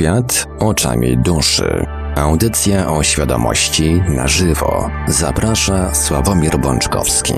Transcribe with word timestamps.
Świat 0.00 0.46
oczami 0.58 1.18
duszy. 1.18 1.86
Audycja 2.16 2.92
o 2.92 3.02
świadomości 3.02 4.02
na 4.08 4.28
żywo. 4.28 4.90
Zaprasza 5.08 5.94
Sławomir 5.94 6.58
Bączkowski. 6.58 7.34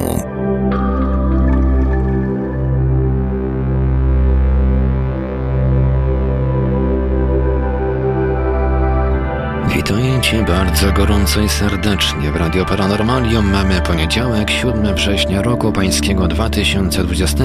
Witam 9.74 10.22
Cię 10.22 10.44
bardzo 10.44 10.92
gorąco 10.92 11.40
i 11.40 11.48
serdecznie 11.48 12.32
w 12.32 12.36
Radio 12.36 12.64
Paranormalium. 12.64 13.50
Mamy 13.50 13.80
poniedziałek, 13.80 14.50
7 14.50 14.94
września 14.94 15.42
roku 15.42 15.72
pańskiego 15.72 16.28
2020. 16.28 17.44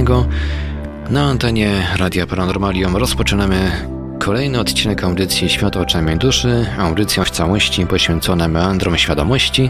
Na 1.10 1.24
antenie 1.24 1.88
Radia 2.00 2.28
Paranormalium 2.28 2.96
rozpoczynamy 2.96 3.97
kolejny 4.20 4.60
odcinek 4.60 5.04
audycji 5.04 5.50
Świat 5.50 5.78
oczami 5.78 6.18
duszy, 6.18 6.66
audycja 6.80 7.24
w 7.24 7.30
całości 7.30 7.86
poświęcona 7.86 8.48
meandrom 8.48 8.98
świadomości. 8.98 9.70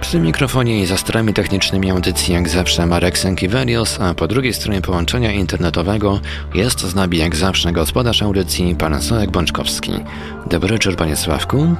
Przy 0.00 0.20
mikrofonie 0.20 0.80
i 0.80 0.86
za 0.86 0.96
starami 0.96 1.34
technicznymi 1.34 1.90
audycji 1.90 2.34
jak 2.34 2.48
zawsze 2.48 2.86
Marek 2.86 3.18
Sękiewelios, 3.18 4.00
a 4.00 4.14
po 4.14 4.28
drugiej 4.28 4.54
stronie 4.54 4.80
połączenia 4.80 5.32
internetowego 5.32 6.20
jest 6.54 6.80
z 6.80 6.94
nami 6.94 7.18
jak 7.18 7.36
zawsze 7.36 7.72
gospodarz 7.72 8.22
audycji, 8.22 8.74
pan 8.74 9.02
Sławek 9.02 9.30
Bączkowski. 9.30 9.92
Dobry 10.46 10.72
wieczór 10.72 10.96
panie 10.96 11.16
Sławku. 11.16 11.76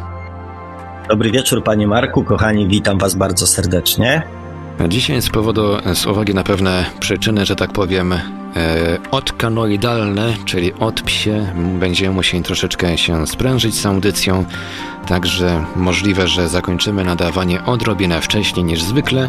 Dobry 1.09 1.31
wieczór 1.31 1.65
panie 1.65 1.87
Marku, 1.87 2.25
kochani, 2.25 2.69
witam 2.69 2.99
was 2.99 3.15
bardzo 3.15 3.47
serdecznie. 3.47 4.23
Dzisiaj 4.89 5.23
z 5.23 5.31
powodu, 5.31 5.77
z 5.95 6.07
uwagi 6.07 6.35
na 6.35 6.43
pewne 6.43 6.85
przyczyny, 7.01 7.47
że 7.47 7.57
tak 7.57 7.73
powiem, 7.73 8.15
E, 8.57 8.99
odkanoidalne, 9.11 10.35
czyli 10.45 10.73
od 10.75 11.03
psie. 11.03 11.47
Będziemy 11.81 12.15
musieli 12.15 12.43
troszeczkę 12.43 12.99
się 12.99 13.27
sprężyć 13.27 13.81
z 13.81 13.87
audycją, 13.87 14.45
także 15.07 15.65
możliwe, 15.77 16.29
że 16.29 16.49
zakończymy 16.49 17.05
nadawanie 17.05 17.65
odrobinę 17.65 18.21
wcześniej 18.21 18.65
niż 18.65 18.83
zwykle. 18.83 19.29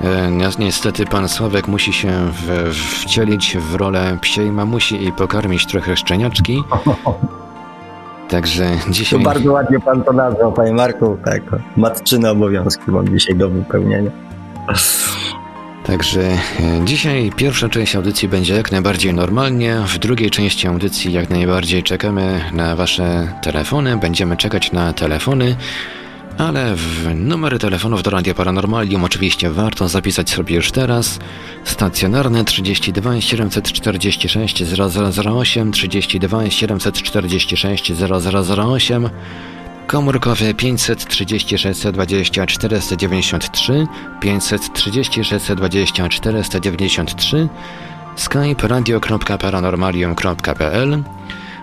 E, 0.00 0.30
niestety 0.58 1.06
pan 1.06 1.28
Sławek 1.28 1.68
musi 1.68 1.92
się 1.92 2.10
w, 2.32 2.74
wcielić 2.74 3.56
w 3.56 3.74
rolę 3.74 4.18
psiej 4.20 4.52
mamusi 4.52 5.04
i 5.04 5.12
pokarmić 5.12 5.66
trochę 5.66 5.96
szczeniaczki. 5.96 6.62
Także 8.28 8.66
dzisiaj... 8.90 9.18
To 9.18 9.24
bardzo 9.24 9.52
ładnie 9.52 9.80
pan 9.80 10.02
to 10.02 10.12
nazwał, 10.12 10.52
panie 10.52 10.72
Marku. 10.72 11.18
Tak, 11.24 11.42
matczyne 11.76 12.30
obowiązki 12.30 12.90
mam 12.90 13.08
dzisiaj 13.08 13.36
do 13.36 13.48
wypełnienia. 13.50 14.10
Także 15.86 16.20
e, 16.22 16.38
dzisiaj 16.84 17.32
pierwsza 17.36 17.68
część 17.68 17.96
audycji 17.96 18.28
będzie 18.28 18.54
jak 18.54 18.72
najbardziej 18.72 19.14
normalnie, 19.14 19.76
w 19.86 19.98
drugiej 19.98 20.30
części 20.30 20.66
audycji 20.66 21.12
jak 21.12 21.30
najbardziej 21.30 21.82
czekamy 21.82 22.44
na 22.52 22.76
Wasze 22.76 23.32
telefony, 23.42 23.96
będziemy 23.96 24.36
czekać 24.36 24.72
na 24.72 24.92
telefony, 24.92 25.56
ale 26.38 26.74
w 26.74 27.14
numery 27.14 27.58
telefonów 27.58 28.02
do 28.02 28.10
Radia 28.10 28.34
Paranormalium 28.34 29.04
oczywiście 29.04 29.50
warto 29.50 29.88
zapisać 29.88 30.30
sobie 30.30 30.54
już 30.54 30.72
teraz. 30.72 31.18
Stacjonarny 31.64 32.44
32 32.44 33.20
746 33.20 34.62
0008, 34.64 35.72
32 35.72 36.50
746 36.50 37.92
0008, 37.92 39.10
komórkowy 39.86 40.54
536 40.54 41.82
20 41.92 42.46
493, 42.46 43.86
536 44.20 45.52
20 45.56 46.08
493, 46.08 47.48
skype 48.16 48.68
radio.paranormalium.pl 48.68 51.02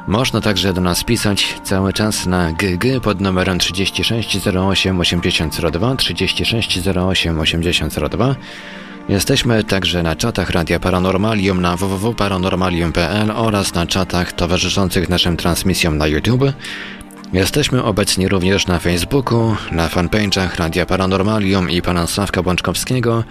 Można 0.08 0.42
także 0.42 0.74
do 0.74 0.82
nas 0.82 1.04
pisać 1.04 1.56
cały 1.64 1.94
czas 1.94 2.26
na 2.26 2.52
GG 2.52 3.02
pod 3.04 3.22
numerem 3.22 3.60
3608 3.60 5.00
8002, 5.00 5.96
3608 5.96 7.40
8002. 7.40 8.36
Jesteśmy 9.10 9.64
także 9.64 10.04
na 10.04 10.16
czatach 10.16 10.50
Radia 10.50 10.80
Paranormalium 10.80 11.62
na 11.62 11.78
www.paranormalium.pl 11.78 13.32
oraz 13.36 13.74
na 13.74 13.86
czatach 13.86 14.34
towarzyszących 14.34 15.10
naszym 15.10 15.38
transmisjom 15.38 15.98
na 15.98 16.08
YouTube. 16.08 16.44
Jesteśmy 17.34 17.84
obecni 17.84 18.28
również 18.28 18.68
na 18.68 18.80
Facebooku, 18.80 19.56
na 19.72 19.88
fanpage'ach 19.88 20.56
Radia 20.56 20.86
Paranormalium 20.86 21.70
i 21.70 21.82
pana 21.82 22.08
Sławka 22.08 22.44
Bączkowskiego, 22.44 23.24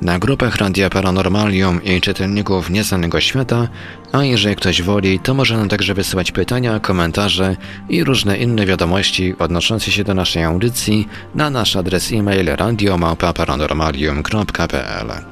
na 0.00 0.18
grupach 0.18 0.56
Radia 0.56 0.90
Paranormalium 0.90 1.84
i 1.84 2.00
czytelników 2.00 2.70
Nieznanego 2.70 3.20
Świata, 3.20 3.68
a 4.12 4.24
jeżeli 4.24 4.56
ktoś 4.56 4.82
woli, 4.82 5.20
to 5.20 5.34
może 5.34 5.56
nam 5.56 5.68
także 5.68 5.94
wysyłać 5.94 6.32
pytania, 6.32 6.80
komentarze 6.80 7.56
i 7.88 8.04
różne 8.04 8.38
inne 8.38 8.66
wiadomości 8.66 9.34
odnoszące 9.38 9.90
się 9.90 10.04
do 10.04 10.14
naszej 10.14 10.44
audycji 10.44 11.08
na 11.34 11.50
nasz 11.50 11.76
adres 11.76 12.12
e-mail 12.12 12.46
radiomałpa-paranormalium.pl 12.46 15.24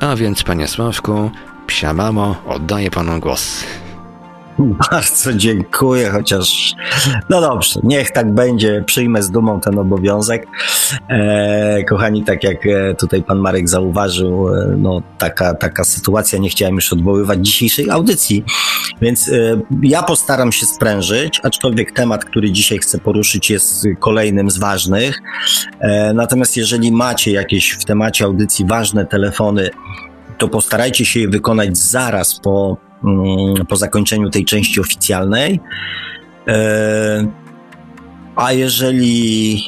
A 0.00 0.16
więc, 0.16 0.42
panie 0.42 0.68
Sławku, 0.68 1.30
psia 1.66 1.94
mamo, 1.94 2.42
oddaję 2.46 2.90
panu 2.90 3.20
głos. 3.20 3.64
Bardzo 4.90 5.32
dziękuję, 5.32 6.10
chociaż 6.10 6.74
no 7.30 7.40
dobrze, 7.40 7.80
niech 7.82 8.10
tak 8.10 8.34
będzie, 8.34 8.84
przyjmę 8.86 9.22
z 9.22 9.30
dumą 9.30 9.60
ten 9.60 9.78
obowiązek. 9.78 10.46
E, 11.08 11.84
kochani, 11.84 12.24
tak 12.24 12.44
jak 12.44 12.66
e, 12.66 12.94
tutaj 12.94 13.22
pan 13.22 13.38
Marek 13.38 13.68
zauważył, 13.68 14.54
e, 14.54 14.74
no 14.78 15.02
taka, 15.18 15.54
taka 15.54 15.84
sytuacja, 15.84 16.38
nie 16.38 16.48
chciałem 16.48 16.74
już 16.74 16.92
odwoływać 16.92 17.46
dzisiejszej 17.46 17.90
audycji, 17.90 18.44
więc 19.00 19.28
e, 19.28 19.32
ja 19.82 20.02
postaram 20.02 20.52
się 20.52 20.66
sprężyć, 20.66 21.40
aczkolwiek 21.42 21.92
temat, 21.92 22.24
który 22.24 22.52
dzisiaj 22.52 22.78
chcę 22.78 22.98
poruszyć 22.98 23.50
jest 23.50 23.84
kolejnym 23.98 24.50
z 24.50 24.58
ważnych. 24.58 25.22
E, 25.80 26.12
natomiast 26.12 26.56
jeżeli 26.56 26.92
macie 26.92 27.32
jakieś 27.32 27.70
w 27.70 27.84
temacie 27.84 28.24
audycji 28.24 28.66
ważne 28.66 29.06
telefony, 29.06 29.70
to 30.38 30.48
postarajcie 30.48 31.04
się 31.04 31.20
je 31.20 31.28
wykonać 31.28 31.78
zaraz 31.78 32.40
po 32.40 32.89
po 33.68 33.76
zakończeniu 33.76 34.30
tej 34.30 34.44
części 34.44 34.80
oficjalnej. 34.80 35.60
E, 36.48 37.26
a 38.36 38.52
jeżeli, 38.52 39.62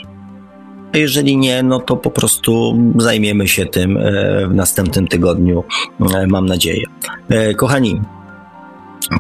jeżeli 0.94 1.36
nie, 1.36 1.62
no 1.62 1.80
to 1.80 1.96
po 1.96 2.10
prostu 2.10 2.78
zajmiemy 2.96 3.48
się 3.48 3.66
tym 3.66 3.96
e, 3.96 4.02
w 4.46 4.54
następnym 4.54 5.08
tygodniu, 5.08 5.64
e, 6.14 6.26
mam 6.26 6.46
nadzieję. 6.46 6.86
Kochani, 7.56 8.00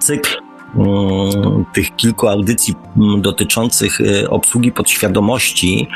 cykl 0.00 0.30
mm, 0.76 1.64
tych 1.74 1.96
kilku 1.96 2.28
audycji 2.28 2.74
mm, 2.96 3.22
dotyczących 3.22 3.98
obsługi 4.28 4.72
podświadomości 4.72 5.88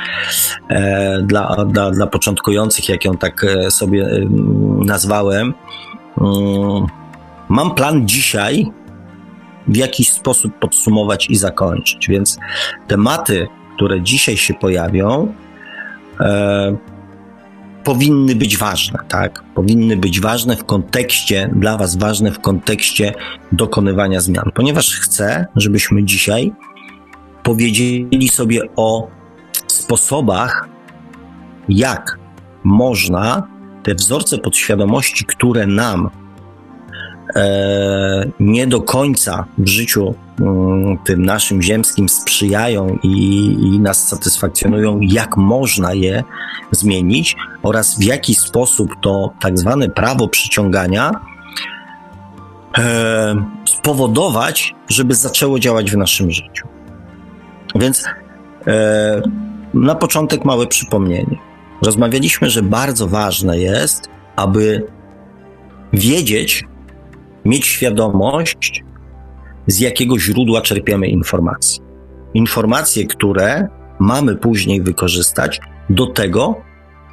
dla, 1.23 1.65
dla, 1.65 1.91
dla 1.91 2.07
początkujących, 2.07 2.89
jak 2.89 3.05
ją 3.05 3.17
tak 3.17 3.47
sobie 3.71 4.27
nazwałem, 4.85 5.55
Mam 7.49 7.75
plan 7.75 8.09
dzisiaj 8.09 8.67
w 9.69 9.77
jakiś 9.77 10.11
sposób 10.11 10.59
podsumować 10.59 11.31
i 11.31 11.37
zakończyć, 11.37 12.09
więc 12.09 12.39
tematy, 12.87 13.49
które 13.77 14.03
dzisiaj 14.03 14.37
się 14.37 14.55
pojawią, 14.55 15.35
e, 16.21 16.77
powinny 17.85 18.35
być 18.35 18.59
ważne, 18.59 18.99
tak? 19.09 19.45
Powinny 19.55 19.97
być 19.97 20.21
ważne 20.21 20.57
w 20.57 20.65
kontekście, 20.65 21.51
dla 21.57 21.77
Was 21.77 21.97
ważne 21.97 22.33
w 22.33 22.41
kontekście 22.41 23.15
dokonywania 23.53 24.21
zmian, 24.21 24.51
ponieważ 24.55 25.01
chcę, 25.01 25.47
żebyśmy 25.57 26.05
dzisiaj 26.05 26.53
powiedzieli 27.43 28.29
sobie 28.29 28.61
o 28.77 29.09
sposobach, 29.67 30.69
jak 31.69 32.19
można 32.65 33.49
te 33.83 33.95
wzorce 33.95 34.39
podświadomości, 34.39 35.25
które 35.25 35.67
nam 35.67 36.11
nie 38.41 38.67
do 38.67 38.81
końca 38.81 39.45
w 39.59 39.69
życiu 39.69 40.15
mm, 40.41 40.99
tym 41.05 41.25
naszym 41.25 41.63
ziemskim 41.63 42.09
sprzyjają 42.09 42.99
i, 43.03 43.47
i, 43.63 43.81
nas 43.81 44.09
satysfakcjonują, 44.09 45.01
jak 45.01 45.37
można 45.37 45.95
je 45.95 46.25
zmienić 46.71 47.37
oraz 47.63 47.99
w 47.99 48.03
jaki 48.03 48.35
sposób 48.35 48.91
to 49.03 49.33
tak 49.41 49.59
zwane 49.59 49.89
prawo 49.89 50.29
przyciągania 50.29 51.11
e, 52.79 53.35
spowodować, 53.65 54.75
żeby 54.89 55.15
zaczęło 55.15 55.59
działać 55.59 55.91
w 55.91 55.97
naszym 55.97 56.31
życiu. 56.31 56.69
Więc 57.75 58.05
e, 58.67 59.23
na 59.75 59.95
początek 59.95 60.45
małe 60.45 60.67
przypomnienie. 60.67 61.39
Rozmawialiśmy, 61.83 62.51
że 62.51 62.63
bardzo 62.63 63.09
ważne 63.09 63.59
jest, 63.59 64.09
aby 64.37 64.87
wiedzieć, 65.93 66.65
mieć 67.47 67.67
świadomość, 67.67 68.85
z 69.67 69.81
jakiego 69.81 70.19
źródła 70.19 70.61
czerpiemy 70.61 71.09
informacje. 71.09 71.85
Informacje, 72.35 73.07
które 73.07 73.69
mamy 73.99 74.37
później 74.37 74.83
wykorzystać 74.83 75.61
do 75.91 76.07
tego, 76.07 76.55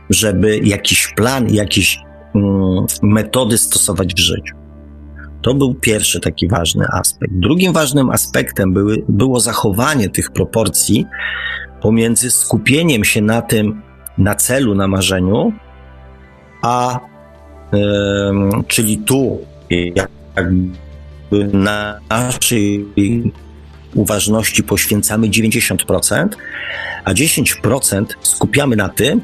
żeby 0.09 0.59
jakiś 0.63 1.13
plan, 1.15 1.53
jakieś 1.53 1.99
mm, 2.35 2.85
metody 3.01 3.57
stosować 3.57 4.13
w 4.13 4.19
życiu. 4.19 4.55
To 5.41 5.53
był 5.53 5.73
pierwszy 5.73 6.19
taki 6.19 6.47
ważny 6.47 6.85
aspekt. 6.91 7.33
Drugim 7.33 7.73
ważnym 7.73 8.09
aspektem 8.09 8.73
były, 8.73 9.03
było 9.09 9.39
zachowanie 9.39 10.09
tych 10.09 10.31
proporcji 10.31 11.05
pomiędzy 11.81 12.31
skupieniem 12.31 13.03
się 13.03 13.21
na 13.21 13.41
tym, 13.41 13.81
na 14.17 14.35
celu, 14.35 14.75
na 14.75 14.87
marzeniu, 14.87 15.53
a 16.61 16.99
czyli 18.67 18.97
tu 18.97 19.39
jakby 20.35 21.47
na 21.53 21.99
naszej 22.09 22.85
uważności 23.95 24.63
poświęcamy 24.63 25.27
90%, 25.27 26.27
a 27.05 27.13
10% 27.13 28.05
skupiamy 28.21 28.75
na 28.75 28.89
tym, 28.89 29.21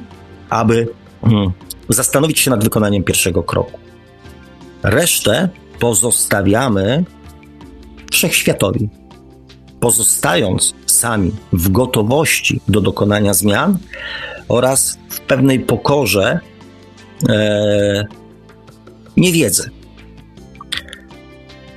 aby 0.49 0.87
hmm, 1.21 1.51
zastanowić 1.89 2.39
się 2.39 2.51
nad 2.51 2.63
wykonaniem 2.63 3.03
pierwszego 3.03 3.43
kroku. 3.43 3.79
Resztę 4.83 5.49
pozostawiamy 5.79 7.03
wszechświatowi. 8.11 8.89
Pozostając 9.79 10.73
sami 10.85 11.31
w 11.53 11.69
gotowości 11.69 12.61
do 12.67 12.81
dokonania 12.81 13.33
zmian 13.33 13.77
oraz 14.47 14.99
w 15.09 15.19
pewnej 15.19 15.59
pokorze 15.59 16.39
e, 17.29 18.05
niewiedzy. 19.17 19.69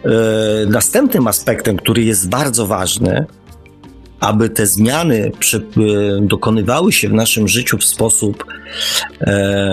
E, 0.05 0.67
następnym 0.67 1.27
aspektem, 1.27 1.77
który 1.77 2.05
jest 2.05 2.29
bardzo 2.29 2.67
ważny, 2.67 3.27
aby 4.21 4.51
te 4.51 4.67
zmiany 4.67 5.31
przy, 5.39 5.57
e, 5.57 5.61
dokonywały 6.21 6.93
się 6.93 7.09
w 7.09 7.13
naszym 7.13 7.49
życiu 7.49 7.79
w 7.79 7.85
sposób 7.85 8.45
e, 9.21 9.73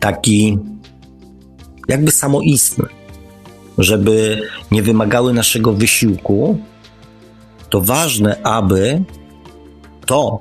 taki 0.00 0.58
jakby 1.88 2.12
samoistny, 2.12 2.84
żeby 3.78 4.42
nie 4.70 4.82
wymagały 4.82 5.32
naszego 5.32 5.72
wysiłku, 5.72 6.58
to 7.70 7.80
ważne, 7.80 8.42
aby 8.42 9.04
to, 10.06 10.38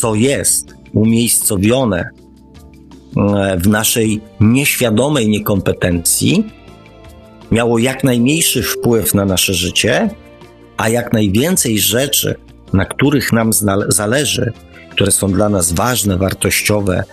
co 0.00 0.14
jest 0.14 0.74
umiejscowione 0.92 2.00
e, 2.00 3.56
w 3.58 3.68
naszej 3.68 4.20
nieświadomej 4.40 5.28
niekompetencji, 5.28 6.44
miało 7.50 7.78
jak 7.78 8.04
najmniejszy 8.04 8.62
wpływ 8.62 9.14
na 9.14 9.24
nasze 9.24 9.54
życie, 9.54 10.10
a 10.76 10.88
jak 10.88 11.12
najwięcej 11.12 11.78
rzeczy, 11.78 12.34
na 12.72 12.84
których 12.84 13.32
nam 13.32 13.50
zależy, 13.88 14.52
które 14.90 15.10
są 15.12 15.32
dla 15.32 15.48
nas 15.48 15.72
ważne, 15.72 16.16
wartościowe 16.16 17.04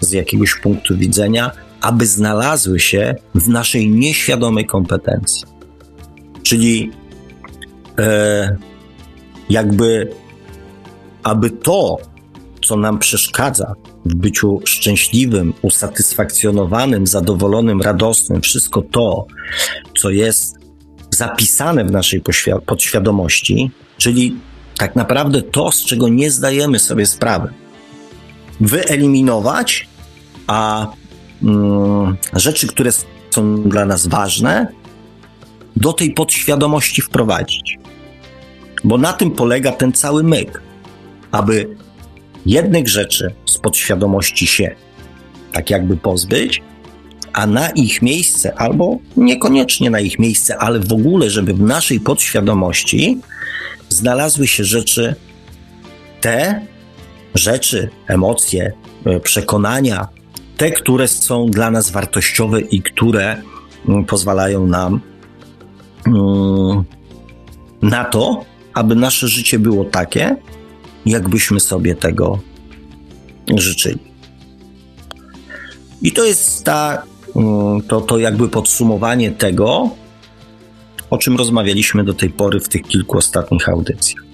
z 0.00 0.12
jakiegoś 0.12 0.54
punktu 0.54 0.96
widzenia, 0.96 1.50
aby 1.80 2.06
znalazły 2.06 2.80
się 2.80 3.14
w 3.34 3.48
naszej 3.48 3.90
nieświadomej 3.90 4.66
kompetencji. 4.66 5.44
Czyli 6.42 6.90
e, 7.98 8.56
jakby, 9.50 10.10
aby 11.22 11.50
to, 11.50 11.98
co 12.64 12.76
nam 12.76 12.98
przeszkadza 12.98 13.74
w 14.04 14.14
byciu 14.14 14.60
szczęśliwym, 14.64 15.52
usatysfakcjonowanym, 15.62 17.06
zadowolonym, 17.06 17.82
radosnym, 17.82 18.40
wszystko 18.40 18.82
to, 18.82 19.26
co 19.98 20.10
jest 20.10 20.56
zapisane 21.10 21.84
w 21.84 21.90
naszej 21.90 22.22
podświadomości, 22.66 23.70
czyli 23.98 24.36
tak 24.78 24.96
naprawdę 24.96 25.42
to, 25.42 25.72
z 25.72 25.84
czego 25.84 26.08
nie 26.08 26.30
zdajemy 26.30 26.78
sobie 26.78 27.06
sprawy, 27.06 27.48
wyeliminować, 28.60 29.88
a 30.46 30.86
mm, 31.42 32.16
rzeczy, 32.32 32.66
które 32.66 32.90
są 33.30 33.62
dla 33.62 33.84
nas 33.84 34.06
ważne, 34.06 34.66
do 35.76 35.92
tej 35.92 36.14
podświadomości 36.14 37.02
wprowadzić. 37.02 37.78
Bo 38.84 38.98
na 38.98 39.12
tym 39.12 39.30
polega 39.30 39.72
ten 39.72 39.92
cały 39.92 40.22
myk, 40.22 40.62
aby 41.30 41.76
jednych 42.46 42.88
rzeczy 42.88 43.34
z 43.46 43.58
podświadomości 43.58 44.46
się 44.46 44.74
tak 45.52 45.70
jakby 45.70 45.96
pozbyć, 45.96 46.62
a 47.32 47.46
na 47.46 47.70
ich 47.70 48.02
miejsce, 48.02 48.54
albo 48.54 48.98
niekoniecznie 49.16 49.90
na 49.90 50.00
ich 50.00 50.18
miejsce, 50.18 50.58
ale 50.58 50.80
w 50.80 50.92
ogóle, 50.92 51.30
żeby 51.30 51.54
w 51.54 51.60
naszej 51.60 52.00
podświadomości 52.00 53.18
znalazły 53.88 54.46
się 54.46 54.64
rzeczy, 54.64 55.14
te 56.20 56.60
rzeczy, 57.34 57.88
emocje, 58.06 58.72
e, 59.04 59.20
przekonania, 59.20 60.08
te, 60.56 60.70
które 60.70 61.08
są 61.08 61.46
dla 61.46 61.70
nas 61.70 61.90
wartościowe 61.90 62.60
i 62.60 62.82
które 62.82 63.42
mm, 63.88 64.04
pozwalają 64.04 64.66
nam 64.66 65.00
mm, 66.06 66.84
na 67.82 68.04
to, 68.04 68.44
aby 68.74 68.94
nasze 68.94 69.28
życie 69.28 69.58
było 69.58 69.84
takie, 69.84 70.36
jakbyśmy 71.06 71.60
sobie 71.60 71.94
tego 71.94 72.38
życzyli. 73.56 74.14
I 76.02 76.12
to 76.12 76.24
jest 76.24 76.64
ta, 76.64 77.02
mm, 77.36 77.82
to, 77.82 78.00
to 78.00 78.18
jakby 78.18 78.48
podsumowanie 78.48 79.30
tego, 79.30 79.90
o 81.10 81.18
czym 81.18 81.36
rozmawialiśmy 81.36 82.04
do 82.04 82.14
tej 82.14 82.30
pory 82.30 82.60
w 82.60 82.68
tych 82.68 82.82
kilku 82.82 83.18
ostatnich 83.18 83.68
audycjach. 83.68 84.24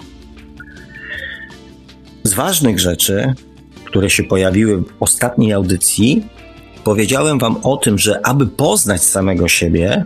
Z 2.24 2.34
ważnych 2.34 2.80
rzeczy, 2.80 3.34
które 3.84 4.10
się 4.10 4.22
pojawiły 4.22 4.82
w 4.82 4.92
ostatniej 5.00 5.52
audycji, 5.52 6.26
powiedziałem 6.84 7.38
Wam 7.38 7.56
o 7.62 7.76
tym, 7.76 7.98
że 7.98 8.26
aby 8.26 8.46
poznać 8.46 9.02
samego 9.02 9.48
siebie, 9.48 10.04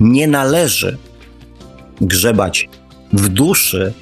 nie 0.00 0.26
należy 0.26 0.98
grzebać 2.00 2.68
w 3.12 3.28
duszy, 3.28 3.92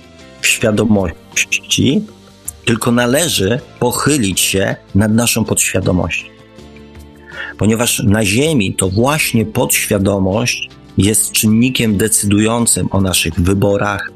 w 0.40 0.46
świadomości, 0.46 1.21
tylko 2.64 2.92
należy 2.92 3.60
pochylić 3.78 4.40
się 4.40 4.76
nad 4.94 5.12
naszą 5.12 5.44
podświadomością. 5.44 6.26
Ponieważ 7.58 8.02
na 8.06 8.24
Ziemi 8.24 8.74
to 8.74 8.88
właśnie 8.88 9.46
podświadomość 9.46 10.68
jest 10.98 11.32
czynnikiem 11.32 11.96
decydującym 11.96 12.88
o 12.90 13.00
naszych 13.00 13.40
wyborach, 13.40 14.12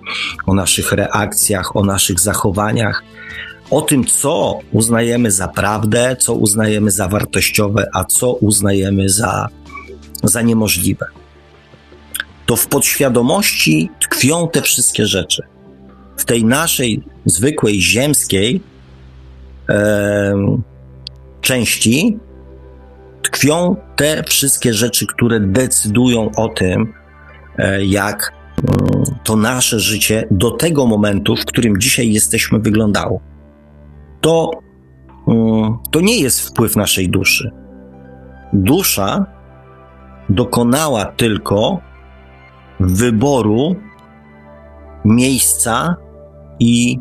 o 0.47 0.55
naszych 0.55 0.93
reakcjach, 0.93 1.77
o 1.77 1.85
naszych 1.85 2.21
zachowaniach, 2.21 3.03
o 3.71 3.83
tym, 3.83 4.05
co 4.05 4.59
uznajemy 4.73 5.31
za 5.31 5.49
prawdę, 5.49 6.17
co 6.17 6.35
uznajemy 6.35 6.91
za 6.91 7.09
wartościowe, 7.09 7.89
a 7.95 8.05
co 8.05 8.33
uznajemy 8.33 9.09
za, 9.09 9.49
za 10.23 10.43
niemożliwe. 10.43 11.07
To 12.47 12.57
w 12.57 12.67
podświadomości 12.67 13.91
tkwią 14.01 14.49
te 14.49 14.63
wszystkie 14.63 15.07
rzeczy. 15.07 15.43
W 16.17 16.25
tej 16.25 16.45
naszej 16.45 17.03
zwykłej 17.25 17.83
ziemskiej 17.83 18.61
e, 19.69 20.35
części 21.41 22.19
tkwią 23.23 23.77
te 23.97 24.23
wszystkie 24.23 24.75
rzeczy, 24.75 25.07
które 25.07 25.41
decydują 25.41 26.31
o 26.37 26.49
tym, 26.49 26.93
e, 27.59 27.85
jak 27.85 28.33
mm, 28.57 29.05
to 29.25 29.37
nasze 29.37 29.81
życie 29.81 30.29
do 30.31 30.51
tego 30.51 30.87
momentu, 30.87 31.37
w 31.37 31.45
którym 31.45 31.81
dzisiaj 31.81 32.13
jesteśmy, 32.13 32.59
wyglądało. 32.59 33.21
To, 34.21 34.51
mm, 35.29 35.77
to 35.91 36.01
nie 36.01 36.21
jest 36.21 36.49
wpływ 36.49 36.77
naszej 36.77 37.09
duszy. 37.09 37.51
Dusza 38.53 39.27
dokonała 40.29 41.05
tylko 41.05 41.81
wyboru 42.81 43.77
miejsca 45.05 45.97
i 46.61 46.99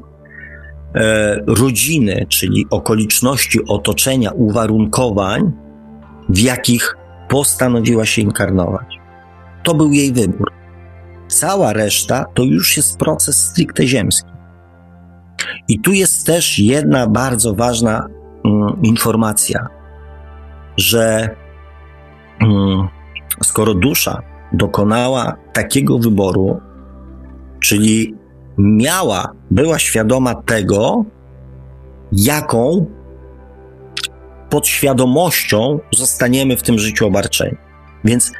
e, 0.96 1.36
rodziny, 1.48 2.26
czyli 2.30 2.66
okoliczności 2.70 3.60
otoczenia, 3.68 4.32
uwarunkowań, 4.32 5.52
w 6.30 6.40
jakich 6.40 6.96
postanowiła 7.30 8.06
się 8.06 8.22
inkarnować. 8.22 8.88
To 9.64 9.74
był 9.74 9.92
jej 9.92 10.14
wybór. 10.14 10.52
Cała 11.28 11.74
reszta 11.74 12.26
to 12.34 12.44
już 12.44 12.78
jest 12.78 12.98
proces 12.98 13.38
stricte 13.38 13.88
ziemski. 13.88 14.30
I 15.68 15.80
tu 15.80 15.94
jest 15.94 16.26
też 16.26 16.60
jedna 16.60 17.08
bardzo 17.08 17.54
ważna 17.54 18.08
mm, 18.46 18.82
informacja, 18.84 19.68
że 20.78 21.36
mm, 22.42 22.88
skoro 23.44 23.74
dusza 23.74 24.22
dokonała 24.54 25.36
takiego 25.54 26.00
wyboru, 26.00 26.62
czyli 27.60 28.16
miała, 28.58 29.32
była 29.52 29.80
świadoma 29.80 30.36
tego, 30.36 31.06
jaką 32.12 32.86
podświadomością 34.50 35.80
zostaniemy 35.92 36.58
w 36.58 36.64
tym 36.64 36.80
życiu 36.80 37.08
obarczeni. 37.08 37.58
Więc 38.04 38.32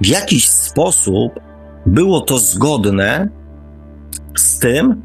w 0.00 0.06
jakiś 0.06 0.48
sposób 0.48 1.32
było 1.86 2.20
to 2.20 2.38
zgodne 2.38 3.28
z 4.36 4.58
tym, 4.58 5.02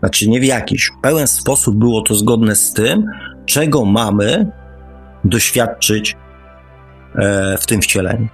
znaczy 0.00 0.28
nie 0.28 0.40
w 0.40 0.44
jakiś, 0.44 0.90
w 0.98 1.00
pełen 1.02 1.26
sposób 1.26 1.76
było 1.76 2.02
to 2.02 2.14
zgodne 2.14 2.56
z 2.56 2.72
tym, 2.72 3.04
czego 3.46 3.84
mamy 3.84 4.50
doświadczyć 5.24 6.16
e, 7.14 7.58
w 7.58 7.66
tym 7.66 7.82
wcieleniu. 7.82 8.28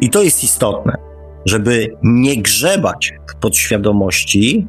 I 0.00 0.10
to 0.10 0.22
jest 0.22 0.44
istotne, 0.44 1.11
żeby 1.46 1.96
nie 2.02 2.36
grzebać 2.36 3.12
w 3.30 3.34
podświadomości 3.34 4.66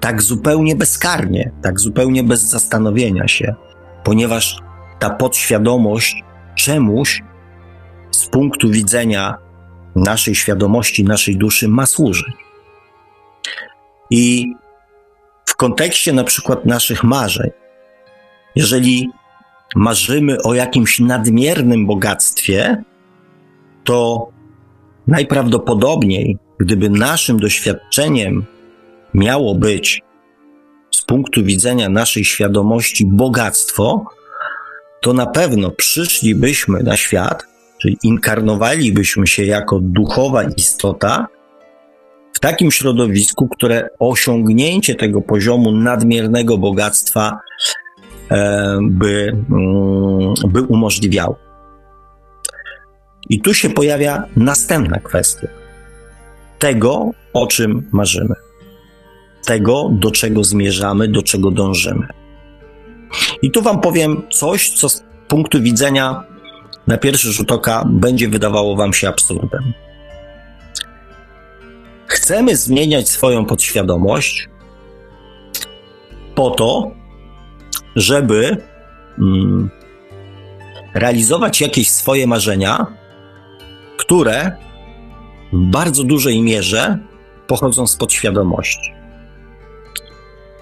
tak 0.00 0.22
zupełnie 0.22 0.76
bezkarnie, 0.76 1.52
tak 1.62 1.80
zupełnie 1.80 2.22
bez 2.22 2.42
zastanowienia 2.42 3.28
się, 3.28 3.54
ponieważ 4.04 4.58
ta 4.98 5.10
podświadomość 5.10 6.24
czemuś 6.54 7.22
z 8.10 8.26
punktu 8.26 8.70
widzenia 8.70 9.34
naszej 9.96 10.34
świadomości, 10.34 11.04
naszej 11.04 11.36
duszy 11.36 11.68
ma 11.68 11.86
służyć. 11.86 12.34
I 14.10 14.54
w 15.46 15.56
kontekście 15.56 16.12
na 16.12 16.24
przykład 16.24 16.66
naszych 16.66 17.04
marzeń, 17.04 17.50
jeżeli 18.56 19.10
marzymy 19.76 20.42
o 20.42 20.54
jakimś 20.54 21.00
nadmiernym 21.00 21.86
bogactwie, 21.86 22.82
to 23.84 24.28
najprawdopodobniej, 25.06 26.38
gdyby 26.60 26.90
naszym 26.90 27.40
doświadczeniem 27.40 28.44
miało 29.14 29.54
być 29.54 30.02
z 30.90 31.02
punktu 31.02 31.44
widzenia 31.44 31.88
naszej 31.88 32.24
świadomości 32.24 33.06
bogactwo, 33.06 34.04
to 35.00 35.12
na 35.12 35.26
pewno 35.26 35.70
przyszlibyśmy 35.70 36.82
na 36.82 36.96
świat, 36.96 37.44
czyli 37.82 37.98
inkarnowalibyśmy 38.02 39.26
się 39.26 39.44
jako 39.44 39.80
duchowa 39.82 40.42
istota 40.42 41.26
w 42.32 42.40
takim 42.40 42.70
środowisku, 42.70 43.48
które 43.48 43.88
osiągnięcie 43.98 44.94
tego 44.94 45.20
poziomu 45.20 45.72
nadmiernego 45.72 46.58
bogactwa 46.58 47.38
e, 48.30 48.78
by, 48.82 49.36
mm, 49.50 50.34
by 50.48 50.62
umożliwiało. 50.62 51.36
I 53.28 53.40
tu 53.40 53.54
się 53.54 53.70
pojawia 53.70 54.24
następna 54.36 54.98
kwestia 54.98 55.48
tego, 56.58 57.10
o 57.32 57.46
czym 57.46 57.88
marzymy, 57.92 58.34
tego, 59.46 59.88
do 59.92 60.10
czego 60.10 60.44
zmierzamy, 60.44 61.08
do 61.08 61.22
czego 61.22 61.50
dążymy. 61.50 62.06
I 63.42 63.50
tu 63.50 63.62
Wam 63.62 63.80
powiem 63.80 64.22
coś, 64.32 64.70
co 64.70 64.88
z 64.88 65.04
punktu 65.28 65.62
widzenia 65.62 66.24
na 66.86 66.98
pierwszy 66.98 67.32
rzut 67.32 67.52
oka 67.52 67.84
będzie 67.86 68.28
wydawało 68.28 68.76
Wam 68.76 68.92
się 68.92 69.08
absurdem. 69.08 69.72
Chcemy 72.06 72.56
zmieniać 72.56 73.08
swoją 73.08 73.44
podświadomość 73.44 74.48
po 76.34 76.50
to, 76.50 76.90
żeby 77.96 78.56
mm, 79.18 79.70
realizować 80.94 81.60
jakieś 81.60 81.90
swoje 81.90 82.26
marzenia, 82.26 82.86
które 83.96 84.56
w 85.52 85.70
bardzo 85.70 86.04
dużej 86.04 86.42
mierze 86.42 86.98
pochodzą 87.46 87.86
z 87.86 87.96
podświadomości. 87.96 88.94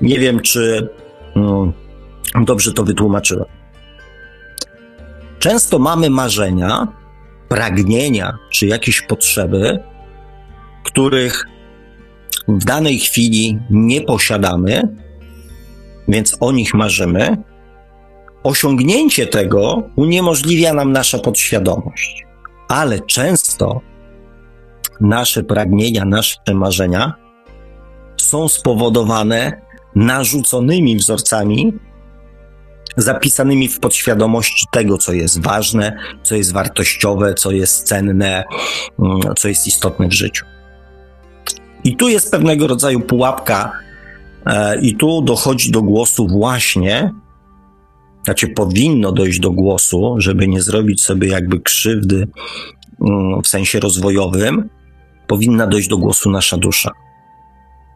Nie 0.00 0.18
wiem, 0.18 0.40
czy 0.40 0.88
mm, 1.36 1.72
dobrze 2.44 2.72
to 2.72 2.84
wytłumaczyłem. 2.84 3.48
Często 5.38 5.78
mamy 5.78 6.10
marzenia, 6.10 6.88
pragnienia 7.48 8.38
czy 8.50 8.66
jakieś 8.66 9.00
potrzeby, 9.00 9.78
których 10.84 11.46
w 12.48 12.64
danej 12.64 12.98
chwili 12.98 13.58
nie 13.70 14.00
posiadamy, 14.00 14.82
więc 16.08 16.36
o 16.40 16.52
nich 16.52 16.74
marzymy. 16.74 17.36
Osiągnięcie 18.42 19.26
tego 19.26 19.82
uniemożliwia 19.96 20.72
nam 20.72 20.92
nasza 20.92 21.18
podświadomość, 21.18 22.26
ale 22.72 23.00
często 23.00 23.80
nasze 25.00 25.42
pragnienia, 25.42 26.04
nasze 26.04 26.36
marzenia 26.54 27.14
są 28.16 28.48
spowodowane 28.48 29.62
narzuconymi 29.94 30.96
wzorcami, 30.96 31.72
zapisanymi 32.96 33.68
w 33.68 33.80
podświadomości 33.80 34.66
tego, 34.72 34.98
co 34.98 35.12
jest 35.12 35.42
ważne, 35.42 35.96
co 36.22 36.34
jest 36.34 36.52
wartościowe, 36.52 37.34
co 37.34 37.50
jest 37.50 37.86
cenne, 37.86 38.44
mm, 38.98 39.20
co 39.36 39.48
jest 39.48 39.66
istotne 39.66 40.08
w 40.08 40.12
życiu. 40.12 40.44
I 41.84 41.96
tu 41.96 42.08
jest 42.08 42.30
pewnego 42.30 42.66
rodzaju 42.66 43.00
pułapka, 43.00 43.72
e, 44.46 44.80
i 44.80 44.96
tu 44.96 45.22
dochodzi 45.22 45.70
do 45.70 45.82
głosu 45.82 46.28
właśnie, 46.28 47.12
znaczy 48.24 48.48
powinno 48.48 49.12
dojść 49.12 49.40
do 49.40 49.50
głosu, 49.50 50.14
żeby 50.18 50.48
nie 50.48 50.62
zrobić 50.62 51.02
sobie 51.02 51.28
jakby 51.28 51.60
krzywdy 51.60 52.28
mm, 53.00 53.42
w 53.42 53.48
sensie 53.48 53.80
rozwojowym, 53.80 54.68
powinna 55.26 55.66
dojść 55.66 55.88
do 55.88 55.98
głosu 55.98 56.30
nasza 56.30 56.56
dusza, 56.56 56.90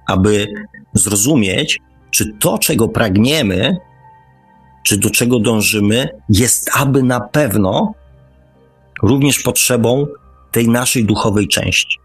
aby 0.06 0.47
zrozumieć, 0.95 1.80
czy 2.11 2.33
to, 2.40 2.59
czego 2.59 2.88
pragniemy, 2.88 3.76
czy 4.87 4.99
do 4.99 5.11
czego 5.11 5.40
dążymy, 5.40 6.09
jest 6.28 6.71
aby 6.76 7.02
na 7.02 7.21
pewno 7.21 7.95
również 9.02 9.38
potrzebą 9.42 10.06
tej 10.50 10.68
naszej 10.68 11.04
duchowej 11.04 11.49
części. 11.49 11.99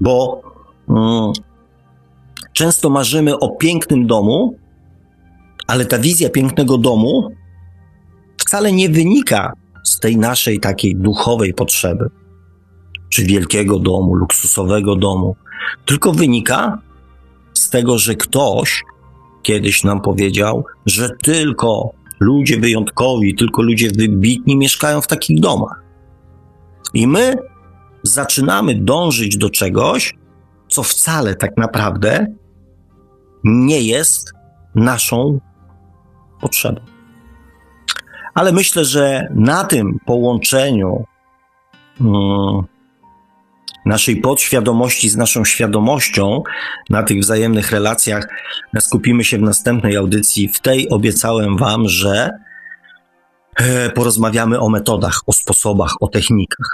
Bo 0.00 0.42
mm, 0.88 1.32
często 2.52 2.90
marzymy 2.90 3.38
o 3.38 3.48
pięknym 3.48 4.06
domu, 4.06 4.58
ale 5.68 5.86
ta 5.86 5.98
wizja 5.98 6.30
pięknego 6.30 6.78
domu 6.78 7.30
wcale 8.38 8.72
nie 8.72 8.88
wynika 8.88 9.52
z 9.84 9.98
tej 9.98 10.16
naszej 10.16 10.60
takiej 10.60 10.96
duchowej 10.96 11.54
potrzeby, 11.54 12.10
czy 13.08 13.24
wielkiego 13.24 13.78
domu, 13.78 14.14
luksusowego 14.14 14.96
domu, 14.96 15.36
tylko 15.84 16.12
wynika 16.12 16.78
z 17.52 17.70
tego, 17.70 17.98
że 17.98 18.14
ktoś 18.14 18.84
kiedyś 19.42 19.84
nam 19.84 20.00
powiedział, 20.00 20.64
że 20.86 21.10
tylko 21.22 21.90
ludzie 22.20 22.60
wyjątkowi, 22.60 23.34
tylko 23.34 23.62
ludzie 23.62 23.90
wybitni 23.98 24.56
mieszkają 24.56 25.00
w 25.00 25.06
takich 25.06 25.40
domach. 25.40 25.82
I 26.94 27.06
my 27.06 27.36
zaczynamy 28.02 28.74
dążyć 28.74 29.36
do 29.36 29.50
czegoś, 29.50 30.14
co 30.68 30.82
wcale 30.82 31.34
tak 31.34 31.56
naprawdę 31.56 32.26
nie 33.44 33.80
jest 33.80 34.32
naszą 34.74 35.40
potrzebą. 36.40 36.80
Ale 38.34 38.52
myślę, 38.52 38.84
że 38.84 39.28
na 39.34 39.64
tym 39.64 39.98
połączeniu 40.06 41.04
hmm, 41.98 42.64
naszej 43.86 44.16
podświadomości 44.16 45.08
z 45.08 45.16
naszą 45.16 45.44
świadomością, 45.44 46.42
na 46.90 47.02
tych 47.02 47.20
wzajemnych 47.20 47.70
relacjach 47.70 48.28
skupimy 48.80 49.24
się 49.24 49.38
w 49.38 49.42
następnej 49.42 49.96
audycji. 49.96 50.48
W 50.48 50.60
tej 50.60 50.88
obiecałem 50.88 51.56
Wam, 51.56 51.88
że 51.88 52.30
e, 53.56 53.90
porozmawiamy 53.90 54.60
o 54.60 54.68
metodach, 54.68 55.20
o 55.26 55.32
sposobach, 55.32 55.94
o 56.00 56.08
technikach. 56.08 56.68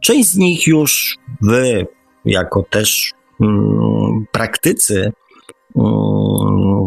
Część 0.00 0.28
z 0.28 0.36
nich 0.36 0.66
już 0.66 1.16
Wy, 1.40 1.86
jako 2.24 2.62
też 2.70 3.12
mm, 3.40 4.26
praktycy, 4.32 5.00
mm, 5.00 5.12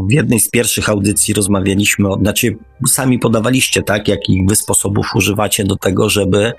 w 0.07 0.11
jednej 0.11 0.39
z 0.39 0.49
pierwszych 0.49 0.89
audycji 0.89 1.33
rozmawialiśmy, 1.33 2.09
znaczy 2.21 2.57
sami 2.87 3.19
podawaliście, 3.19 3.83
tak, 3.83 4.07
jakich 4.07 4.47
wy 4.47 4.55
sposobów 4.55 5.07
używacie 5.15 5.63
do 5.63 5.75
tego, 5.75 6.09
żeby 6.09 6.53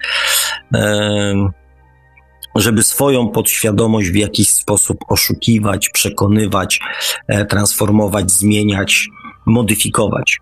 żeby 2.55 2.83
swoją 2.83 3.29
podświadomość 3.29 4.11
w 4.11 4.15
jakiś 4.15 4.51
sposób 4.51 4.99
oszukiwać, 5.09 5.89
przekonywać, 5.89 6.81
e, 7.29 7.45
transformować, 7.45 8.31
zmieniać, 8.31 9.09
modyfikować. 9.47 10.39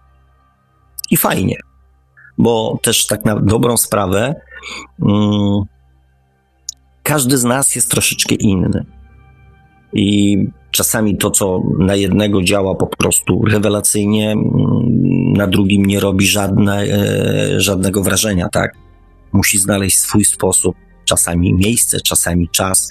I 1.11 1.17
fajnie, 1.17 1.57
bo 2.39 2.79
też 2.83 3.07
tak 3.07 3.25
na 3.25 3.41
dobrą 3.41 3.77
sprawę, 3.77 4.35
mm, 5.03 5.63
każdy 7.03 7.39
z 7.39 7.45
nas 7.45 7.75
jest 7.75 7.91
troszeczkę 7.91 8.35
inny. 8.35 8.85
I 9.93 10.39
czasami 10.75 11.17
to, 11.17 11.31
co 11.31 11.63
na 11.79 11.95
jednego 11.95 12.43
działa 12.43 12.75
po 12.75 12.87
prostu 12.87 13.43
rewelacyjnie, 13.45 14.33
mm, 14.33 15.33
na 15.33 15.47
drugim 15.47 15.87
nie 15.87 16.01
robi 16.01 16.27
żadne, 16.27 16.83
e, 16.83 17.61
żadnego 17.61 18.03
wrażenia, 18.03 18.49
tak? 18.49 18.73
Musi 19.33 19.59
znaleźć 19.59 19.99
swój 19.99 20.25
sposób 20.25 20.77
czasami 21.05 21.55
miejsce, 21.55 22.01
czasami 22.01 22.49
czas, 22.49 22.91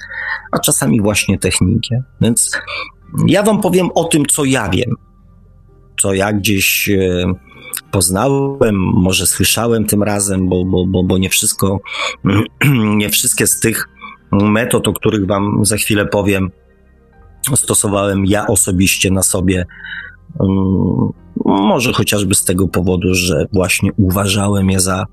a 0.52 0.60
czasami 0.60 1.02
właśnie 1.02 1.40
technikę. 1.40 2.04
Więc 2.22 2.52
ja 3.28 3.44
Wam 3.44 3.62
powiem 3.62 3.90
o 3.96 4.04
tym, 4.04 4.26
co 4.26 4.46
ja 4.46 4.70
wiem, 4.70 4.96
co 6.02 6.14
ja 6.14 6.34
gdzieś 6.34 6.90
e, 6.90 7.34
poznałem, 7.92 8.76
może 8.80 9.28
słyszałem 9.28 9.86
tym 9.86 10.04
razem, 10.04 10.50
bo, 10.50 10.66
bo, 10.66 10.86
bo, 10.88 11.04
bo 11.04 11.18
nie 11.18 11.30
wszystko, 11.30 11.80
nie 13.02 13.10
wszystkie 13.10 13.48
z 13.48 13.60
tych 13.60 13.90
metod, 14.32 14.88
o 14.88 14.94
których 14.94 15.28
Wam 15.28 15.66
za 15.66 15.78
chwilę 15.78 16.06
powiem, 16.06 16.52
stosowałem 17.56 18.26
ja 18.26 18.48
osobiście 18.48 19.12
na 19.12 19.24
sobie. 19.24 19.66
Mm, 20.40 21.10
może 21.46 21.94
chociażby 21.94 22.36
z 22.36 22.44
tego 22.44 22.68
powodu, 22.68 23.14
że 23.16 23.46
właśnie 23.54 23.92
uważałem 23.98 24.70
je 24.70 24.80
za 24.80 25.06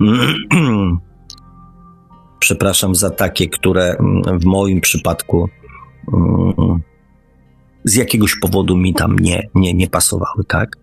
Przepraszam 2.40 2.94
za 2.94 3.10
takie, 3.10 3.48
które 3.48 3.96
mm, 3.96 4.38
w 4.38 4.44
moim 4.44 4.80
przypadku 4.80 5.48
mm, 6.12 6.82
z 7.84 7.94
jakiegoś 7.94 8.36
powodu 8.42 8.76
mi 8.76 8.94
tam 8.94 9.18
nie, 9.18 9.48
nie, 9.54 9.74
nie 9.74 9.88
pasowały, 9.88 10.44
tak? 10.48 10.76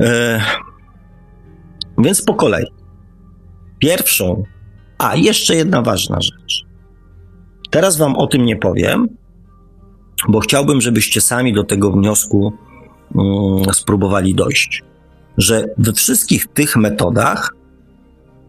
E, 0.00 0.40
więc 1.98 2.22
po 2.22 2.34
kolei. 2.34 2.66
Pierwszą, 3.78 4.42
a 4.98 5.16
jeszcze 5.16 5.56
jedna 5.56 5.82
ważna 5.82 6.20
rzecz. 6.20 6.66
Teraz 7.70 7.96
Wam 7.96 8.16
o 8.16 8.26
tym 8.26 8.44
nie 8.44 8.56
powiem, 8.56 9.08
bo 10.28 10.40
chciałbym, 10.40 10.80
żebyście 10.80 11.20
sami 11.20 11.52
do 11.52 11.64
tego 11.64 11.92
wniosku 11.92 12.52
mm, 13.14 13.74
spróbowali 13.74 14.34
dojść. 14.34 14.82
Że 15.36 15.64
we 15.78 15.92
wszystkich 15.92 16.46
tych 16.46 16.76
metodach 16.76 17.54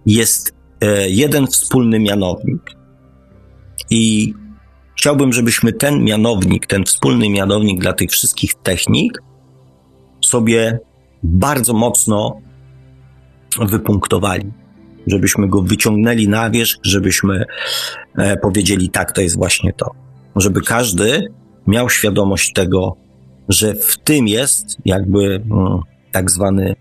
jest 0.05 0.53
e, 0.81 1.09
jeden 1.09 1.47
wspólny 1.47 1.99
mianownik. 1.99 2.61
I 3.89 4.33
chciałbym, 4.95 5.33
żebyśmy 5.33 5.73
ten 5.73 6.03
mianownik, 6.03 6.67
ten 6.67 6.85
wspólny 6.85 7.29
mianownik 7.29 7.81
dla 7.81 7.93
tych 7.93 8.11
wszystkich 8.11 8.53
technik 8.53 9.21
sobie 10.21 10.79
bardzo 11.23 11.73
mocno 11.73 12.41
wypunktowali. 13.59 14.51
Żebyśmy 15.07 15.47
go 15.47 15.61
wyciągnęli 15.61 16.27
na 16.27 16.49
wierzch, 16.49 16.79
żebyśmy 16.83 17.45
e, 18.17 18.37
powiedzieli, 18.37 18.89
tak, 18.89 19.11
to 19.11 19.21
jest 19.21 19.37
właśnie 19.37 19.73
to. 19.73 19.91
Żeby 20.35 20.61
każdy 20.61 21.27
miał 21.67 21.89
świadomość 21.89 22.53
tego, 22.53 22.95
że 23.49 23.75
w 23.75 23.97
tym 23.97 24.27
jest 24.27 24.77
jakby 24.85 25.43
mm, 25.51 25.79
tak 26.11 26.31
zwany. 26.31 26.75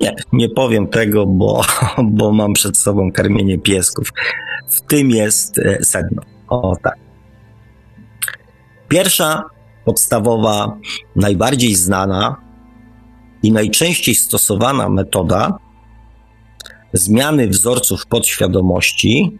Nie, 0.00 0.14
nie 0.32 0.48
powiem 0.48 0.86
tego, 0.86 1.26
bo, 1.26 1.62
bo 2.18 2.32
mam 2.32 2.52
przed 2.52 2.78
sobą 2.78 3.12
karmienie 3.12 3.58
piesków. 3.58 4.08
W 4.68 4.80
tym 4.80 5.10
jest 5.10 5.58
e, 5.58 5.84
sedno. 5.84 6.22
O 6.48 6.76
tak. 6.82 6.96
Pierwsza, 8.88 9.44
podstawowa, 9.84 10.76
najbardziej 11.16 11.74
znana 11.74 12.36
i 13.42 13.52
najczęściej 13.52 14.14
stosowana 14.14 14.88
metoda 14.88 15.58
zmiany 16.92 17.48
wzorców 17.48 18.06
podświadomości, 18.06 19.38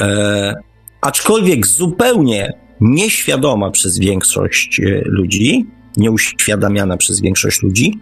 e, 0.00 0.54
aczkolwiek 1.00 1.66
zupełnie 1.66 2.61
nieświadoma 2.82 3.70
przez 3.70 3.98
większość 3.98 4.80
e, 4.80 5.00
ludzi, 5.04 5.66
nieuświadamiana 5.96 6.96
przez 6.96 7.20
większość 7.20 7.62
ludzi, 7.62 7.98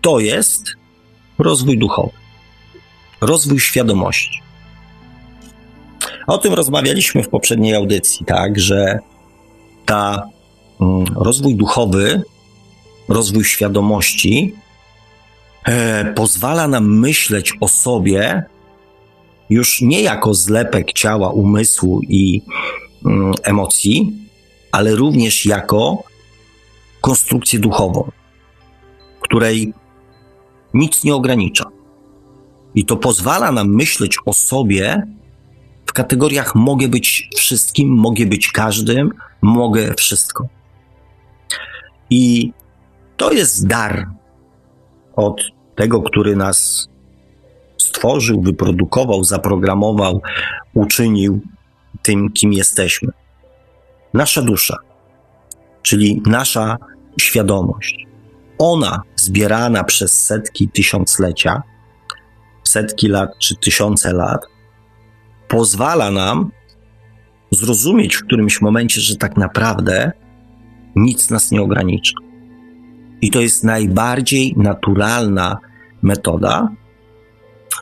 to 0.00 0.20
jest 0.20 0.64
rozwój 1.38 1.78
duchowy, 1.78 2.12
rozwój 3.20 3.60
świadomości. 3.60 4.42
O 6.26 6.38
tym 6.38 6.54
rozmawialiśmy 6.54 7.22
w 7.22 7.28
poprzedniej 7.28 7.74
audycji, 7.74 8.26
tak, 8.26 8.58
że 8.58 8.98
ta 9.86 10.28
mm, 10.80 11.04
rozwój 11.16 11.56
duchowy, 11.56 12.22
rozwój 13.08 13.44
świadomości 13.44 14.54
e, 15.64 16.04
pozwala 16.14 16.68
nam 16.68 16.98
myśleć 16.98 17.52
o 17.60 17.68
sobie 17.68 18.44
już 19.50 19.80
nie 19.80 20.02
jako 20.02 20.34
zlepek 20.34 20.92
ciała, 20.92 21.30
umysłu 21.30 22.00
i 22.02 22.42
emocji, 23.42 24.12
ale 24.72 24.94
również 24.94 25.46
jako 25.46 26.02
konstrukcję 27.00 27.58
duchową, 27.58 28.10
której 29.20 29.72
nic 30.74 31.04
nie 31.04 31.14
ogranicza. 31.14 31.64
I 32.74 32.84
to 32.84 32.96
pozwala 32.96 33.52
nam 33.52 33.74
myśleć 33.74 34.16
o 34.26 34.32
sobie 34.32 35.02
w 35.86 35.92
kategoriach 35.92 36.54
mogę 36.54 36.88
być 36.88 37.28
wszystkim, 37.36 37.88
mogę 37.88 38.26
być 38.26 38.52
każdym, 38.52 39.10
mogę 39.42 39.94
wszystko. 39.94 40.48
I 42.10 42.52
to 43.16 43.32
jest 43.32 43.66
dar 43.66 44.06
od 45.16 45.40
tego, 45.76 46.02
który 46.02 46.36
nas 46.36 46.88
stworzył, 47.78 48.42
wyprodukował, 48.42 49.24
zaprogramował, 49.24 50.22
uczynił 50.74 51.40
tym, 52.08 52.32
kim 52.32 52.52
jesteśmy. 52.52 53.12
Nasza 54.14 54.42
dusza, 54.42 54.76
czyli 55.82 56.22
nasza 56.26 56.76
świadomość. 57.20 58.06
Ona 58.58 59.02
zbierana 59.16 59.84
przez 59.84 60.24
setki 60.26 60.68
tysiąclecia, 60.68 61.62
setki 62.64 63.08
lat 63.08 63.30
czy 63.38 63.56
tysiące 63.56 64.12
lat, 64.12 64.46
pozwala 65.48 66.10
nam 66.10 66.50
zrozumieć 67.50 68.16
w 68.16 68.24
którymś 68.24 68.60
momencie, 68.60 69.00
że 69.00 69.16
tak 69.16 69.36
naprawdę 69.36 70.12
nic 70.96 71.30
nas 71.30 71.50
nie 71.50 71.62
ogranicza. 71.62 72.14
I 73.20 73.30
to 73.30 73.40
jest 73.40 73.64
najbardziej 73.64 74.54
naturalna 74.56 75.58
metoda 76.02 76.68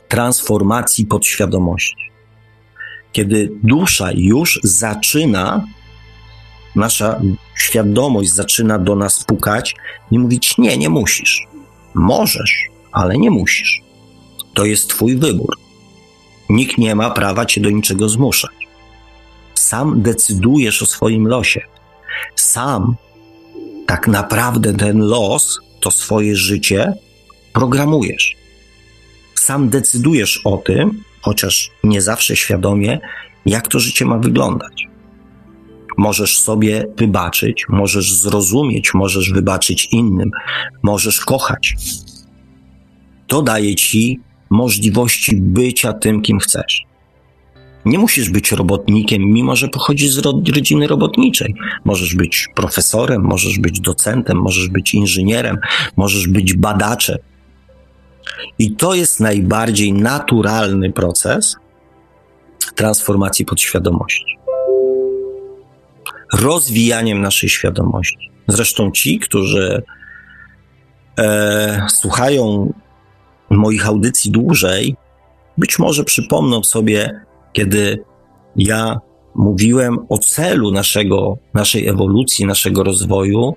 transformacji 0.07 1.05
podświadomości. 1.05 2.07
Kiedy 3.17 3.51
dusza 3.63 4.11
już 4.15 4.59
zaczyna, 4.63 5.65
nasza 6.75 7.21
świadomość 7.55 8.29
zaczyna 8.29 8.79
do 8.79 8.95
nas 8.95 9.23
pukać 9.23 9.75
i 10.11 10.19
mówić: 10.19 10.57
Nie, 10.57 10.77
nie 10.77 10.89
musisz. 10.89 11.47
Możesz, 11.93 12.51
ale 12.91 13.17
nie 13.17 13.31
musisz. 13.31 13.81
To 14.53 14.65
jest 14.65 14.89
Twój 14.89 15.17
wybór. 15.17 15.57
Nikt 16.49 16.77
nie 16.77 16.95
ma 16.95 17.09
prawa 17.09 17.45
Cię 17.45 17.61
do 17.61 17.69
niczego 17.69 18.09
zmuszać. 18.09 18.55
Sam 19.55 20.01
decydujesz 20.01 20.81
o 20.81 20.85
swoim 20.85 21.27
losie. 21.27 21.61
Sam 22.35 22.95
tak 23.87 24.07
naprawdę 24.07 24.73
ten 24.73 24.99
los, 24.99 25.59
to 25.79 25.91
swoje 25.91 26.35
życie, 26.35 26.93
programujesz. 27.53 28.35
Sam 29.35 29.69
decydujesz 29.69 30.41
o 30.45 30.57
tym, 30.57 31.03
chociaż 31.21 31.71
nie 31.83 32.01
zawsze 32.01 32.35
świadomie, 32.35 32.99
jak 33.45 33.67
to 33.67 33.79
życie 33.79 34.05
ma 34.05 34.17
wyglądać. 34.17 34.87
Możesz 35.97 36.39
sobie 36.39 36.85
wybaczyć, 36.97 37.65
możesz 37.69 38.13
zrozumieć, 38.13 38.93
możesz 38.93 39.31
wybaczyć 39.31 39.87
innym, 39.91 40.31
możesz 40.83 41.19
kochać. 41.19 41.75
To 43.27 43.41
daje 43.41 43.75
ci 43.75 44.19
możliwości 44.49 45.35
bycia 45.35 45.93
tym, 45.93 46.21
kim 46.21 46.39
chcesz. 46.39 46.87
Nie 47.85 47.99
musisz 47.99 48.29
być 48.29 48.51
robotnikiem, 48.51 49.21
mimo 49.21 49.55
że 49.55 49.67
pochodzisz 49.67 50.09
z 50.09 50.17
rodziny 50.55 50.87
robotniczej. 50.87 51.55
Możesz 51.85 52.15
być 52.15 52.47
profesorem, 52.55 53.21
możesz 53.21 53.59
być 53.59 53.79
docentem, 53.79 54.37
możesz 54.37 54.67
być 54.69 54.93
inżynierem, 54.93 55.57
możesz 55.97 56.27
być 56.27 56.53
badaczem. 56.53 57.17
I 58.59 58.71
to 58.71 58.93
jest 58.93 59.19
najbardziej 59.19 59.93
naturalny 59.93 60.91
proces 60.91 61.55
transformacji 62.75 63.45
podświadomości. 63.45 64.37
Rozwijaniem 66.33 67.21
naszej 67.21 67.49
świadomości. 67.49 68.31
Zresztą 68.47 68.91
ci, 68.91 69.19
którzy 69.19 69.83
e, 71.19 71.87
słuchają 71.89 72.73
moich 73.49 73.87
audycji 73.87 74.31
dłużej, 74.31 74.95
być 75.57 75.79
może 75.79 76.03
przypomną 76.03 76.63
sobie, 76.63 77.21
kiedy 77.53 78.03
ja 78.55 78.99
mówiłem 79.35 79.97
o 80.09 80.17
celu 80.17 80.71
naszego, 80.71 81.37
naszej 81.53 81.87
ewolucji, 81.87 82.45
naszego 82.45 82.83
rozwoju, 82.83 83.55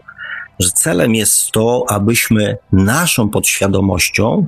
że 0.60 0.70
celem 0.70 1.14
jest 1.14 1.50
to, 1.50 1.84
abyśmy 1.88 2.56
naszą 2.72 3.28
podświadomością 3.28 4.46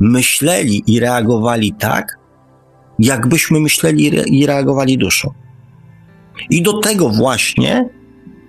myśleli 0.00 0.82
i 0.86 1.00
reagowali 1.00 1.72
tak, 1.72 2.18
jakbyśmy 2.98 3.60
myśleli 3.60 4.10
i 4.40 4.46
reagowali 4.46 4.98
duszą. 4.98 5.32
I 6.50 6.62
do 6.62 6.78
tego 6.78 7.08
właśnie 7.08 7.88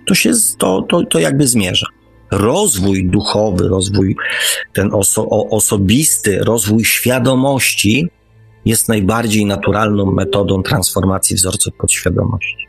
to 0.07 0.15
się 0.15 0.31
to, 0.57 0.81
to, 0.81 1.05
to 1.05 1.19
jakby 1.19 1.47
zmierza 1.47 1.88
rozwój 2.31 3.05
duchowy, 3.05 3.67
rozwój 3.67 4.15
ten 4.73 4.93
oso 4.93 5.29
osobisty, 5.29 6.39
rozwój 6.39 6.85
świadomości 6.85 8.07
jest 8.65 8.89
najbardziej 8.89 9.45
naturalną 9.45 10.12
metodą 10.12 10.63
transformacji 10.63 11.35
wzorców 11.35 11.73
podświadomości. 11.73 12.67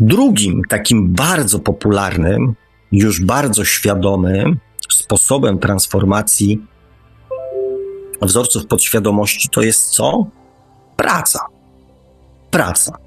Drugim 0.00 0.62
takim 0.68 1.12
bardzo 1.12 1.58
popularnym, 1.58 2.54
już 2.92 3.24
bardzo 3.24 3.64
świadomym 3.64 4.58
sposobem 4.96 5.58
transformacji 5.58 6.66
wzorców 8.22 8.66
podświadomości 8.66 9.48
to 9.48 9.62
jest 9.62 9.90
co? 9.90 10.26
Praca. 10.96 11.40
Praca 12.50 13.06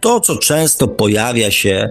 to, 0.00 0.20
co 0.20 0.36
często 0.36 0.88
pojawia 0.88 1.50
się 1.50 1.88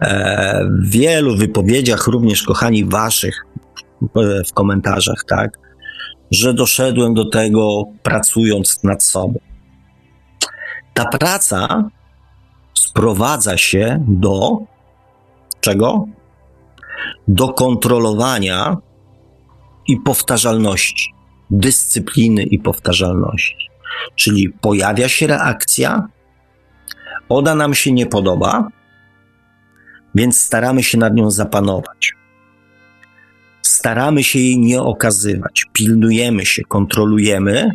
e, 0.00 0.64
w 0.64 0.90
wielu 0.90 1.36
wypowiedziach, 1.36 2.06
również 2.06 2.42
kochani 2.42 2.84
waszych 2.84 3.46
w 4.48 4.52
komentarzach, 4.54 5.24
tak, 5.28 5.58
że 6.30 6.54
doszedłem 6.54 7.14
do 7.14 7.30
tego 7.30 7.84
pracując 8.02 8.84
nad 8.84 9.02
sobą. 9.02 9.38
Ta 10.94 11.04
praca 11.04 11.90
sprowadza 12.74 13.56
się 13.56 14.04
do 14.08 14.58
czego? 15.60 16.06
Do 17.28 17.48
kontrolowania 17.48 18.76
i 19.88 19.96
powtarzalności, 19.96 21.14
dyscypliny 21.50 22.42
i 22.42 22.58
powtarzalności. 22.58 23.68
Czyli 24.14 24.48
pojawia 24.48 25.08
się 25.08 25.26
reakcja, 25.26 26.08
ona 27.28 27.54
nam 27.54 27.74
się 27.74 27.92
nie 27.92 28.06
podoba, 28.06 28.68
więc 30.14 30.40
staramy 30.40 30.82
się 30.82 30.98
nad 30.98 31.14
nią 31.14 31.30
zapanować. 31.30 32.12
Staramy 33.62 34.24
się 34.24 34.38
jej 34.38 34.58
nie 34.58 34.82
okazywać, 34.82 35.64
pilnujemy 35.72 36.46
się, 36.46 36.62
kontrolujemy 36.62 37.70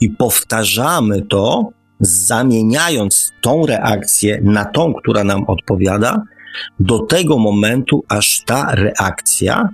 i 0.00 0.10
powtarzamy 0.10 1.22
to, 1.22 1.70
zamieniając 2.00 3.32
tą 3.40 3.66
reakcję 3.66 4.40
na 4.42 4.64
tą, 4.64 4.94
która 4.94 5.24
nam 5.24 5.44
odpowiada, 5.46 6.22
do 6.80 6.98
tego 6.98 7.38
momentu, 7.38 8.04
aż 8.08 8.42
ta 8.46 8.74
reakcja, 8.74 9.68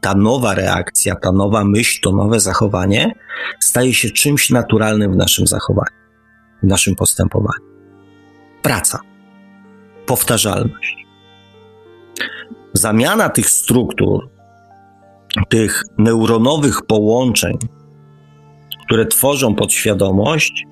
ta 0.00 0.14
nowa 0.14 0.54
reakcja, 0.54 1.14
ta 1.14 1.32
nowa 1.32 1.64
myśl, 1.64 2.00
to 2.02 2.12
nowe 2.12 2.40
zachowanie 2.40 3.14
staje 3.60 3.94
się 3.94 4.10
czymś 4.10 4.50
naturalnym 4.50 5.12
w 5.12 5.16
naszym 5.16 5.46
zachowaniu, 5.46 5.96
w 6.62 6.66
naszym 6.66 6.94
postępowaniu. 6.94 7.66
Praca, 8.62 9.00
powtarzalność. 10.06 11.06
Zamiana 12.72 13.28
tych 13.28 13.50
struktur, 13.50 14.28
tych 15.48 15.82
neuronowych 15.98 16.82
połączeń, 16.82 17.58
które 18.86 19.06
tworzą 19.06 19.54
podświadomość, 19.54 20.64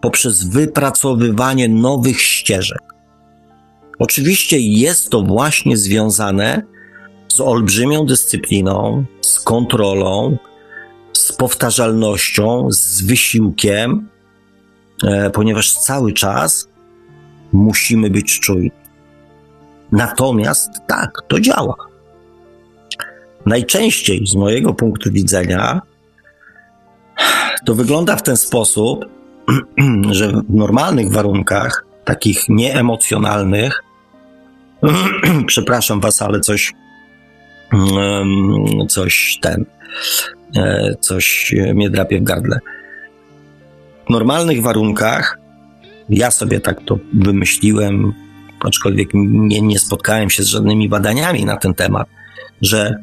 poprzez 0.00 0.48
wypracowywanie 0.48 1.68
nowych 1.68 2.20
ścieżek. 2.20 2.95
Oczywiście 3.98 4.58
jest 4.58 5.10
to 5.10 5.22
właśnie 5.22 5.76
związane 5.76 6.62
z 7.28 7.40
olbrzymią 7.40 8.06
dyscypliną, 8.06 9.04
z 9.20 9.40
kontrolą, 9.40 10.36
z 11.12 11.32
powtarzalnością, 11.32 12.68
z 12.70 13.02
wysiłkiem, 13.02 14.08
e, 15.04 15.30
ponieważ 15.30 15.72
cały 15.72 16.12
czas 16.12 16.68
musimy 17.52 18.10
być 18.10 18.40
czujni. 18.40 18.70
Natomiast 19.92 20.70
tak, 20.86 21.10
to 21.28 21.40
działa. 21.40 21.74
Najczęściej 23.46 24.26
z 24.26 24.34
mojego 24.34 24.74
punktu 24.74 25.12
widzenia 25.12 25.80
to 27.66 27.74
wygląda 27.74 28.16
w 28.16 28.22
ten 28.22 28.36
sposób, 28.36 29.04
że 30.10 30.28
w 30.28 30.54
normalnych 30.54 31.12
warunkach, 31.12 31.86
takich 32.04 32.48
nieemocjonalnych, 32.48 33.82
przepraszam 35.46 36.00
was, 36.00 36.22
ale 36.22 36.40
coś, 36.40 36.72
coś 38.88 39.38
ten, 39.42 39.64
e, 40.56 40.94
coś 41.00 41.54
mnie 41.74 41.90
drapie 41.90 42.20
w 42.20 42.22
gardle. 42.22 42.58
W 44.06 44.10
normalnych 44.10 44.62
warunkach, 44.62 45.38
ja 46.08 46.30
sobie 46.30 46.60
tak 46.60 46.82
to 46.84 46.98
wymyśliłem, 47.14 48.12
aczkolwiek 48.60 49.08
nie, 49.14 49.60
nie 49.60 49.78
spotkałem 49.78 50.30
się 50.30 50.42
z 50.42 50.46
żadnymi 50.46 50.88
badaniami 50.88 51.44
na 51.44 51.56
ten 51.56 51.74
temat, 51.74 52.08
że 52.62 52.94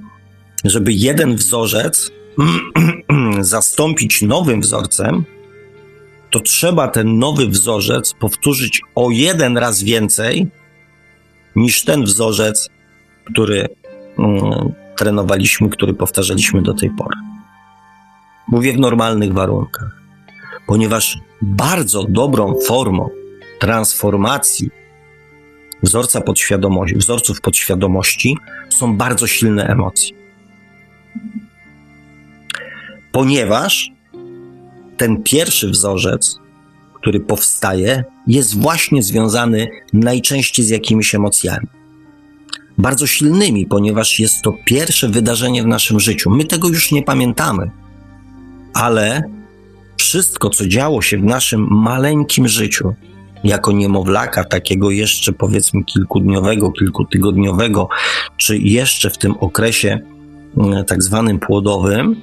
żeby 0.64 0.94
jeden 0.94 1.36
wzorzec 1.36 2.12
zastąpić 3.40 4.22
nowym 4.22 4.62
wzorcem, 4.62 5.24
to 6.30 6.40
trzeba 6.40 6.88
ten 6.88 7.20
nowy 7.20 7.48
wzorzec 7.48 8.14
powtórzyć 8.14 8.82
o 8.96 9.12
jeden 9.12 9.58
raz 9.58 9.84
więcej 9.84 10.48
niż 11.56 11.84
ten 11.84 12.04
wzorzec, 12.04 12.70
który 13.26 13.68
mm, 14.20 14.74
trenowaliśmy, 14.98 15.70
który 15.70 15.94
powtarzaliśmy 15.94 16.62
do 16.62 16.74
tej 16.74 16.90
pory. 16.90 17.16
Mówię 18.48 18.74
w 18.74 18.80
normalnych 18.80 19.34
warunkach, 19.34 20.02
ponieważ 20.68 21.18
bardzo 21.42 22.04
dobrą 22.04 22.56
formą 22.68 23.10
transformacji 23.60 24.70
wzorca 25.84 26.22
podświadomości, 26.22 26.96
wzorców 26.96 27.42
podświadomości 27.42 28.38
są 28.70 28.98
bardzo 28.98 29.28
silne 29.28 29.68
emocje. 29.68 30.18
Ponieważ 33.12 33.92
ten 34.98 35.24
pierwszy 35.24 35.70
wzorzec, 35.70 36.40
który 37.04 37.20
powstaje, 37.20 38.04
jest 38.28 38.60
właśnie 38.60 39.04
związany 39.04 39.68
najczęściej 39.94 40.66
z 40.66 40.70
jakimiś 40.70 41.16
emocjami. 41.16 41.68
Bardzo 42.78 43.08
silnymi, 43.08 43.66
ponieważ 43.66 44.20
jest 44.20 44.42
to 44.42 44.54
pierwsze 44.66 45.10
wydarzenie 45.10 45.64
w 45.64 45.68
naszym 45.68 46.00
życiu. 46.00 46.30
My 46.30 46.46
tego 46.46 46.68
już 46.68 46.92
nie 46.92 47.04
pamiętamy, 47.04 47.72
ale 48.74 49.24
wszystko, 49.98 50.50
co 50.50 50.68
działo 50.68 51.02
się 51.02 51.18
w 51.18 51.24
naszym 51.24 51.68
maleńkim 51.72 52.48
życiu, 52.48 52.94
jako 53.44 53.72
niemowlaka, 53.72 54.44
takiego 54.44 54.92
jeszcze 54.92 55.34
powiedzmy 55.34 55.84
kilkudniowego, 55.84 56.72
kilkutygodniowego, 56.72 57.90
czy 58.38 58.58
jeszcze 58.58 59.10
w 59.10 59.18
tym 59.18 59.34
okresie 59.40 60.00
mm, 60.58 60.86
tak 60.86 61.04
zwanym 61.04 61.40
płodowym, 61.40 62.16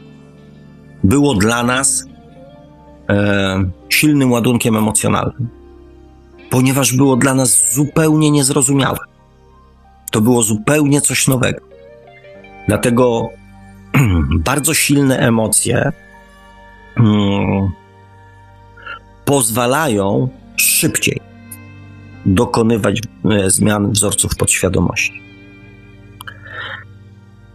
było 1.05 1.35
dla 1.35 1.63
nas 1.63 2.10
silnym 3.89 4.33
ładunkiem 4.33 4.77
emocjonalnym, 4.77 5.49
ponieważ 6.51 6.93
było 6.93 7.17
dla 7.17 7.35
nas 7.35 7.75
zupełnie 7.75 8.31
niezrozumiałe. 8.31 8.99
To 10.11 10.21
było 10.21 10.43
zupełnie 10.43 11.01
coś 11.01 11.29
nowego. 11.29 11.61
Dlatego 12.69 13.29
bardzo 14.51 14.75
silne 14.75 15.19
emocje 15.19 15.93
mm, 16.97 17.71
pozwalają 19.25 20.29
szybciej 20.57 21.21
dokonywać 22.27 23.01
e, 23.31 23.51
zmian 23.51 23.91
wzorców 23.91 24.37
podświadomości. 24.37 25.23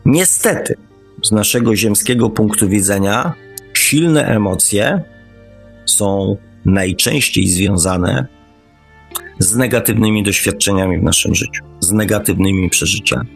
Niestety, 0.06 0.76
z 1.24 1.32
naszego 1.32 1.76
ziemskiego 1.76 2.30
punktu 2.30 2.70
widzenia, 2.70 3.34
silne 3.74 4.26
emocje 4.26 5.04
są 5.86 6.38
najczęściej 6.66 7.48
związane 7.48 8.28
z 9.40 9.56
negatywnymi 9.56 10.24
doświadczeniami 10.24 11.00
w 11.00 11.04
naszym 11.04 11.36
życiu, 11.36 11.64
z 11.80 11.92
negatywnymi 11.92 12.70
przeżyciami. 12.70 13.30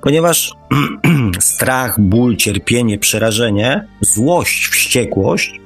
Ponieważ 0.00 0.52
strach, 1.40 2.00
ból, 2.00 2.36
cierpienie, 2.36 2.98
przerażenie, 2.98 3.86
złość, 4.00 4.66
wściekłość 4.66 5.60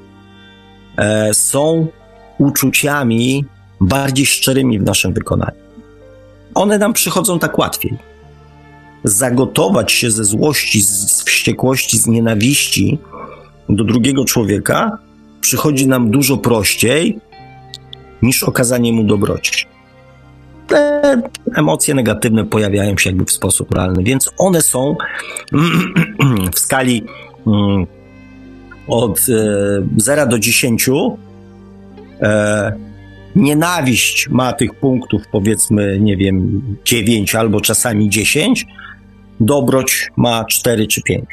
e, 0.96 1.34
są 1.34 1.88
uczuciami 2.38 3.44
bardziej 3.80 4.26
szczerymi 4.26 4.78
w 4.78 4.82
naszym 4.82 5.12
wykonaniu. 5.12 5.58
One 6.54 6.78
nam 6.78 6.92
przychodzą 6.92 7.38
tak 7.38 7.58
łatwiej. 7.58 7.98
Zagotować 9.04 9.92
się 9.92 10.10
ze 10.10 10.24
złości, 10.24 10.82
z 10.82 11.22
wściekłości, 11.22 11.98
z 11.98 12.06
nienawiści 12.06 12.98
do 13.68 13.84
drugiego 13.84 14.24
człowieka 14.24 14.98
przychodzi 15.40 15.88
nam 15.88 16.10
dużo 16.10 16.36
prościej 16.36 17.18
niż 18.22 18.42
okazanie 18.42 18.92
mu 18.92 19.04
dobroci. 19.04 19.66
Te 20.66 21.02
emocje 21.54 21.94
negatywne 21.94 22.44
pojawiają 22.44 22.98
się 22.98 23.10
jakby 23.10 23.24
w 23.24 23.30
sposób 23.32 23.74
realny, 23.74 24.02
więc 24.02 24.30
one 24.38 24.62
są 24.62 24.96
w 26.54 26.58
skali 26.58 27.04
mm, 27.46 27.86
od 28.88 29.20
0 29.96 30.22
e, 30.22 30.26
do 30.26 30.38
10. 30.38 30.88
E, 32.20 32.72
nienawiść 33.36 34.28
ma 34.28 34.52
tych 34.52 34.74
punktów, 34.74 35.22
powiedzmy, 35.32 35.98
nie 36.00 36.16
wiem, 36.16 36.62
9 36.84 37.34
albo 37.34 37.60
czasami 37.60 38.10
10. 38.10 38.66
Dobroć 39.40 40.10
ma 40.16 40.44
4 40.44 40.86
czy 40.86 41.02
5. 41.02 41.24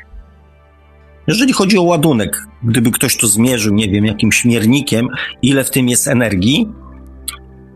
Jeżeli 1.27 1.53
chodzi 1.53 1.77
o 1.77 1.83
ładunek, 1.83 2.47
gdyby 2.63 2.91
ktoś 2.91 3.17
to 3.17 3.27
zmierzył, 3.27 3.73
nie 3.73 3.89
wiem, 3.89 4.05
jakimś 4.05 4.45
miernikiem, 4.45 5.07
ile 5.41 5.63
w 5.63 5.71
tym 5.71 5.89
jest 5.89 6.07
energii, 6.07 6.69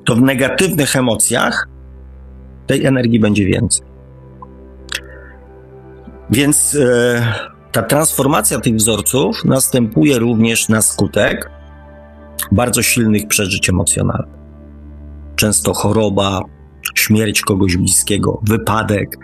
to 0.05 0.15
w 0.15 0.21
negatywnych 0.21 0.95
emocjach 0.95 1.67
tej 2.67 2.85
energii 2.85 3.19
będzie 3.19 3.45
więcej. 3.45 3.87
Więc 6.29 6.75
e, 6.75 7.33
ta 7.71 7.83
transformacja 7.83 8.59
tych 8.59 8.75
wzorców 8.75 9.45
następuje 9.45 10.19
również 10.19 10.69
na 10.69 10.81
skutek 10.81 11.51
bardzo 12.51 12.81
silnych 12.81 13.27
przeżyć 13.27 13.69
emocjonalnych. 13.69 14.39
Często 15.35 15.73
choroba, 15.73 16.41
śmierć 16.95 17.41
kogoś 17.41 17.77
bliskiego, 17.77 18.39
wypadek, 18.43 19.17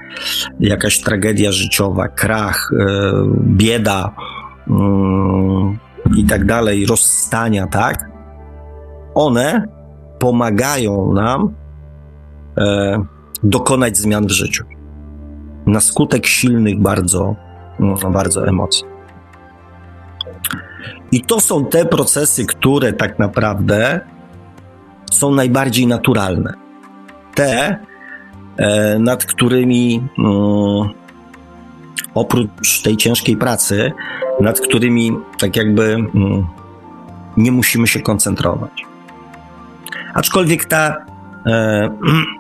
jakaś 0.60 1.02
tragedia 1.02 1.52
życiowa, 1.52 2.08
krach, 2.08 2.72
e, 2.80 2.86
bieda 3.40 4.16
mm, 4.68 5.78
i 6.18 6.26
tak 6.26 6.46
dalej, 6.46 6.86
rozstania, 6.86 7.68
tak? 7.68 8.10
One 9.16 9.68
pomagają 10.20 11.14
nam 11.14 11.54
e, 12.58 13.06
dokonać 13.44 13.98
zmian 13.98 14.26
w 14.26 14.32
życiu. 14.32 14.64
Na 15.66 15.80
skutek 15.80 16.26
silnych 16.26 16.80
bardzo, 16.80 17.36
no, 17.80 17.96
bardzo 18.12 18.48
emocji. 18.48 18.86
I 21.12 21.22
to 21.22 21.40
są 21.40 21.66
te 21.66 21.86
procesy, 21.86 22.46
które 22.46 22.94
tak 22.94 23.20
naprawdę 23.20 24.00
są 25.12 25.32
najbardziej 25.32 25.88
naturalne. 25.88 26.65
Te, 27.36 27.80
nad 29.00 29.26
którymi 29.26 30.04
mm, 30.18 30.94
oprócz 32.14 32.82
tej 32.82 32.98
ciężkiej 32.98 33.38
pracy, 33.38 33.92
nad 34.42 34.60
którymi 34.60 35.12
tak 35.40 35.56
jakby 35.56 35.84
mm, 35.84 36.48
nie 37.38 37.52
musimy 37.52 37.88
się 37.88 38.00
koncentrować. 38.00 38.86
Aczkolwiek 40.14 40.66
ta, 40.66 41.06
e, 41.46 41.90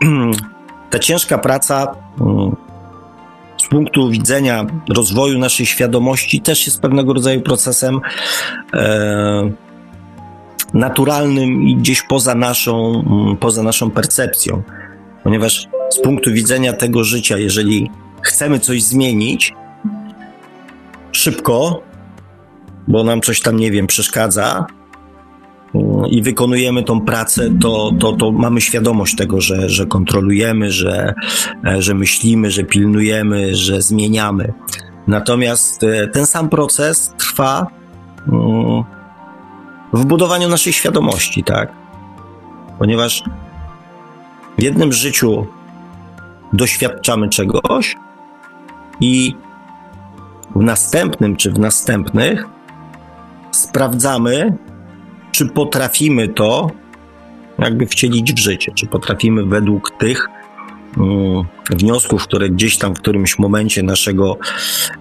ta 0.91 0.99
ciężka 0.99 1.37
praca 1.37 1.95
mm, 2.21 2.55
z 3.57 3.67
punktu 3.67 4.09
widzenia 4.09 4.65
rozwoju 4.95 5.39
naszej 5.39 5.65
świadomości 5.65 6.41
też 6.41 6.65
jest 6.65 6.81
pewnego 6.81 7.13
rodzaju 7.13 7.41
procesem 7.41 7.99
e, 8.73 9.49
naturalnym 10.73 11.63
i 11.63 11.75
gdzieś 11.75 12.01
poza 12.01 12.35
naszą, 12.35 13.03
poza 13.39 13.63
naszą 13.63 13.91
percepcją. 13.91 14.63
Ponieważ 15.25 15.67
z 15.89 15.99
punktu 15.99 16.33
widzenia 16.33 16.73
tego 16.73 17.03
życia, 17.03 17.37
jeżeli 17.37 17.91
chcemy 18.21 18.59
coś 18.59 18.83
zmienić 18.83 19.53
szybko, 21.11 21.83
bo 22.87 23.03
nam 23.03 23.21
coś 23.21 23.41
tam, 23.41 23.57
nie 23.57 23.71
wiem, 23.71 23.87
przeszkadza, 23.87 24.65
i 26.09 26.21
wykonujemy 26.21 26.83
tą 26.83 27.01
pracę, 27.01 27.49
to, 27.61 27.91
to, 27.99 28.13
to 28.13 28.31
mamy 28.31 28.61
świadomość 28.61 29.15
tego, 29.15 29.41
że, 29.41 29.69
że 29.69 29.85
kontrolujemy, 29.85 30.71
że, 30.71 31.13
że 31.79 31.93
myślimy, 31.93 32.51
że 32.51 32.63
pilnujemy, 32.63 33.55
że 33.55 33.81
zmieniamy. 33.81 34.53
Natomiast 35.07 35.83
e, 35.83 36.07
ten 36.07 36.25
sam 36.25 36.49
proces 36.49 37.13
trwa 37.17 37.67
mm, 38.27 38.83
w 39.93 40.05
budowaniu 40.05 40.49
naszej 40.49 40.73
świadomości, 40.73 41.43
tak? 41.43 41.71
Ponieważ 42.79 43.23
w 44.57 44.63
jednym 44.63 44.93
życiu 44.93 45.47
doświadczamy 46.53 47.29
czegoś 47.29 47.95
i 49.01 49.35
w 50.55 50.61
następnym 50.61 51.35
czy 51.35 51.51
w 51.51 51.59
następnych 51.59 52.45
sprawdzamy, 53.51 54.57
czy 55.31 55.45
potrafimy 55.45 56.27
to 56.27 56.71
jakby 57.59 57.85
wcielić 57.85 58.33
w 58.33 58.39
życie, 58.39 58.71
czy 58.75 58.87
potrafimy 58.87 59.45
według 59.45 59.91
tych 59.91 60.27
mm, 60.97 61.43
wniosków, 61.69 62.23
które 62.23 62.49
gdzieś 62.49 62.77
tam 62.77 62.95
w 62.95 62.99
którymś 62.99 63.39
momencie 63.39 63.83
naszego 63.83 64.37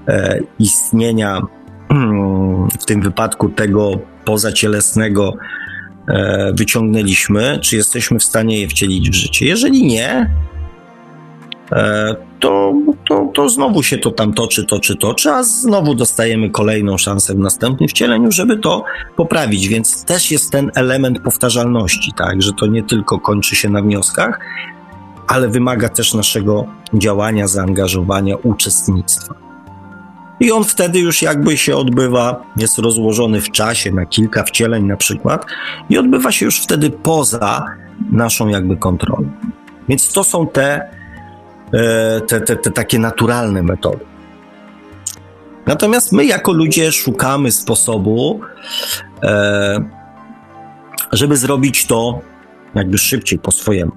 e, 0.08 0.40
istnienia, 0.58 1.42
mm, 1.88 2.68
w 2.80 2.84
tym 2.84 3.02
wypadku 3.02 3.48
tego 3.48 3.90
pozacielesnego, 4.24 5.34
wyciągnęliśmy, 6.52 7.58
czy 7.62 7.76
jesteśmy 7.76 8.18
w 8.18 8.24
stanie 8.24 8.60
je 8.60 8.68
wcielić 8.68 9.10
w 9.10 9.14
życie. 9.14 9.46
Jeżeli 9.46 9.86
nie, 9.86 10.30
e, 11.72 12.16
to, 12.40 12.74
to, 13.08 13.30
to 13.34 13.48
znowu 13.48 13.82
się 13.82 13.98
to 13.98 14.10
tam 14.10 14.34
toczy, 14.34 14.64
toczy, 14.64 14.96
toczy, 14.96 15.30
a 15.30 15.42
znowu 15.42 15.94
dostajemy 15.94 16.50
kolejną 16.50 16.98
szansę 16.98 17.34
w 17.34 17.38
następnym 17.38 17.88
wcieleniu, 17.88 18.32
żeby 18.32 18.58
to 18.58 18.84
poprawić. 19.16 19.68
Więc 19.68 20.04
też 20.04 20.30
jest 20.30 20.52
ten 20.52 20.70
element 20.74 21.18
powtarzalności, 21.18 22.12
tak, 22.16 22.42
że 22.42 22.52
to 22.52 22.66
nie 22.66 22.82
tylko 22.82 23.20
kończy 23.20 23.56
się 23.56 23.70
na 23.70 23.82
wnioskach, 23.82 24.40
ale 25.26 25.48
wymaga 25.48 25.88
też 25.88 26.14
naszego 26.14 26.66
działania, 26.94 27.48
zaangażowania, 27.48 28.36
uczestnictwa. 28.36 29.34
I 30.40 30.52
on 30.52 30.64
wtedy 30.64 30.98
już 30.98 31.22
jakby 31.22 31.56
się 31.56 31.76
odbywa, 31.76 32.42
jest 32.56 32.78
rozłożony 32.78 33.40
w 33.40 33.50
czasie 33.50 33.92
na 33.92 34.06
kilka 34.06 34.44
wcieleń 34.44 34.84
na 34.84 34.96
przykład, 34.96 35.46
i 35.90 35.98
odbywa 35.98 36.32
się 36.32 36.46
już 36.46 36.62
wtedy 36.62 36.90
poza 36.90 37.64
naszą 38.10 38.48
jakby 38.48 38.76
kontrolą. 38.76 39.30
Więc 39.88 40.12
to 40.12 40.24
są 40.24 40.46
te 40.46 40.94
E, 41.74 42.20
te, 42.20 42.40
te, 42.40 42.56
te 42.56 42.70
takie 42.70 42.98
naturalne 42.98 43.62
metody. 43.62 44.04
Natomiast 45.66 46.12
my, 46.12 46.24
jako 46.24 46.52
ludzie, 46.52 46.92
szukamy 46.92 47.52
sposobu, 47.52 48.40
e, 49.22 49.84
żeby 51.12 51.36
zrobić 51.36 51.86
to 51.86 52.20
jakby 52.74 52.98
szybciej 52.98 53.38
po 53.38 53.52
swojemu. 53.52 53.92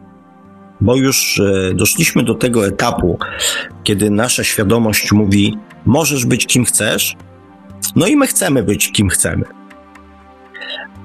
Bo 0.82 0.96
już 0.96 1.40
e, 1.40 1.74
doszliśmy 1.74 2.24
do 2.24 2.36
tego 2.36 2.68
etapu, 2.68 3.20
kiedy 3.84 4.10
nasza 4.10 4.44
świadomość 4.44 5.12
mówi: 5.12 5.58
Możesz 5.88 6.26
być 6.26 6.46
kim 6.46 6.66
chcesz, 6.66 7.16
no 7.96 8.08
i 8.08 8.16
my 8.16 8.28
chcemy 8.28 8.64
być 8.64 8.92
kim 8.92 9.10
chcemy. 9.10 9.46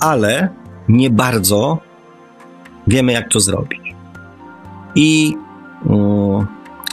Ale 0.01 0.49
nie 0.89 1.11
bardzo 1.11 1.79
wiemy, 2.87 3.13
jak 3.13 3.29
to 3.29 3.41
zrobić. 3.41 3.81
I 4.95 5.37
mm, 5.87 6.47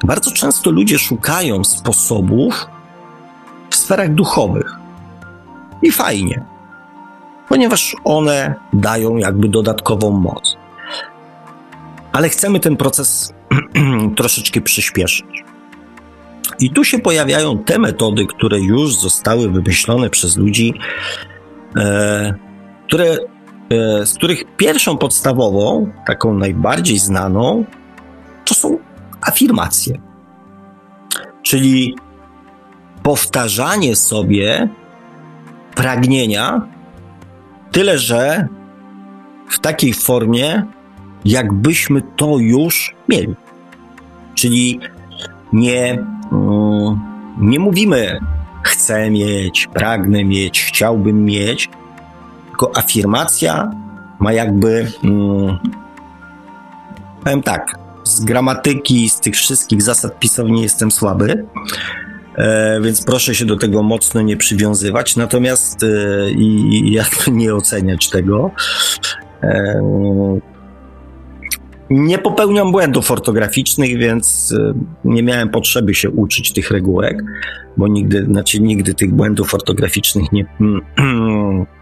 bardzo 0.04 0.32
często 0.32 0.72
ludzie 0.72 1.00
szukają 1.00 1.64
sposobów 1.64 2.68
w 3.70 3.76
sferach 3.76 4.14
duchowych. 4.14 4.76
I 5.82 5.92
fajnie, 5.92 6.44
ponieważ 7.50 7.96
one 8.04 8.56
dają 8.74 9.18
jakby 9.18 9.50
dodatkową 9.50 10.12
moc. 10.12 10.58
Ale 12.12 12.30
chcemy 12.30 12.60
ten 12.60 12.78
proces 12.78 13.34
troszeczkę 14.18 14.62
przyspieszyć. 14.62 15.39
I 16.60 16.70
tu 16.70 16.84
się 16.84 17.00
pojawiają 17.00 17.58
te 17.58 17.80
metody, 17.80 18.26
które 18.26 18.60
już 18.60 18.96
zostały 18.96 19.50
wymyślone 19.50 20.10
przez 20.10 20.38
ludzi, 20.38 20.74
e, 21.78 22.34
które, 22.88 23.18
e, 23.70 24.06
z 24.06 24.14
których 24.14 24.44
pierwszą 24.58 24.98
podstawową, 24.98 25.92
taką 26.08 26.34
najbardziej 26.34 27.00
znaną, 27.00 27.66
to 28.46 28.54
są 28.54 28.78
afirmacje. 29.22 30.02
Czyli 31.44 31.96
powtarzanie 33.04 33.96
sobie 33.96 34.70
pragnienia, 35.76 36.62
tyle 37.72 37.98
że 37.98 38.48
w 39.50 39.60
takiej 39.60 39.94
formie, 39.94 40.64
jakbyśmy 41.26 42.02
to 42.16 42.38
już 42.40 42.96
mieli. 43.10 43.36
Czyli 44.36 44.80
nie, 45.54 46.06
mm, 46.32 47.00
nie 47.40 47.60
mówimy 47.60 48.20
chcę 48.64 49.10
mieć, 49.10 49.68
pragnę 49.74 50.26
mieć, 50.26 50.64
chciałbym 50.64 51.26
mieć, 51.26 51.70
tylko 52.48 52.78
afirmacja 52.78 53.72
ma 54.20 54.34
jakby, 54.34 54.92
hmm, 55.02 55.58
powiem 57.24 57.44
tak, 57.44 57.76
z 58.04 58.24
gramatyki, 58.24 59.10
z 59.10 59.20
tych 59.20 59.36
wszystkich 59.36 59.82
zasad 59.82 60.20
pisowni 60.20 60.62
jestem 60.62 60.92
słaby. 60.92 61.46
E, 62.38 62.82
więc 62.82 63.04
proszę 63.04 63.36
się 63.36 63.46
do 63.46 63.58
tego 63.58 63.84
mocno 63.84 64.22
nie 64.22 64.38
przywiązywać, 64.38 65.16
natomiast 65.16 65.84
e, 65.84 66.32
i 66.32 66.92
jakby 66.92 67.32
nie 67.32 67.56
oceniać 67.56 68.10
tego. 68.10 68.52
E, 71.92 71.94
nie 71.94 72.18
popełniam 72.18 72.72
błędów 72.72 73.12
ortograficznych, 73.12 73.98
więc 73.98 74.56
e, 74.60 74.74
nie 75.06 75.24
miałem 75.24 75.50
potrzeby 75.50 75.94
się 75.94 76.10
uczyć 76.10 76.54
tych 76.54 76.72
regułek, 76.72 77.24
bo 77.78 77.88
nigdy, 77.88 78.26
znaczy 78.26 78.62
nigdy 78.62 78.94
tych 78.94 79.14
błędów 79.14 79.54
ortograficznych 79.54 80.32
nie, 80.32 80.46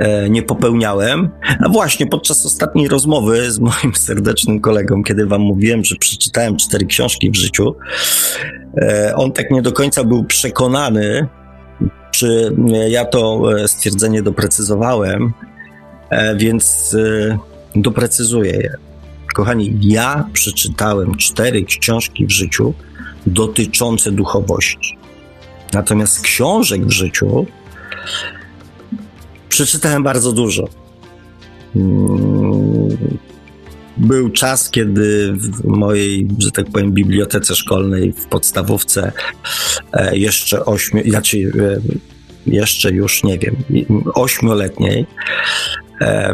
E, 0.00 0.30
nie 0.30 0.42
popełniałem. 0.42 1.28
A 1.64 1.68
właśnie 1.68 2.06
podczas 2.06 2.46
ostatniej 2.46 2.88
rozmowy 2.88 3.50
z 3.50 3.58
moim 3.58 3.94
serdecznym 4.08 4.60
kolegą, 4.60 5.02
kiedy 5.02 5.26
wam 5.26 5.40
mówiłem, 5.40 5.84
że 5.84 5.96
przeczytałem 5.96 6.56
cztery 6.56 6.86
książki 6.86 7.30
w 7.30 7.36
życiu, 7.36 7.74
e, 8.82 9.12
on 9.16 9.32
tak 9.32 9.50
nie 9.50 9.62
do 9.62 9.72
końca 9.72 10.04
był 10.04 10.24
przekonany, 10.24 11.28
czy 12.10 12.56
ja 12.88 13.04
to 13.04 13.42
e, 13.58 13.68
stwierdzenie 13.68 14.22
doprecyzowałem, 14.22 15.32
więc 16.36 16.96
doprecyzuję 17.76 18.52
je. 18.52 18.76
Kochani, 19.34 19.78
ja 19.80 20.28
przeczytałem 20.32 21.14
cztery 21.14 21.64
książki 21.64 22.26
w 22.26 22.30
życiu 22.30 22.74
dotyczące 23.26 24.12
duchowości. 24.12 24.98
Natomiast 25.72 26.20
książek 26.20 26.86
w 26.86 26.90
życiu 26.90 27.46
Przeczytałem 29.50 30.02
bardzo 30.02 30.32
dużo. 30.32 30.68
Mm, 31.76 32.88
był 33.96 34.30
czas, 34.30 34.70
kiedy 34.70 35.32
w 35.32 35.64
mojej, 35.64 36.28
że 36.38 36.50
tak 36.50 36.70
powiem, 36.70 36.92
bibliotece 36.92 37.54
szkolnej 37.54 38.12
w 38.12 38.26
podstawówce 38.26 39.12
e, 39.92 40.16
jeszcze 40.16 40.64
ośmiu, 40.64 41.02
znaczy 41.10 41.38
e, 41.38 41.80
jeszcze 42.46 42.90
już 42.90 43.24
nie 43.24 43.38
wiem, 43.38 43.56
ośmioletniej, 44.14 45.06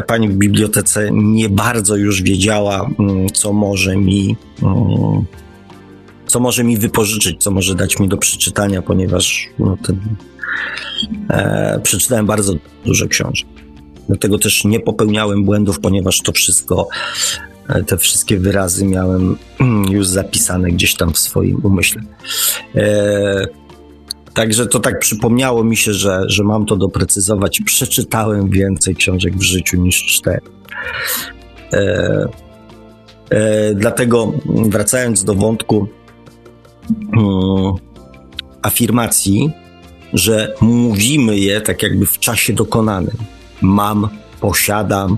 pani 0.07 0.29
w 0.29 0.35
bibliotece 0.35 1.09
nie 1.11 1.49
bardzo 1.49 1.95
już 1.95 2.21
wiedziała, 2.21 2.89
mm, 2.99 3.29
co 3.29 3.53
może 3.53 3.97
mi 3.97 4.35
mm, 4.63 5.25
co 6.27 6.39
może 6.39 6.63
mi 6.63 6.77
wypożyczyć, 6.77 7.43
co 7.43 7.51
może 7.51 7.75
dać 7.75 7.99
mi 7.99 8.07
do 8.07 8.17
przeczytania, 8.17 8.81
ponieważ 8.81 9.49
no, 9.59 9.77
ten, 9.83 9.99
e, 11.29 11.79
przeczytałem 11.83 12.25
bardzo 12.25 12.53
dużo 12.85 13.07
książek. 13.07 13.47
Dlatego 14.07 14.39
też 14.39 14.63
nie 14.63 14.79
popełniałem 14.79 15.45
błędów, 15.45 15.79
ponieważ 15.79 16.21
to 16.21 16.31
wszystko, 16.31 16.87
e, 17.69 17.83
te 17.83 17.97
wszystkie 17.97 18.39
wyrazy 18.39 18.85
miałem 18.85 19.37
już 19.95 20.07
zapisane 20.07 20.71
gdzieś 20.71 20.95
tam 20.95 21.13
w 21.13 21.19
swoim 21.19 21.59
umyśle. 21.63 22.01
E, 22.75 23.66
Także 24.37 24.67
to 24.67 24.79
tak 24.79 24.99
przypomniało 24.99 25.63
mi 25.63 25.77
się, 25.77 25.93
że, 25.93 26.23
że 26.27 26.43
mam 26.43 26.65
to 26.65 26.75
doprecyzować. 26.75 27.61
Przeczytałem 27.65 28.49
więcej 28.49 28.95
książek 28.95 29.35
w 29.35 29.41
życiu 29.41 29.81
niż 29.81 30.05
cztery. 30.05 30.41
E, 31.73 32.27
e, 33.29 33.73
dlatego 33.73 34.33
wracając 34.45 35.23
do 35.23 35.35
wątku 35.35 35.87
mm, 36.89 37.73
afirmacji, 38.61 39.49
że 40.13 40.53
mówimy 40.61 41.37
je 41.37 41.61
tak 41.61 41.83
jakby 41.83 42.05
w 42.05 42.19
czasie 42.19 42.53
dokonanym. 42.53 43.17
Mam, 43.61 44.09
posiadam, 44.39 45.17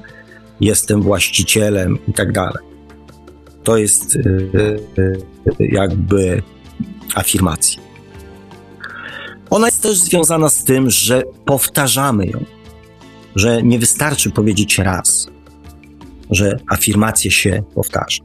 jestem 0.62 1.02
właścicielem 1.02 1.98
i 2.08 2.14
tak 2.14 2.32
dalej. 2.32 2.64
To 3.64 3.78
jest 3.78 4.16
e, 4.16 4.20
e, 5.02 5.16
jakby 5.60 6.42
afirmacja. 7.16 7.89
Ona 9.50 9.68
jest 9.68 9.84
też 9.84 9.98
związana 9.98 10.50
z 10.50 10.64
tym, 10.64 10.90
że 10.90 11.24
powtarzamy 11.46 12.26
ją, 12.26 12.46
że 13.36 13.64
nie 13.64 13.80
wystarczy 13.80 14.32
powiedzieć 14.32 14.78
raz, 14.78 15.28
że 16.30 16.60
afirmację 16.68 17.32
się 17.32 17.64
powtarza. 17.76 18.24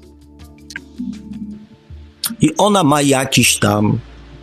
I 2.40 2.56
ona 2.56 2.84
ma 2.84 3.02
jakiś 3.02 3.58
tam, 3.58 3.98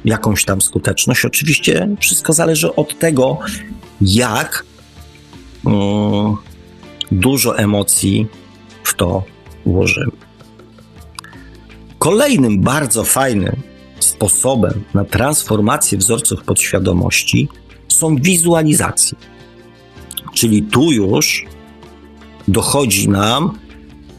jakąś 0.05 0.45
tam 0.45 0.61
skuteczność. 0.61 1.25
Oczywiście 1.25 1.95
wszystko 1.99 2.33
zależy 2.33 2.75
od 2.75 2.99
tego, 2.99 3.37
jak 4.01 4.65
um, 5.65 6.35
dużo 7.11 7.57
emocji 7.57 8.27
w 8.83 8.93
to 8.93 9.23
włożymy. 9.65 10.11
Kolejnym 11.99 12.61
bardzo 12.61 13.03
fajnym 13.03 13.70
sposobem 14.03 14.83
na 14.93 15.05
transformację 15.05 15.97
wzorców 15.97 16.43
podświadomości 16.43 17.49
są 17.87 18.15
wizualizacje. 18.15 19.17
Czyli 20.33 20.63
tu 20.63 20.91
już 20.91 21.45
dochodzi 22.47 23.09
nam 23.09 23.59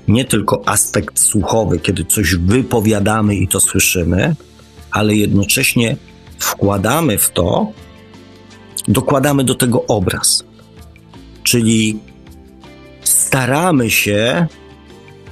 nie 0.09 0.25
tylko 0.25 0.69
aspekt 0.69 1.19
słuchowy, 1.19 1.79
kiedy 1.79 2.05
coś 2.05 2.35
wypowiadamy 2.35 3.37
i 3.37 3.49
to 3.49 3.61
słyszymy, 3.61 4.37
ale 4.91 5.15
jednocześnie 5.15 5.97
wkładamy 6.39 7.19
w 7.19 7.31
to, 7.31 7.73
dokładamy 8.89 9.45
do 9.45 9.55
tego 9.55 9.87
obraz. 9.87 10.45
Czyli 11.43 11.99
staramy 13.05 13.91
się 13.91 14.47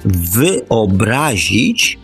wyobrazić 0.05 1.99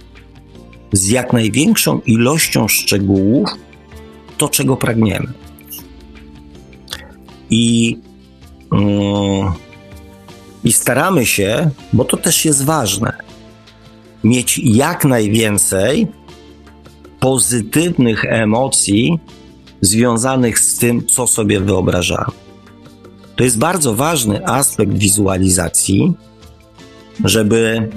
z 0.91 1.09
jak 1.09 1.33
największą 1.33 1.99
ilością 1.99 2.67
szczegółów 2.67 3.49
to, 4.37 4.49
czego 4.49 4.77
pragniemy. 4.77 5.33
I, 7.49 7.97
yy, 8.71 8.79
I 10.63 10.71
staramy 10.71 11.25
się, 11.25 11.69
bo 11.93 12.05
to 12.05 12.17
też 12.17 12.45
jest 12.45 12.65
ważne, 12.65 13.13
mieć 14.23 14.57
jak 14.63 15.05
najwięcej 15.05 16.07
pozytywnych 17.19 18.25
emocji 18.25 19.19
związanych 19.81 20.59
z 20.59 20.77
tym, 20.77 21.05
co 21.05 21.27
sobie 21.27 21.59
wyobrażamy. 21.59 22.31
To 23.35 23.43
jest 23.43 23.57
bardzo 23.57 23.95
ważny 23.95 24.47
aspekt 24.47 24.93
wizualizacji, 24.93 26.13
żeby. 27.23 27.89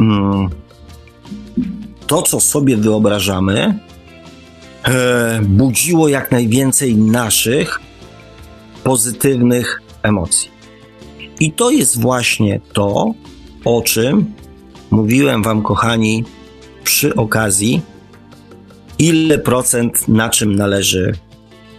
Yy, 0.00 0.63
to, 2.06 2.22
co 2.22 2.40
sobie 2.40 2.76
wyobrażamy, 2.76 3.78
e, 4.84 5.40
budziło 5.42 6.08
jak 6.08 6.32
najwięcej 6.32 6.96
naszych 6.96 7.80
pozytywnych 8.84 9.82
emocji. 10.02 10.50
I 11.40 11.52
to 11.52 11.70
jest 11.70 12.00
właśnie 12.00 12.60
to, 12.72 13.14
o 13.64 13.82
czym 13.82 14.34
mówiłem 14.90 15.42
Wam, 15.42 15.62
kochani, 15.62 16.24
przy 16.84 17.14
okazji, 17.14 17.80
ile 18.98 19.38
procent 19.38 20.08
na 20.08 20.28
czym 20.28 20.56
należy 20.56 21.12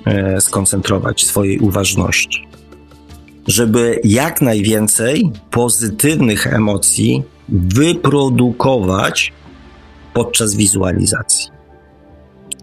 e, 0.06 0.42
skoncentrować 0.42 1.26
swojej 1.26 1.60
uważności. 1.60 2.48
Żeby 3.48 4.00
jak 4.04 4.42
najwięcej 4.42 5.32
pozytywnych 5.52 6.48
emocji 6.48 7.24
wyprodukować 7.50 9.34
podczas 10.16 10.56
wizualizacji. 10.56 11.52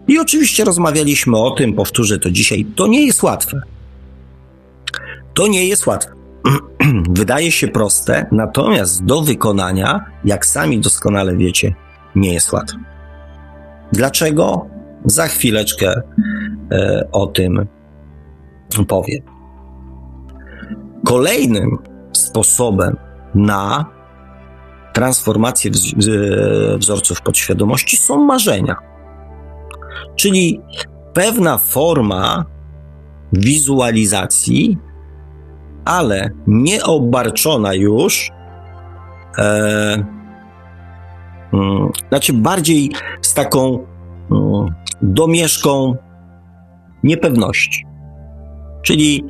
I 0.07 0.19
oczywiście 0.19 0.63
rozmawialiśmy 0.63 1.37
o 1.37 1.51
tym, 1.51 1.73
powtórzę 1.73 2.19
to 2.19 2.31
dzisiaj, 2.31 2.65
to 2.75 2.87
nie 2.87 3.05
jest 3.05 3.23
łatwe. 3.23 3.61
To 5.33 5.47
nie 5.47 5.67
jest 5.67 5.87
łatwe. 5.87 6.11
Wydaje 7.19 7.51
się 7.51 7.67
proste, 7.67 8.25
natomiast 8.31 9.05
do 9.05 9.21
wykonania, 9.21 10.05
jak 10.25 10.45
sami 10.45 10.79
doskonale 10.79 11.37
wiecie, 11.37 11.75
nie 12.15 12.33
jest 12.33 12.51
łatwe. 12.51 12.77
Dlaczego? 13.91 14.65
Za 15.05 15.27
chwileczkę 15.27 16.01
e, 16.71 17.07
o 17.11 17.27
tym 17.27 17.67
powiem. 18.87 19.21
Kolejnym 21.05 21.77
sposobem 22.11 22.97
na 23.35 23.85
transformację 24.93 25.71
wzorców 26.77 27.21
podświadomości 27.21 27.97
są 27.97 28.23
marzenia. 28.25 28.75
Czyli 30.15 30.61
pewna 31.13 31.57
forma 31.57 32.45
wizualizacji, 33.33 34.77
ale 35.85 36.29
nie 36.47 36.83
obarczona 36.83 37.73
już, 37.73 38.31
e, 39.37 40.05
mm, 41.53 41.91
znaczy 42.09 42.33
bardziej 42.33 42.91
z 43.21 43.33
taką 43.33 43.85
mm, 44.31 44.75
domieszką 45.01 45.95
niepewności. 47.03 47.85
Czyli 48.81 49.23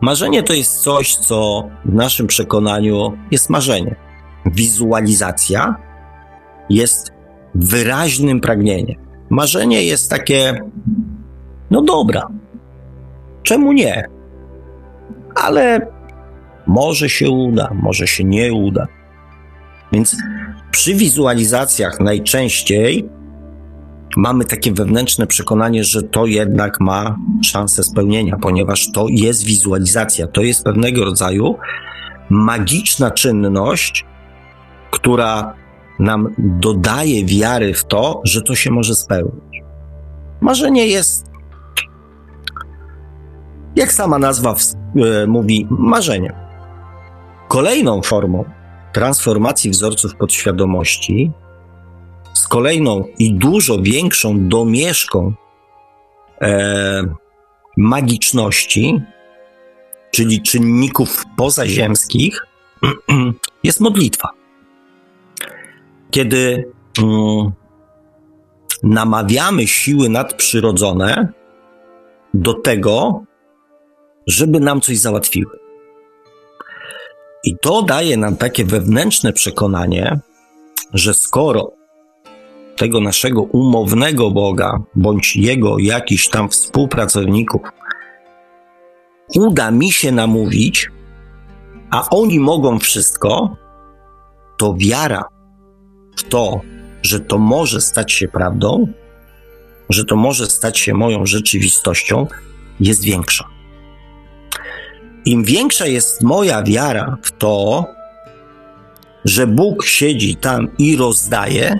marzenie 0.00 0.42
to 0.42 0.52
jest 0.52 0.82
coś, 0.82 1.16
co 1.16 1.68
w 1.84 1.94
naszym 1.94 2.26
przekonaniu 2.26 3.12
jest 3.30 3.50
marzenie 3.50 4.07
wizualizacja 4.50 5.76
jest 6.70 7.12
wyraźnym 7.54 8.40
pragnieniem. 8.40 8.96
Marzenie 9.30 9.84
jest 9.84 10.10
takie, 10.10 10.60
no 11.70 11.82
dobra, 11.82 12.28
czemu 13.42 13.72
nie? 13.72 14.08
Ale 15.34 15.86
może 16.66 17.08
się 17.08 17.30
uda, 17.30 17.70
może 17.82 18.06
się 18.06 18.24
nie 18.24 18.52
uda. 18.52 18.86
Więc 19.92 20.16
przy 20.70 20.94
wizualizacjach 20.94 22.00
najczęściej 22.00 23.08
mamy 24.16 24.44
takie 24.44 24.72
wewnętrzne 24.72 25.26
przekonanie, 25.26 25.84
że 25.84 26.02
to 26.02 26.26
jednak 26.26 26.80
ma 26.80 27.16
szansę 27.42 27.82
spełnienia, 27.84 28.36
ponieważ 28.42 28.92
to 28.92 29.06
jest 29.10 29.44
wizualizacja, 29.44 30.26
to 30.26 30.42
jest 30.42 30.64
pewnego 30.64 31.04
rodzaju 31.04 31.56
magiczna 32.30 33.10
czynność, 33.10 34.04
która 34.90 35.54
nam 35.98 36.34
dodaje 36.38 37.24
wiary 37.24 37.74
w 37.74 37.84
to, 37.84 38.20
że 38.24 38.42
to 38.42 38.54
się 38.54 38.70
może 38.70 38.94
spełnić. 38.94 39.62
Marzenie 40.40 40.86
jest, 40.86 41.26
jak 43.76 43.92
sama 43.92 44.18
nazwa 44.18 44.54
w, 44.54 44.60
e, 44.62 45.26
mówi, 45.26 45.66
marzeniem. 45.70 46.32
Kolejną 47.48 48.02
formą 48.02 48.44
transformacji 48.92 49.70
wzorców 49.70 50.16
podświadomości, 50.16 51.30
z 52.34 52.48
kolejną 52.48 53.04
i 53.18 53.34
dużo 53.34 53.78
większą 53.82 54.48
domieszką 54.48 55.32
e, 56.40 57.02
magiczności, 57.76 59.00
czyli 60.10 60.42
czynników 60.42 61.24
pozaziemskich, 61.36 62.46
jest 63.64 63.80
modlitwa. 63.80 64.37
Kiedy 66.10 66.72
mm, 66.98 67.52
namawiamy 68.82 69.66
siły 69.66 70.08
nadprzyrodzone 70.08 71.32
do 72.34 72.54
tego, 72.54 73.22
żeby 74.26 74.60
nam 74.60 74.80
coś 74.80 74.98
załatwiły. 74.98 75.58
I 77.44 77.56
to 77.62 77.82
daje 77.82 78.16
nam 78.16 78.36
takie 78.36 78.64
wewnętrzne 78.64 79.32
przekonanie, 79.32 80.20
że 80.94 81.14
skoro 81.14 81.72
tego 82.76 83.00
naszego 83.00 83.42
umownego 83.42 84.30
Boga, 84.30 84.78
bądź 84.94 85.36
jego 85.36 85.78
jakiś 85.78 86.28
tam 86.28 86.48
współpracowników, 86.48 87.60
uda 89.36 89.70
mi 89.70 89.92
się 89.92 90.12
namówić, 90.12 90.90
a 91.90 92.08
oni 92.10 92.40
mogą 92.40 92.78
wszystko, 92.78 93.56
to 94.56 94.74
wiara 94.74 95.37
w 96.18 96.24
to, 96.28 96.60
że 97.02 97.20
to 97.20 97.38
może 97.38 97.80
stać 97.80 98.12
się 98.12 98.28
prawdą, 98.28 98.88
że 99.90 100.04
to 100.04 100.16
może 100.16 100.46
stać 100.46 100.78
się 100.78 100.94
moją 100.94 101.26
rzeczywistością, 101.26 102.26
jest 102.80 103.02
większa. 103.02 103.44
Im 105.24 105.44
większa 105.44 105.86
jest 105.86 106.22
moja 106.22 106.62
wiara 106.62 107.16
w 107.22 107.32
to, 107.32 107.86
że 109.24 109.46
Bóg 109.46 109.86
siedzi 109.86 110.36
tam 110.36 110.68
i 110.78 110.96
rozdaje, 110.96 111.78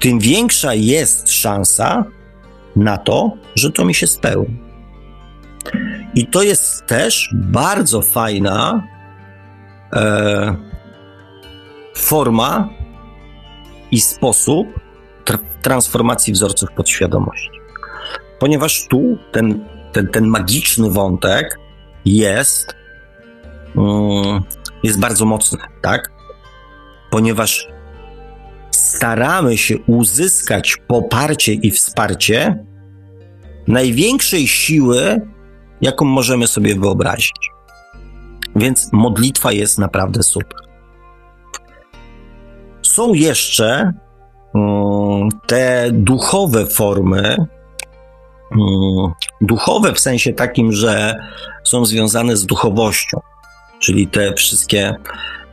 tym 0.00 0.18
większa 0.18 0.74
jest 0.74 1.30
szansa 1.30 2.04
na 2.76 2.98
to, 2.98 3.32
że 3.54 3.70
to 3.72 3.84
mi 3.84 3.94
się 3.94 4.06
spełni. 4.06 4.58
I 6.14 6.26
to 6.26 6.42
jest 6.42 6.86
też 6.86 7.30
bardzo 7.34 8.02
fajna 8.02 8.88
e, 9.92 10.56
forma 11.96 12.68
i 13.90 14.00
sposób 14.00 14.66
tra 15.24 15.38
transformacji 15.62 16.32
wzorców 16.32 16.72
podświadomości. 16.72 17.50
Ponieważ 18.38 18.86
tu 18.88 19.18
ten, 19.32 19.64
ten, 19.92 20.08
ten 20.08 20.26
magiczny 20.26 20.90
wątek 20.90 21.58
jest, 22.04 22.74
mm, 23.76 24.42
jest 24.82 25.00
bardzo 25.00 25.24
mocny, 25.24 25.58
tak? 25.82 26.12
Ponieważ 27.10 27.68
staramy 28.70 29.58
się 29.58 29.78
uzyskać 29.78 30.76
poparcie 30.88 31.52
i 31.52 31.70
wsparcie 31.70 32.64
największej 33.68 34.48
siły, 34.48 35.20
jaką 35.80 36.04
możemy 36.04 36.46
sobie 36.46 36.74
wyobrazić. 36.74 37.50
Więc 38.56 38.92
modlitwa 38.92 39.52
jest 39.52 39.78
naprawdę 39.78 40.22
super. 40.22 40.66
Są 42.96 43.14
jeszcze 43.14 43.92
um, 44.54 45.28
te 45.46 45.88
duchowe 45.92 46.66
formy, 46.66 47.36
um, 48.50 49.12
duchowe 49.40 49.92
w 49.92 50.00
sensie 50.00 50.32
takim, 50.32 50.72
że 50.72 51.14
są 51.64 51.84
związane 51.84 52.36
z 52.36 52.46
duchowością, 52.46 53.20
czyli 53.80 54.06
te 54.06 54.32
wszystkie 54.32 54.94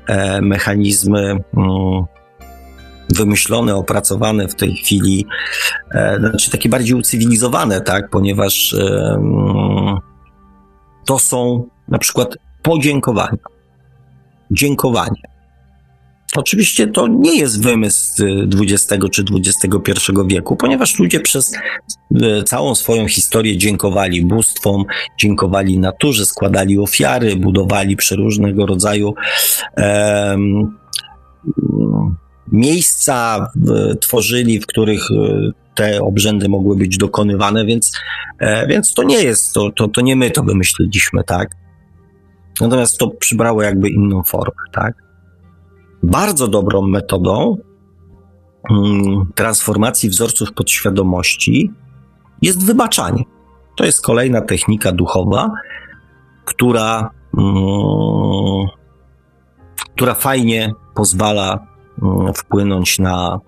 e, 0.07 0.41
mechanizmy 0.41 1.43
um, 1.53 2.05
wymyślone, 3.09 3.75
opracowane 3.75 4.47
w 4.47 4.55
tej 4.55 4.73
chwili, 4.73 5.25
e, 5.95 6.19
znaczy 6.19 6.51
takie 6.51 6.69
bardziej 6.69 6.95
ucywilizowane, 6.95 7.81
tak, 7.81 8.09
ponieważ 8.09 8.75
to 11.05 11.19
są 11.19 11.65
na 11.87 11.97
przykład 11.97 12.37
podziękowania. 12.61 13.37
Dziękowanie. 14.51 15.32
Oczywiście 16.35 16.87
to 16.87 17.07
nie 17.07 17.37
jest 17.37 17.63
wymysł 17.63 18.23
XX 18.61 19.05
czy 19.11 19.23
XXI 19.35 20.11
wieku, 20.27 20.55
ponieważ 20.55 20.99
ludzie 20.99 21.19
przez 21.19 21.53
e, 22.21 22.43
całą 22.43 22.75
swoją 22.75 23.07
historię 23.07 23.57
dziękowali 23.57 24.25
bóstwom, 24.25 24.83
dziękowali 25.19 25.79
naturze, 25.79 26.25
składali 26.25 26.79
ofiary, 26.79 27.35
budowali 27.35 27.95
przeróżnego 27.95 28.65
rodzaju 28.65 29.13
um, 29.77 30.77
miejsca 32.51 33.47
tworzyli, 34.01 34.59
w 34.59 34.65
których 34.65 35.01
e, 35.11 35.51
te 35.75 36.01
obrzędy 36.01 36.49
mogły 36.49 36.75
być 36.75 36.97
dokonywane, 36.97 37.65
więc, 37.65 37.91
e, 38.39 38.67
więc 38.67 38.93
to 38.93 39.03
nie 39.03 39.23
jest, 39.23 39.53
to, 39.53 39.71
to, 39.71 39.87
to 39.87 40.01
nie 40.01 40.15
my 40.15 40.31
to 40.31 40.43
wymyśliliśmy, 40.43 41.23
tak? 41.23 41.49
Natomiast 42.61 42.97
to 42.97 43.09
przybrało 43.09 43.63
jakby 43.63 43.89
inną 43.89 44.23
formę, 44.23 44.63
tak? 44.71 44.93
Bardzo 46.03 46.47
dobrą 46.47 46.81
metodą 46.81 47.57
mm, 48.69 49.31
transformacji 49.35 50.09
wzorców 50.09 50.53
podświadomości 50.53 51.71
jest 52.41 52.65
wybaczanie. 52.65 53.23
To 53.77 53.85
jest 53.85 54.01
kolejna 54.01 54.41
technika 54.41 54.91
duchowa, 54.91 55.51
która, 56.45 57.09
mm, 57.37 58.67
która 59.95 60.13
fajnie 60.13 60.73
pozwala 60.95 61.67
mm, 62.03 62.33
wpłynąć 62.33 62.99
na, 62.99 63.39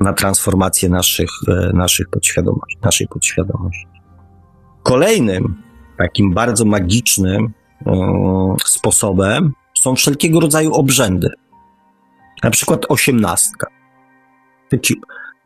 na 0.00 0.12
transformację 0.12 0.88
naszych, 0.88 1.30
e, 1.48 1.72
naszych 1.72 2.08
podświadomości, 2.10 2.78
naszej 2.82 3.08
podświadomości. 3.08 3.86
Kolejnym 4.82 5.62
takim 5.98 6.34
bardzo 6.34 6.64
magicznym 6.64 7.52
sposobem 8.64 9.52
są 9.80 9.96
wszelkiego 9.96 10.40
rodzaju 10.40 10.74
obrzędy. 10.74 11.28
Na 12.42 12.50
przykład 12.50 12.86
osiemnastka. 12.88 13.66
Taki, 14.70 14.94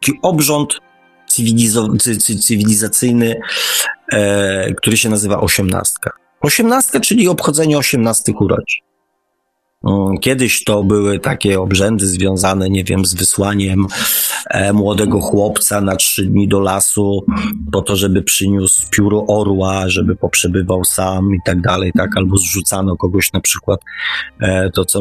taki 0.00 0.18
obrząd 0.22 0.78
cywilizacyjny, 2.46 3.40
e, 4.12 4.74
który 4.74 4.96
się 4.96 5.08
nazywa 5.08 5.40
osiemnastka. 5.40 6.10
Osiemnastka, 6.40 7.00
czyli 7.00 7.28
obchodzenie 7.28 7.78
osiemnastych 7.78 8.40
urodzin. 8.40 8.89
Mm, 9.84 10.18
kiedyś 10.18 10.64
to 10.64 10.84
były 10.84 11.18
takie 11.18 11.60
obrzędy 11.60 12.06
związane, 12.06 12.70
nie 12.70 12.84
wiem, 12.84 13.04
z 13.04 13.14
wysłaniem 13.14 13.86
e, 14.50 14.72
młodego 14.72 15.20
chłopca 15.20 15.80
na 15.80 15.96
trzy 15.96 16.24
dni 16.24 16.48
do 16.48 16.60
lasu 16.60 17.24
po 17.72 17.82
to, 17.82 17.96
żeby 17.96 18.22
przyniósł 18.22 18.90
pióro 18.90 19.24
orła, 19.28 19.88
żeby 19.88 20.16
poprzebywał 20.16 20.84
sam 20.84 21.34
i 21.34 21.38
tak 21.44 21.60
dalej, 21.60 21.92
tak, 21.96 22.16
albo 22.16 22.36
zrzucano 22.36 22.96
kogoś 22.96 23.32
na 23.32 23.40
przykład 23.40 23.80
e, 24.40 24.70
to, 24.70 24.84
co 24.84 25.00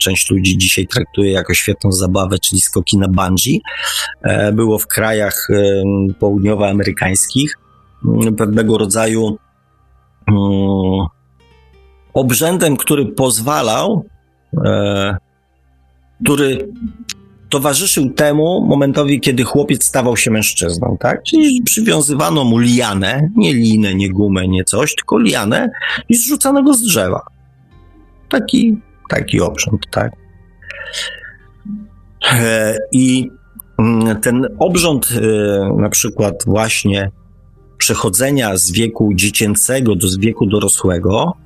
część 0.00 0.30
ludzi 0.30 0.58
dzisiaj 0.58 0.86
traktuje 0.86 1.32
jako 1.32 1.54
świetną 1.54 1.92
zabawę, 1.92 2.38
czyli 2.38 2.60
skoki 2.60 2.98
na 2.98 3.08
bungee. 3.08 3.60
E, 4.22 4.52
było 4.52 4.78
w 4.78 4.86
krajach 4.86 5.48
południowoamerykańskich 6.18 7.58
pewnego 8.38 8.78
rodzaju 8.78 9.38
obrzędem, 12.14 12.76
który 12.76 13.06
pozwalał, 13.06 14.04
e, 14.64 15.16
który 16.24 16.68
towarzyszył 17.50 18.10
temu 18.10 18.66
momentowi, 18.66 19.20
kiedy 19.20 19.44
chłopiec 19.44 19.84
stawał 19.84 20.16
się 20.16 20.30
mężczyzną, 20.30 20.96
tak? 21.00 21.22
Czyli 21.22 21.62
przywiązywano 21.62 22.44
mu 22.44 22.58
lianę, 22.58 23.28
nie 23.36 23.54
linę, 23.54 23.94
nie 23.94 24.10
gumę, 24.10 24.48
nie 24.48 24.64
coś, 24.64 24.94
tylko 24.94 25.18
lianę 25.18 25.70
i 26.08 26.14
zrzucano 26.14 26.62
go 26.62 26.74
z 26.74 26.82
drzewa. 26.82 27.22
Taki, 28.28 28.78
taki 29.08 29.40
obrząd, 29.40 29.80
tak? 29.90 30.12
E, 32.32 32.76
I 32.92 33.30
mm, 33.78 34.20
ten 34.20 34.48
obrząd, 34.58 35.08
e, 35.12 35.74
na 35.76 35.88
przykład 35.88 36.34
właśnie 36.46 37.10
przechodzenia 37.78 38.56
z 38.56 38.70
wieku 38.70 39.10
dziecięcego 39.14 39.96
do 39.96 40.06
wieku 40.18 40.46
dorosłego, 40.46 41.36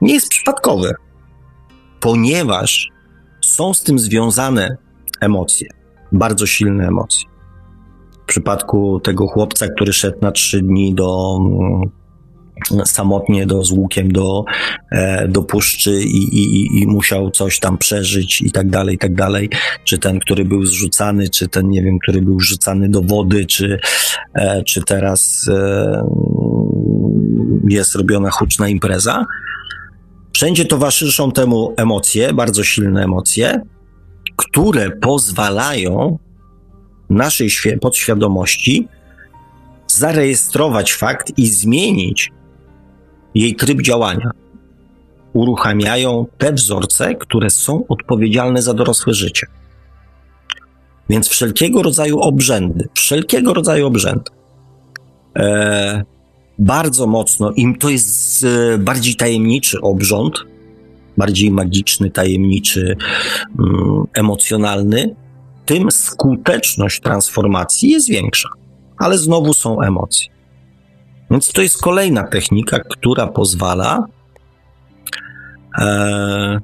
nie 0.00 0.14
jest 0.14 0.28
przypadkowy, 0.28 0.94
ponieważ 2.00 2.88
są 3.40 3.74
z 3.74 3.82
tym 3.82 3.98
związane 3.98 4.76
emocje, 5.20 5.68
bardzo 6.12 6.46
silne 6.46 6.86
emocje. 6.86 7.28
W 8.22 8.26
przypadku 8.26 9.00
tego 9.00 9.26
chłopca, 9.26 9.68
który 9.68 9.92
szedł 9.92 10.18
na 10.20 10.32
trzy 10.32 10.62
dni 10.62 10.94
do 10.94 11.38
mm, 11.40 11.90
samotnie 12.84 13.46
do, 13.46 13.64
z 13.64 13.70
łukiem 13.70 14.12
do, 14.12 14.44
e, 14.92 15.28
do 15.28 15.42
puszczy 15.42 16.02
i, 16.02 16.38
i, 16.38 16.82
i 16.82 16.86
musiał 16.86 17.30
coś 17.30 17.60
tam 17.60 17.78
przeżyć 17.78 18.42
i 18.42 18.50
tak 18.50 18.70
dalej, 18.70 18.94
i 18.94 18.98
tak 18.98 19.14
dalej. 19.14 19.50
Czy 19.84 19.98
ten, 19.98 20.20
który 20.20 20.44
był 20.44 20.66
zrzucany, 20.66 21.28
czy 21.28 21.48
ten, 21.48 21.68
nie 21.68 21.82
wiem, 21.82 21.98
który 22.02 22.22
był 22.22 22.40
rzucany 22.40 22.88
do 22.88 23.02
wody, 23.02 23.46
czy, 23.46 23.78
e, 24.34 24.62
czy 24.64 24.82
teraz 24.82 25.48
e, 25.48 26.02
jest 27.68 27.94
robiona 27.94 28.30
huczna 28.30 28.68
impreza. 28.68 29.26
Wszędzie 30.34 30.64
towarzyszą 30.64 31.32
temu 31.32 31.74
emocje, 31.76 32.32
bardzo 32.32 32.64
silne 32.64 33.04
emocje, 33.04 33.62
które 34.36 34.90
pozwalają 34.90 36.18
naszej 37.10 37.50
podświadomości 37.80 38.88
zarejestrować 39.86 40.92
fakt 40.92 41.38
i 41.38 41.46
zmienić 41.46 42.32
jej 43.34 43.54
tryb 43.54 43.82
działania. 43.82 44.30
uruchamiają 45.32 46.26
te 46.38 46.52
wzorce, 46.52 47.14
które 47.14 47.50
są 47.50 47.84
odpowiedzialne 47.88 48.62
za 48.62 48.74
dorosłe 48.74 49.14
życie. 49.14 49.46
Więc 51.08 51.28
wszelkiego 51.28 51.82
rodzaju 51.82 52.20
obrzędy, 52.20 52.88
wszelkiego 52.94 53.54
rodzaju 53.54 53.86
obrzędy, 53.86 54.30
e, 55.38 56.04
bardzo 56.58 57.06
mocno, 57.06 57.50
im 57.50 57.78
to 57.78 57.88
jest 57.90 58.44
e, 58.44 58.78
bardziej 58.78 59.14
tajemniczy 59.14 59.80
obrząd, 59.80 60.34
bardziej 61.16 61.50
magiczny, 61.50 62.10
tajemniczy, 62.10 62.96
mm, 63.58 64.04
emocjonalny, 64.14 65.14
tym 65.66 65.90
skuteczność 65.90 67.00
transformacji 67.00 67.90
jest 67.90 68.08
większa. 68.08 68.48
Ale 68.98 69.18
znowu 69.18 69.54
są 69.54 69.80
emocje. 69.80 70.28
Więc 71.30 71.52
to 71.52 71.62
jest 71.62 71.82
kolejna 71.82 72.22
technika, 72.22 72.80
która 72.80 73.26
pozwala 73.26 74.06
e, 75.78 76.60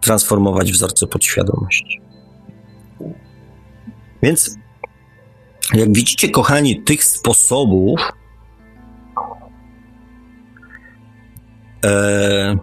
transformować 0.00 0.72
wzorce 0.72 1.06
podświadomości. 1.06 2.00
Więc, 4.22 4.56
jak 5.74 5.92
widzicie, 5.92 6.28
kochani, 6.28 6.82
tych 6.82 7.04
sposobów 7.04 8.00
e, 11.84 12.56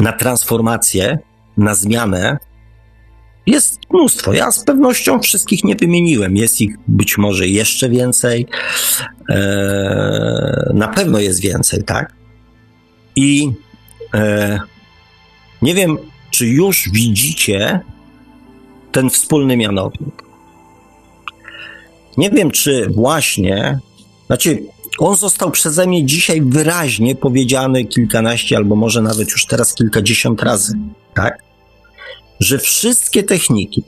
na 0.00 0.12
transformację, 0.12 1.18
na 1.56 1.74
zmianę 1.74 2.38
jest 3.46 3.78
mnóstwo. 3.90 4.32
Ja 4.32 4.52
z 4.52 4.64
pewnością 4.64 5.20
wszystkich 5.20 5.64
nie 5.64 5.76
wymieniłem. 5.76 6.36
Jest 6.36 6.60
ich 6.60 6.76
być 6.88 7.18
może 7.18 7.48
jeszcze 7.48 7.88
więcej. 7.88 8.46
E, 9.30 10.70
na 10.74 10.88
pewno 10.88 11.18
jest 11.18 11.40
więcej, 11.40 11.84
tak? 11.84 12.12
I 13.16 13.52
e, 14.14 14.58
nie 15.62 15.74
wiem, 15.74 15.98
czy 16.30 16.46
już 16.46 16.88
widzicie 16.92 17.80
ten 18.92 19.10
wspólny 19.10 19.56
mianownik. 19.56 20.22
Nie 22.16 22.30
wiem, 22.30 22.50
czy 22.50 22.86
właśnie, 22.90 23.78
znaczy, 24.26 24.58
on 24.98 25.16
został 25.16 25.50
przeze 25.50 25.86
mnie 25.86 26.06
dzisiaj 26.06 26.42
wyraźnie 26.42 27.14
powiedziany 27.14 27.84
kilkanaście, 27.84 28.56
albo 28.56 28.76
może 28.76 29.02
nawet 29.02 29.30
już 29.30 29.46
teraz 29.46 29.74
kilkadziesiąt 29.74 30.42
razy, 30.42 30.72
tak? 31.14 31.38
Że 32.40 32.58
wszystkie 32.58 33.22
techniki, 33.22 33.82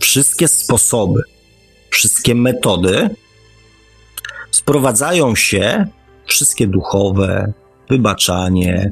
wszystkie 0.00 0.48
sposoby, 0.48 1.20
wszystkie 1.90 2.34
metody 2.34 3.10
sprowadzają 4.50 5.36
się, 5.36 5.86
wszystkie 6.26 6.66
duchowe, 6.66 7.52
wybaczanie, 7.90 8.90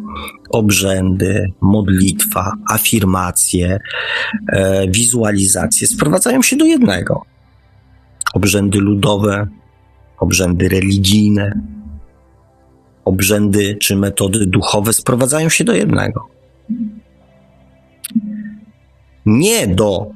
obrzędy, 0.51 1.53
modlitwa, 1.61 2.53
afirmacje, 2.70 3.78
e, 4.53 4.89
wizualizacje 4.89 5.87
sprowadzają 5.87 6.43
się 6.43 6.57
do 6.57 6.64
jednego. 6.64 7.22
Obrzędy 8.35 8.78
ludowe, 8.78 9.47
obrzędy 10.21 10.68
religijne, 10.68 11.61
obrzędy 13.05 13.77
czy 13.81 13.97
metody 13.97 14.47
duchowe 14.47 14.93
sprowadzają 14.93 15.49
się 15.49 15.64
do 15.64 15.75
jednego. 15.75 16.27
Nie 19.27 19.66
do 19.66 20.07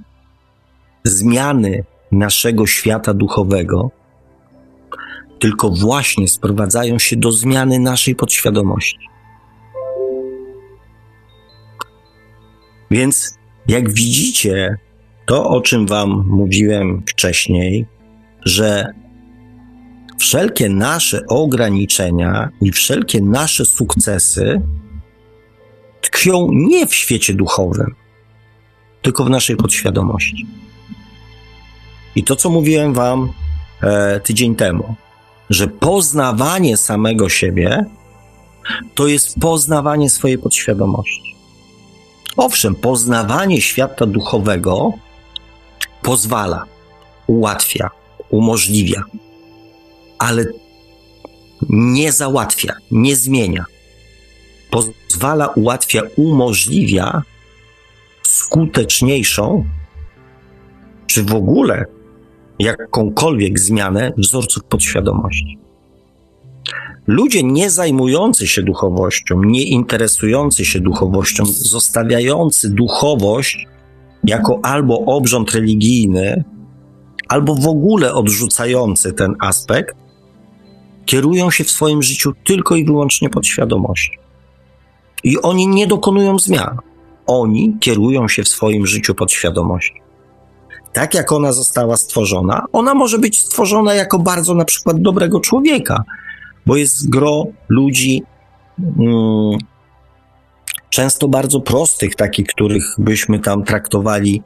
zmiany 1.05 1.85
naszego 2.13 2.67
świata 2.67 3.15
duchowego, 3.15 3.91
tylko 5.39 5.71
właśnie 5.71 6.29
sprowadzają 6.29 6.99
się 6.99 7.17
do 7.17 7.33
zmiany 7.33 7.79
naszej 7.79 8.15
podświadomości. 8.15 9.09
Więc 12.91 13.39
jak 13.69 13.93
widzicie, 13.93 14.77
to 15.27 15.49
o 15.49 15.61
czym 15.61 15.87
Wam 15.87 16.25
mówiłem 16.27 17.03
wcześniej, 17.07 17.87
że 18.45 18.95
wszelkie 20.19 20.69
nasze 20.69 21.27
ograniczenia 21.29 22.49
i 22.61 22.73
wszelkie 22.73 23.21
nasze 23.21 23.65
sukcesy 23.65 24.62
tkwią 26.01 26.49
nie 26.53 26.87
w 26.87 26.95
świecie 26.95 27.35
duchowym, 27.35 27.95
tylko 29.03 29.25
w 29.25 29.31
naszej 29.31 29.57
podświadomości. 29.57 30.47
I 32.17 32.25
to, 32.25 32.37
co 32.37 32.51
mówiłem 32.51 32.95
Wam 32.95 33.33
e, 33.83 34.21
tydzień 34.21 34.57
temu, 34.57 34.95
że 35.51 35.69
poznawanie 35.69 36.77
samego 36.77 37.29
siebie 37.29 37.85
to 38.95 39.07
jest 39.07 39.41
poznawanie 39.41 40.11
swojej 40.11 40.39
podświadomości. 40.39 41.37
Owszem, 42.37 42.75
poznawanie 42.75 43.61
świata 43.61 44.07
duchowego 44.07 44.93
pozwala, 46.03 46.65
ułatwia, 47.27 47.91
umożliwia, 48.31 49.03
ale 50.25 50.45
nie 51.68 52.12
załatwia, 52.12 52.72
nie 52.91 53.16
zmienia. 53.16 53.64
Pozwala, 54.70 55.47
ułatwia, 55.47 56.03
umożliwia 56.16 57.22
skuteczniejszą, 58.22 59.64
czy 61.07 61.22
w 61.22 61.35
ogóle 61.35 61.85
jakąkolwiek 62.59 63.59
zmianę 63.59 64.12
wzorców 64.16 64.64
podświadomości. 64.64 65.59
Ludzie 67.07 67.43
nie 67.43 67.70
zajmujący 67.70 68.47
się 68.47 68.62
duchowością, 68.62 69.43
nie 69.43 69.62
interesujący 69.62 70.64
się 70.64 70.81
duchowością, 70.81 71.47
zostawiający 71.47 72.70
duchowość 72.70 73.66
jako 74.25 74.61
albo 74.62 74.99
obrząd 75.01 75.53
religijny, 75.53 76.45
albo 77.29 77.55
w 77.55 77.66
ogóle 77.66 78.14
odrzucający 78.14 79.12
ten 79.12 79.35
aspekt, 79.41 80.04
kierują 81.07 81.51
się 81.51 81.65
w 81.65 81.71
swoim 81.71 82.03
życiu 82.03 82.33
tylko 82.45 82.77
i 82.77 82.85
wyłącznie 82.85 83.31
podświadomością. 83.31 84.21
I 85.25 85.43
oni 85.43 85.69
nie 85.69 85.87
dokonują 85.87 86.39
zmian. 86.39 86.79
Oni 87.27 87.77
kierują 87.81 88.29
się 88.29 88.43
w 88.43 88.49
swoim 88.49 88.87
życiu 88.87 89.15
podświadomością 89.15 90.05
tak 90.95 91.15
jak 91.15 91.33
ona 91.33 91.53
została 91.53 91.97
stworzona, 91.97 92.65
ona 92.73 92.95
może 92.95 93.19
być 93.19 93.41
stworzona 93.41 93.95
jako 93.95 94.19
bardzo 94.19 94.55
na 94.55 94.65
przykład 94.65 95.03
dobrego 95.03 95.41
człowieka, 95.41 96.05
bo 96.67 96.77
jest 96.77 97.11
gro 97.11 97.45
ludzi 97.69 98.23
mm, 98.79 99.59
często 100.95 101.28
bardzo 101.28 101.61
prostych, 101.61 102.14
takich, 102.14 102.47
których 102.47 102.84
byśmy 102.99 103.38
tam 103.38 103.64
traktowali, 103.64 104.42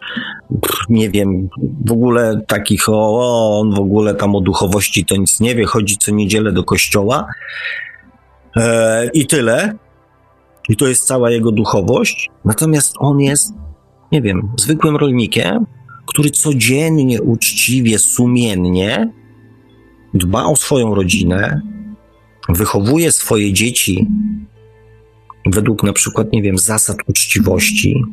nie 0.89 1.11
wiem, 1.11 1.49
w 1.87 1.93
ogóle 1.93 2.41
takich, 2.47 2.89
o, 2.89 3.61
on 3.61 3.75
w 3.75 3.79
ogóle 3.79 4.15
tam 4.15 4.35
o 4.35 4.41
duchowości 4.41 5.05
to 5.05 5.17
nic 5.17 5.41
nie 5.41 5.55
wie, 5.55 5.65
chodzi 5.65 5.97
co 5.97 6.13
niedzielę 6.13 6.53
do 6.53 6.65
kościoła 6.65 7.27
e, 8.57 9.07
i 9.07 9.27
tyle. 9.27 9.75
I 10.69 10.77
to 10.77 10.87
jest 10.87 11.07
cała 11.07 11.31
jego 11.31 11.53
duchowość. 11.53 12.31
Natomiast 12.45 12.95
on 12.99 13.21
jest, 13.21 13.53
nie 14.13 14.23
wiem, 14.23 14.53
zwykłym 14.57 14.97
rolnikiem, 14.97 15.67
który 16.07 16.31
codziennie, 16.31 17.23
uczciwie, 17.23 17.99
sumiennie 17.99 19.13
dba 20.15 20.45
o 20.45 20.57
swoją 20.57 20.95
rodzinę, 20.95 21.61
wychowuje 22.49 23.13
swoje 23.13 23.53
dzieci 23.53 24.07
według 25.51 25.83
na 25.83 25.93
przykład, 25.93 26.33
nie 26.33 26.43
wiem, 26.43 26.59
zasad 26.59 26.97
uczciwości, 27.07 28.05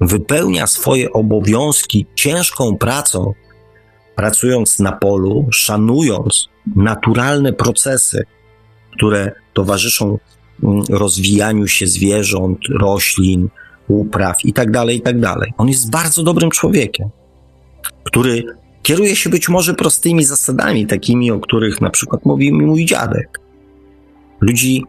wypełnia 0.00 0.66
swoje 0.66 1.12
obowiązki 1.12 2.06
ciężką 2.14 2.76
pracą, 2.76 3.32
pracując 4.16 4.78
na 4.78 4.92
polu, 4.92 5.46
szanując 5.50 6.48
naturalne 6.76 7.52
procesy, 7.52 8.24
które 8.96 9.32
towarzyszą 9.54 10.18
mm, 10.62 10.82
rozwijaniu 10.90 11.66
się 11.66 11.86
zwierząt, 11.86 12.58
roślin, 12.80 13.48
upraw 13.88 14.44
itd., 14.44 14.72
tak 14.72 14.90
itd. 14.90 15.20
Tak 15.20 15.48
On 15.58 15.68
jest 15.68 15.90
bardzo 15.90 16.22
dobrym 16.22 16.50
człowiekiem 16.50 17.10
który 18.04 18.44
kieruje 18.82 19.16
się 19.16 19.30
być 19.30 19.48
może 19.48 19.74
prostymi 19.74 20.24
zasadami, 20.24 20.86
takimi, 20.86 21.30
o 21.30 21.40
których 21.40 21.80
na 21.80 21.90
przykład 21.90 22.24
mówił 22.24 22.54
mi 22.54 22.66
mój 22.66 22.84
dziadek. 22.84 23.40
Ludzi 24.40 24.84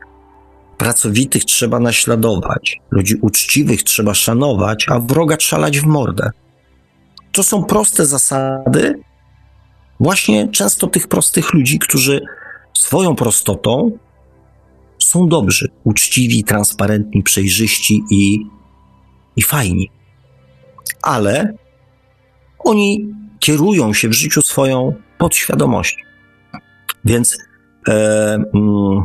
pracowitych 0.79 1.45
trzeba 1.45 1.79
naśladować, 1.79 2.81
ludzi 2.91 3.15
uczciwych 3.21 3.83
trzeba 3.83 4.13
szanować, 4.13 4.85
a 4.89 4.99
wroga 4.99 5.37
trzalać 5.37 5.79
w 5.79 5.85
mordę. 5.85 6.29
To 7.31 7.43
są 7.43 7.63
proste 7.63 8.05
zasady, 8.05 8.99
właśnie 9.99 10.47
często 10.47 10.87
tych 10.87 11.07
prostych 11.07 11.53
ludzi, 11.53 11.79
którzy 11.79 12.21
swoją 12.73 13.15
prostotą 13.15 13.91
są 14.99 15.27
dobrzy, 15.27 15.69
uczciwi, 15.83 16.43
transparentni, 16.43 17.23
przejrzyści 17.23 18.03
i, 18.11 18.39
i 19.35 19.41
fajni. 19.41 19.89
Ale 21.01 21.53
oni 22.59 23.15
kierują 23.39 23.93
się 23.93 24.09
w 24.09 24.13
życiu 24.13 24.41
swoją 24.41 24.93
podświadomością. 25.17 26.01
Więc 27.05 27.37
e, 27.87 27.93
mm, 28.53 29.03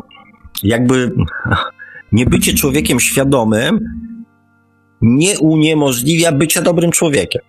jakby 0.62 1.12
nie 2.12 2.26
bycie 2.26 2.54
człowiekiem 2.54 3.00
świadomym 3.00 3.80
nie 5.00 5.38
uniemożliwia 5.38 6.32
bycia 6.32 6.62
dobrym 6.62 6.90
człowiekiem. 6.90 7.42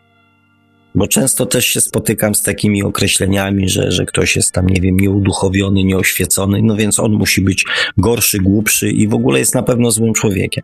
Bo 0.95 1.07
często 1.07 1.45
też 1.45 1.65
się 1.65 1.81
spotykam 1.81 2.35
z 2.35 2.41
takimi 2.41 2.83
określeniami, 2.83 3.69
że, 3.69 3.91
że 3.91 4.05
ktoś 4.05 4.35
jest 4.35 4.51
tam, 4.51 4.67
nie 4.67 4.81
wiem, 4.81 4.99
nieuduchowiony, 4.99 5.83
nieoświecony, 5.83 6.61
no 6.63 6.75
więc 6.75 6.99
on 6.99 7.11
musi 7.11 7.41
być 7.41 7.65
gorszy, 7.97 8.39
głupszy 8.39 8.89
i 8.89 9.07
w 9.07 9.13
ogóle 9.13 9.39
jest 9.39 9.55
na 9.55 9.63
pewno 9.63 9.91
złym 9.91 10.13
człowiekiem. 10.13 10.63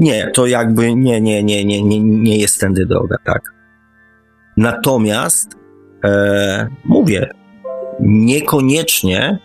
Nie, 0.00 0.30
to 0.34 0.46
jakby 0.46 0.94
nie, 0.94 1.20
nie, 1.20 1.42
nie, 1.42 1.64
nie, 1.64 1.82
nie, 1.82 2.00
nie 2.00 2.38
jest 2.38 2.60
tędy 2.60 2.86
droga, 2.86 3.16
tak. 3.24 3.42
Natomiast 4.56 5.48
e, 6.04 6.68
mówię, 6.84 7.30
niekoniecznie 8.00 9.38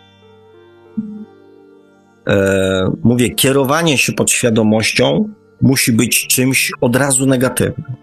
e, 2.28 2.92
mówię, 3.04 3.30
kierowanie 3.30 3.98
się 3.98 4.14
podświadomością 4.14 5.30
musi 5.62 5.92
być 5.92 6.28
czymś 6.28 6.72
od 6.82 6.96
razu 6.96 7.26
negatywnym. 7.26 7.94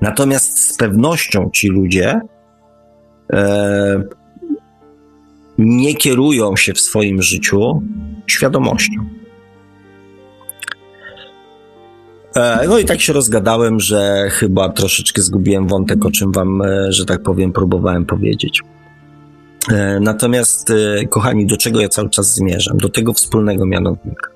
Natomiast 0.00 0.58
z 0.58 0.76
pewnością 0.76 1.50
ci 1.52 1.68
ludzie 1.68 2.20
e, 3.32 4.02
nie 5.58 5.94
kierują 5.94 6.56
się 6.56 6.72
w 6.72 6.80
swoim 6.80 7.22
życiu 7.22 7.82
świadomością. 8.26 9.04
E, 12.36 12.66
no 12.68 12.78
i 12.78 12.84
tak 12.84 13.00
się 13.00 13.12
rozgadałem, 13.12 13.80
że 13.80 14.28
chyba 14.30 14.68
troszeczkę 14.68 15.22
zgubiłem 15.22 15.68
wątek, 15.68 16.06
o 16.06 16.10
czym 16.10 16.32
wam, 16.32 16.62
e, 16.62 16.92
że 16.92 17.04
tak 17.04 17.22
powiem, 17.22 17.52
próbowałem 17.52 18.06
powiedzieć. 18.06 18.62
E, 19.72 20.00
natomiast, 20.00 20.72
kochani, 21.10 21.46
do 21.46 21.56
czego 21.56 21.80
ja 21.80 21.88
cały 21.88 22.10
czas 22.10 22.34
zmierzam? 22.34 22.78
Do 22.78 22.88
tego 22.88 23.12
wspólnego 23.12 23.66
mianownika. 23.66 24.30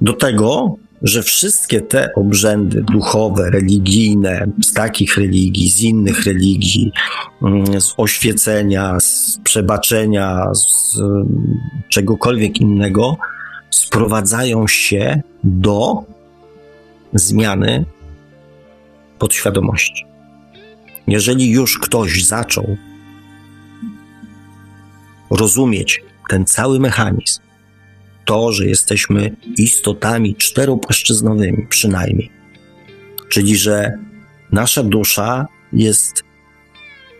Do 0.00 0.12
tego, 0.12 0.76
że 1.02 1.22
wszystkie 1.22 1.80
te 1.80 2.14
obrzędy 2.14 2.82
duchowe, 2.82 3.50
religijne, 3.50 4.46
z 4.64 4.72
takich 4.72 5.16
religii, 5.16 5.70
z 5.70 5.80
innych 5.80 6.24
religii, 6.24 6.92
mm, 7.42 7.80
z 7.80 7.94
oświecenia, 7.96 9.00
z 9.00 9.40
przebaczenia, 9.44 10.54
z 10.54 10.98
czegokolwiek 11.88 12.60
innego, 12.60 13.16
sprowadzają 13.70 14.66
się 14.66 15.22
do 15.44 16.04
zmiany 17.14 17.84
podświadomości. 19.18 20.06
Jeżeli 21.06 21.50
już 21.50 21.78
ktoś 21.78 22.24
zaczął 22.24 22.76
rozumieć 25.30 26.02
ten 26.28 26.46
cały 26.46 26.80
mechanizm, 26.80 27.40
to, 28.24 28.52
że 28.52 28.66
jesteśmy 28.66 29.36
istotami 29.56 30.34
czteropłaszczyznowymi 30.34 31.66
przynajmniej, 31.68 32.30
czyli 33.28 33.56
że 33.56 33.92
nasza 34.52 34.82
dusza 34.82 35.46
jest 35.72 36.24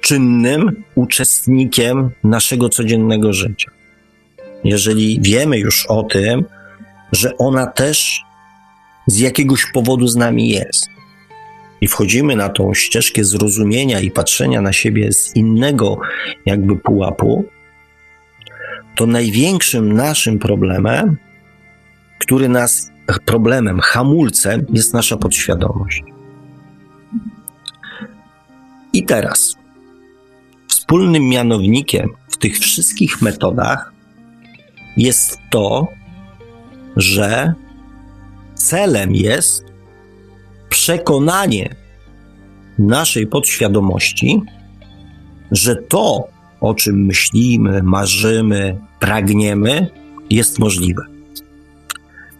czynnym 0.00 0.84
uczestnikiem 0.94 2.10
naszego 2.24 2.68
codziennego 2.68 3.32
życia. 3.32 3.70
Jeżeli 4.64 5.20
wiemy 5.20 5.58
już 5.58 5.86
o 5.86 6.02
tym, 6.02 6.44
że 7.12 7.36
ona 7.36 7.66
też 7.66 8.20
z 9.06 9.18
jakiegoś 9.18 9.66
powodu 9.74 10.08
z 10.08 10.16
nami 10.16 10.48
jest. 10.48 10.88
I 11.80 11.88
wchodzimy 11.88 12.36
na 12.36 12.48
tą 12.48 12.74
ścieżkę 12.74 13.24
zrozumienia 13.24 14.00
i 14.00 14.10
patrzenia 14.10 14.60
na 14.60 14.72
siebie 14.72 15.12
z 15.12 15.36
innego 15.36 15.98
jakby 16.46 16.76
pułapu, 16.76 17.44
to 18.96 19.06
największym 19.06 19.92
naszym 19.92 20.38
problemem, 20.38 21.16
który 22.18 22.48
nas 22.48 22.90
problemem, 23.24 23.80
hamulcem 23.80 24.66
jest 24.72 24.94
nasza 24.94 25.16
podświadomość. 25.16 26.02
I 28.92 29.04
teraz 29.04 29.54
wspólnym 30.68 31.28
mianownikiem 31.28 32.08
w 32.28 32.36
tych 32.36 32.58
wszystkich 32.58 33.22
metodach 33.22 33.92
jest 34.96 35.38
to, 35.50 35.88
że 36.96 37.54
celem 38.54 39.14
jest 39.14 39.64
przekonanie 40.68 41.76
naszej 42.78 43.26
podświadomości, 43.26 44.42
że 45.50 45.76
to, 45.76 46.28
o 46.60 46.74
czym 46.74 47.04
myślimy, 47.04 47.82
marzymy, 47.82 48.80
pragniemy, 49.00 49.90
jest 50.30 50.58
możliwe. 50.58 51.02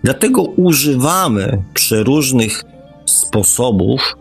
Dlatego 0.04 0.42
używamy 0.42 1.62
przeróżnych 1.74 2.62
sposobów 3.04 4.16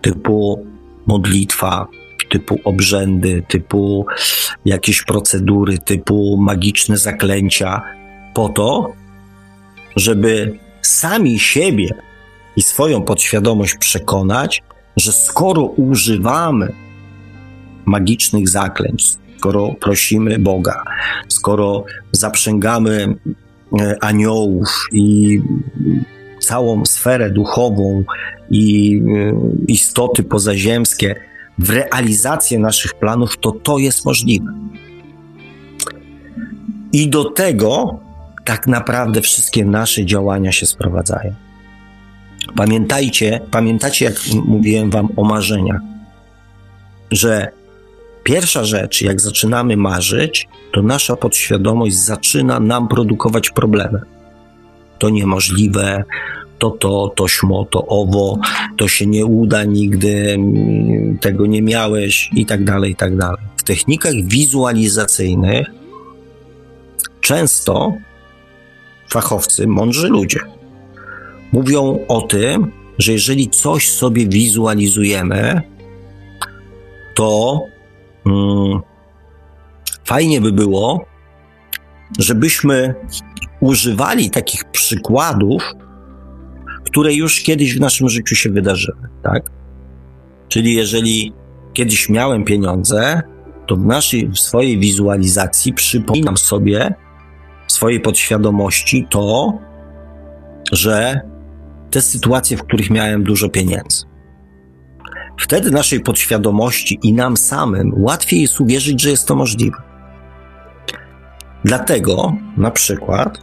typu 0.00 0.66
modlitwa, 1.06 1.86
typu 2.28 2.58
obrzędy, 2.64 3.42
typu 3.48 4.06
jakieś 4.64 5.02
procedury, 5.02 5.78
typu 5.78 6.36
magiczne 6.40 6.96
zaklęcia, 6.96 7.82
po 8.34 8.48
to, 8.48 8.92
żeby 9.96 10.58
sami 10.82 11.38
siebie 11.38 11.88
i 12.56 12.62
swoją 12.62 13.02
podświadomość 13.02 13.74
przekonać, 13.74 14.62
że 14.96 15.12
skoro 15.12 15.62
używamy 15.62 16.72
magicznych 17.90 18.48
zaklęć, 18.48 19.16
skoro 19.38 19.74
prosimy 19.80 20.38
Boga, 20.38 20.84
skoro 21.28 21.84
zaprzęgamy 22.12 23.14
e, 23.80 23.96
aniołów 24.00 24.88
i 24.92 25.40
całą 26.40 26.86
sferę 26.86 27.30
duchową 27.30 28.04
i 28.50 29.02
e, 29.02 29.32
istoty 29.68 30.22
pozaziemskie 30.22 31.14
w 31.58 31.70
realizację 31.70 32.58
naszych 32.58 32.94
planów, 32.94 33.38
to 33.38 33.52
to 33.52 33.78
jest 33.78 34.04
możliwe. 34.04 34.52
I 36.92 37.08
do 37.08 37.24
tego 37.24 38.00
tak 38.44 38.66
naprawdę 38.66 39.20
wszystkie 39.20 39.64
nasze 39.64 40.04
działania 40.04 40.52
się 40.52 40.66
sprowadzają. 40.66 41.34
Pamiętajcie, 42.56 43.40
pamiętacie, 43.50 44.04
jak 44.04 44.14
mówiłem 44.44 44.90
Wam 44.90 45.08
o 45.16 45.24
marzeniach, 45.24 45.80
że 47.10 47.52
pierwsza 48.24 48.64
rzecz, 48.64 49.02
jak 49.02 49.20
zaczynamy 49.20 49.76
marzyć, 49.76 50.48
to 50.72 50.82
nasza 50.82 51.16
podświadomość 51.16 51.96
zaczyna 51.96 52.60
nam 52.60 52.88
produkować 52.88 53.50
problemy. 53.50 54.00
To 54.98 55.10
niemożliwe, 55.10 56.04
to 56.58 56.70
to, 56.70 57.12
to 57.16 57.28
śmo, 57.28 57.64
to 57.70 57.86
owo, 57.86 58.38
to 58.76 58.88
się 58.88 59.06
nie 59.06 59.26
uda 59.26 59.64
nigdy, 59.64 60.38
tego 61.20 61.46
nie 61.46 61.62
miałeś 61.62 62.30
i 62.34 62.46
tak 62.46 62.64
dalej, 62.64 62.92
i 62.92 62.96
tak 62.96 63.16
dalej. 63.16 63.40
W 63.56 63.62
technikach 63.62 64.12
wizualizacyjnych 64.24 65.66
często 67.20 67.92
fachowcy, 69.08 69.66
mądrzy 69.66 70.08
ludzie 70.08 70.40
mówią 71.52 72.04
o 72.08 72.22
tym, 72.22 72.72
że 72.98 73.12
jeżeli 73.12 73.50
coś 73.50 73.90
sobie 73.90 74.28
wizualizujemy, 74.28 75.62
to 77.14 77.60
mm, 77.60 77.79
fajnie 80.04 80.40
by 80.40 80.52
było, 80.52 81.04
żebyśmy 82.18 82.94
używali 83.60 84.30
takich 84.30 84.64
przykładów, 84.64 85.62
które 86.84 87.14
już 87.14 87.40
kiedyś 87.40 87.76
w 87.76 87.80
naszym 87.80 88.08
życiu 88.08 88.34
się 88.34 88.50
wydarzyły, 88.50 89.08
tak? 89.22 89.50
Czyli 90.48 90.74
jeżeli 90.74 91.32
kiedyś 91.72 92.08
miałem 92.08 92.44
pieniądze, 92.44 93.22
to 93.66 93.76
w 93.76 93.86
naszej, 93.86 94.28
w 94.28 94.38
swojej 94.38 94.78
wizualizacji 94.78 95.72
przypominam 95.72 96.36
sobie 96.36 96.94
w 97.66 97.72
swojej 97.72 98.00
podświadomości 98.00 99.06
to, 99.10 99.58
że 100.72 101.20
te 101.90 102.00
sytuacje, 102.00 102.56
w 102.56 102.62
których 102.62 102.90
miałem 102.90 103.24
dużo 103.24 103.48
pieniędzy. 103.48 104.09
Wtedy 105.40 105.70
naszej 105.70 106.00
podświadomości 106.00 106.98
i 107.02 107.12
nam 107.12 107.36
samym 107.36 107.92
łatwiej 107.96 108.40
jest 108.40 108.60
uwierzyć, 108.60 109.02
że 109.02 109.10
jest 109.10 109.26
to 109.26 109.36
możliwe. 109.36 109.76
Dlatego 111.64 112.36
na 112.56 112.70
przykład 112.70 113.38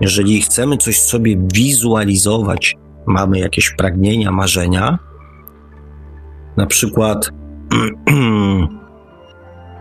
jeżeli 0.00 0.40
chcemy 0.40 0.76
coś 0.76 1.00
sobie 1.00 1.36
wizualizować, 1.54 2.74
mamy 3.06 3.38
jakieś 3.38 3.70
pragnienia, 3.70 4.32
marzenia, 4.32 4.98
na 6.56 6.66
przykład 6.66 7.30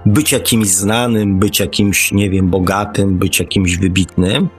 być 0.06 0.32
jakimś 0.32 0.68
znanym, 0.68 1.40
być 1.40 1.60
jakimś, 1.60 2.12
nie 2.12 2.30
wiem, 2.30 2.50
bogatym, 2.50 3.18
być 3.18 3.40
jakimś 3.40 3.78
wybitnym, 3.78 4.50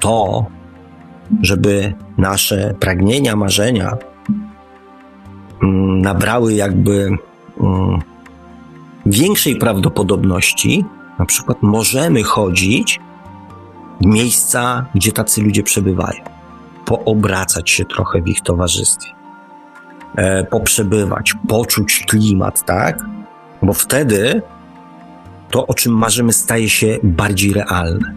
to, 0.00 0.46
żeby 1.42 1.94
nasze 2.18 2.74
pragnienia, 2.80 3.36
marzenia 3.36 3.96
nabrały 6.02 6.54
jakby 6.54 7.18
mm, 7.60 7.98
większej 9.06 9.56
prawdopodobności, 9.56 10.84
Na 11.18 11.26
przykład 11.26 11.62
możemy 11.62 12.22
chodzić 12.22 13.00
w 14.00 14.06
miejsca, 14.06 14.86
gdzie 14.94 15.12
tacy 15.12 15.42
ludzie 15.42 15.62
przebywają, 15.62 16.24
poobracać 16.84 17.70
się 17.70 17.84
trochę 17.84 18.22
w 18.22 18.28
ich 18.28 18.40
towarzystwie, 18.40 19.10
e, 20.16 20.44
poprzebywać, 20.44 21.34
poczuć 21.48 22.04
klimat, 22.08 22.64
tak? 22.64 23.04
Bo 23.62 23.72
wtedy 23.72 24.42
to, 25.50 25.66
o 25.66 25.74
czym 25.74 25.92
marzymy, 25.92 26.32
staje 26.32 26.68
się 26.68 26.98
bardziej 27.02 27.52
realne. 27.52 28.14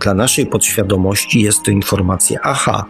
Dla 0.00 0.14
naszej 0.14 0.46
podświadomości 0.46 1.40
jest 1.40 1.62
to 1.62 1.70
informacja, 1.70 2.40
aha, 2.42 2.84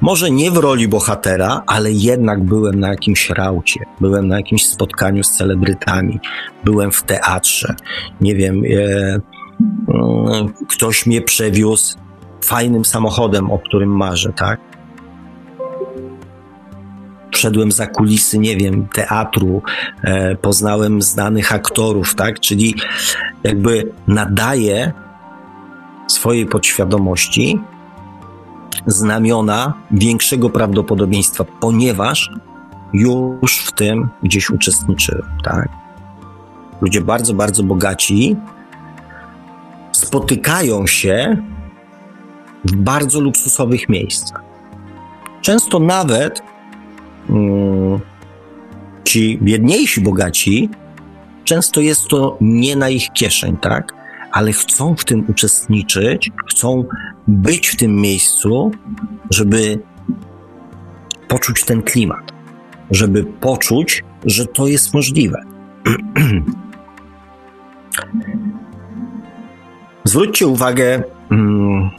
może 0.00 0.30
nie 0.30 0.50
w 0.50 0.56
roli 0.56 0.88
bohatera, 0.88 1.62
ale 1.66 1.92
jednak 1.92 2.44
byłem 2.44 2.80
na 2.80 2.88
jakimś 2.88 3.30
raucie, 3.30 3.80
byłem 4.00 4.28
na 4.28 4.36
jakimś 4.36 4.66
spotkaniu 4.66 5.24
z 5.24 5.30
celebrytami, 5.30 6.20
byłem 6.64 6.92
w 6.92 7.02
teatrze, 7.02 7.74
nie 8.20 8.34
wiem, 8.34 8.62
e, 8.64 9.20
mm, 9.88 10.52
ktoś 10.68 11.06
mnie 11.06 11.22
przewiózł 11.22 11.98
fajnym 12.44 12.84
samochodem, 12.84 13.50
o 13.50 13.58
którym 13.58 13.96
marzę, 13.96 14.32
tak? 14.32 14.60
Wszedłem 17.32 17.72
za 17.72 17.86
kulisy, 17.86 18.38
nie 18.38 18.56
wiem, 18.56 18.88
teatru, 18.88 19.62
e, 20.04 20.36
poznałem 20.36 21.02
znanych 21.02 21.54
aktorów, 21.54 22.14
tak? 22.14 22.40
Czyli 22.40 22.74
jakby 23.44 23.92
nadaję 24.08 24.92
swojej 26.06 26.46
podświadomości 26.46 27.60
znamiona 28.86 29.74
większego 29.90 30.50
prawdopodobieństwa, 30.50 31.44
ponieważ 31.44 32.30
już 32.92 33.58
w 33.58 33.72
tym 33.72 34.08
gdzieś 34.22 34.50
uczestniczyłem, 34.50 35.28
tak? 35.44 35.68
Ludzie 36.80 37.00
bardzo, 37.00 37.34
bardzo 37.34 37.62
bogaci 37.62 38.36
spotykają 39.92 40.86
się 40.86 41.36
w 42.64 42.76
bardzo 42.76 43.20
luksusowych 43.20 43.88
miejscach. 43.88 44.42
Często 45.40 45.78
nawet 45.78 46.42
mm, 47.30 48.00
ci 49.04 49.38
biedniejsi 49.42 50.00
bogaci, 50.00 50.68
często 51.44 51.80
jest 51.80 52.08
to 52.08 52.36
nie 52.40 52.76
na 52.76 52.88
ich 52.88 53.12
kieszeń, 53.12 53.56
tak? 53.56 53.99
Ale 54.32 54.52
chcą 54.52 54.94
w 54.96 55.04
tym 55.04 55.24
uczestniczyć, 55.28 56.30
chcą 56.50 56.84
być 57.28 57.68
w 57.68 57.76
tym 57.76 57.96
miejscu, 57.96 58.70
żeby 59.30 59.78
poczuć 61.28 61.64
ten 61.64 61.82
klimat, 61.82 62.32
żeby 62.90 63.24
poczuć, 63.24 64.04
że 64.24 64.46
to 64.46 64.66
jest 64.66 64.94
możliwe. 64.94 65.42
Zwróćcie 70.04 70.46
uwagę, 70.46 71.02
mm, 71.30 71.90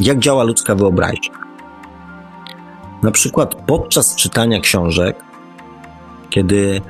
jak 0.00 0.18
działa 0.18 0.44
ludzka 0.44 0.74
wyobraźnia. 0.74 1.38
Na 3.02 3.10
przykład 3.10 3.54
podczas 3.54 4.16
czytania 4.16 4.60
książek, 4.60 5.24
kiedy 6.30 6.80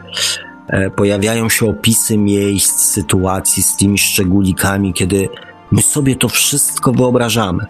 pojawiają 0.97 1.49
się 1.49 1.67
opisy 1.71 2.19
miejsc, 2.19 2.81
sytuacji 2.81 3.63
z 3.63 3.77
tymi 3.77 3.99
szczególikami, 3.99 4.93
kiedy 4.93 5.29
my 5.71 5.83
sobie 5.83 6.17
to 6.17 6.29
wszystko 6.29 6.93
wyobrażamy, 6.93 7.67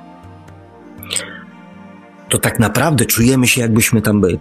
to 2.28 2.38
tak 2.38 2.58
naprawdę 2.58 3.04
czujemy 3.04 3.46
się, 3.46 3.60
jakbyśmy 3.60 4.02
tam 4.02 4.20
byli. 4.20 4.38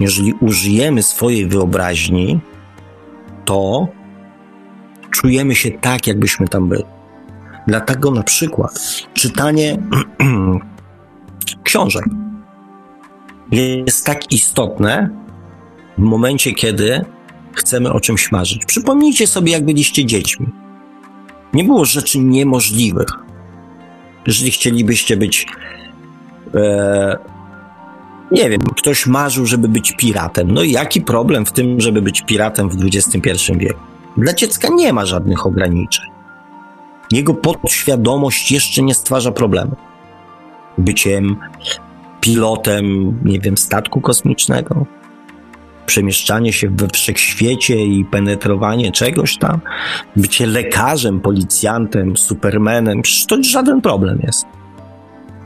Jeżeli 0.00 0.32
użyjemy 0.32 1.02
swojej 1.02 1.46
wyobraźni, 1.46 2.40
to 3.44 3.88
czujemy 5.10 5.54
się 5.54 5.70
tak, 5.70 6.06
jakbyśmy 6.06 6.48
tam 6.48 6.68
byli. 6.68 6.84
Dlatego 7.66 8.10
na 8.10 8.22
przykład 8.22 8.80
czytanie 9.14 9.78
książek 11.64 12.04
jest 13.52 14.06
tak 14.06 14.32
istotne 14.32 15.10
w 15.98 16.02
momencie, 16.02 16.52
kiedy 16.52 17.04
chcemy 17.56 17.92
o 17.92 18.00
czymś 18.00 18.32
marzyć. 18.32 18.64
Przypomnijcie 18.64 19.26
sobie, 19.26 19.52
jak 19.52 19.64
byliście 19.64 20.04
dziećmi. 20.04 20.46
Nie 21.52 21.64
było 21.64 21.84
rzeczy 21.84 22.18
niemożliwych. 22.18 23.08
Jeżeli 24.26 24.50
chcielibyście 24.50 25.16
być, 25.16 25.46
e, 26.54 27.16
nie 28.30 28.50
wiem, 28.50 28.60
ktoś 28.60 29.06
marzył, 29.06 29.46
żeby 29.46 29.68
być 29.68 29.92
piratem. 29.92 30.50
No 30.50 30.62
i 30.62 30.72
jaki 30.72 31.00
problem 31.00 31.46
w 31.46 31.52
tym, 31.52 31.80
żeby 31.80 32.02
być 32.02 32.22
piratem 32.22 32.68
w 32.68 32.76
XXI 32.84 33.52
wieku? 33.56 33.80
Dla 34.16 34.32
dziecka 34.32 34.68
nie 34.68 34.92
ma 34.92 35.06
żadnych 35.06 35.46
ograniczeń. 35.46 36.06
Jego 37.10 37.34
podświadomość 37.34 38.52
jeszcze 38.52 38.82
nie 38.82 38.94
stwarza 38.94 39.32
problemu. 39.32 39.76
Byciem 40.78 41.36
pilotem, 42.20 43.18
nie 43.24 43.40
wiem, 43.40 43.56
statku 43.56 44.00
kosmicznego, 44.00 44.86
przemieszczanie 45.86 46.52
się 46.52 46.70
we 46.70 46.88
wszechświecie 46.88 47.86
i 47.86 48.04
penetrowanie 48.04 48.92
czegoś 48.92 49.38
tam, 49.38 49.60
bycie 50.16 50.46
lekarzem, 50.46 51.20
policjantem, 51.20 52.16
supermenem, 52.16 53.02
przecież 53.02 53.26
to 53.26 53.36
żaden 53.42 53.80
problem 53.80 54.20
jest. 54.22 54.46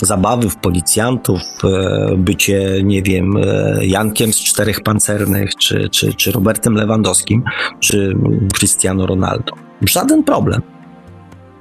Zabawy 0.02 0.50
w 0.50 0.56
policjantów, 0.56 1.40
e, 1.64 2.16
bycie, 2.16 2.82
nie 2.84 3.02
wiem, 3.02 3.36
e, 3.36 3.86
Jankiem 3.86 4.32
z 4.32 4.36
czterech 4.36 4.80
pancernych, 4.80 5.54
czy, 5.54 5.88
czy, 5.88 6.14
czy 6.14 6.32
Robertem 6.32 6.74
Lewandowskim, 6.74 7.44
czy 7.80 8.14
Cristiano 8.54 9.06
Ronaldo. 9.06 9.52
Żaden 9.82 10.24
problem. 10.24 10.62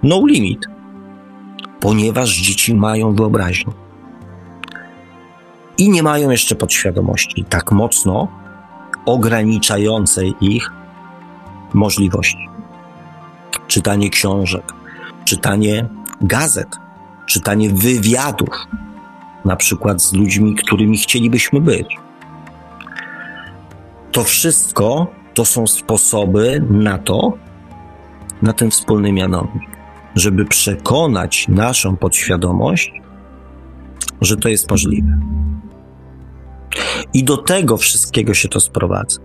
No 0.04 0.24
limit. 0.28 0.66
Ponieważ 1.80 2.38
dzieci 2.38 2.76
mają 2.76 3.16
wyobraźnię. 3.16 3.74
I 5.78 5.90
nie 5.90 6.04
mają 6.04 6.30
jeszcze 6.30 6.56
podświadomości 6.56 7.46
tak 7.50 7.72
mocno, 7.72 8.28
ograniczającej 9.14 10.34
ich 10.42 10.72
możliwości. 11.74 12.50
Czytanie 13.68 14.10
książek, 14.10 14.74
czytanie 15.26 15.90
gazet, 16.22 16.68
czytanie 17.26 17.70
wywiadów, 17.70 18.68
na 19.46 19.56
przykład 19.56 20.02
z 20.02 20.14
ludźmi, 20.14 20.56
którymi 20.56 20.98
chcielibyśmy 20.98 21.62
być. 21.62 21.98
To 24.12 24.24
wszystko 24.24 25.08
to 25.34 25.46
są 25.46 25.68
sposoby 25.68 26.64
na 26.70 26.98
to, 26.98 27.34
na 28.42 28.54
ten 28.54 28.72
wspólny 28.72 29.12
mianownik, 29.12 29.70
żeby 30.16 30.46
przekonać 30.46 31.48
naszą 31.48 31.96
podświadomość, 31.96 32.92
że 34.22 34.38
to 34.38 34.50
jest 34.50 34.72
możliwe. 34.72 35.39
I 37.14 37.24
do 37.24 37.38
tego 37.38 37.78
wszystkiego 37.78 38.34
się 38.34 38.50
to 38.50 38.60
sprowadza. 38.60 39.22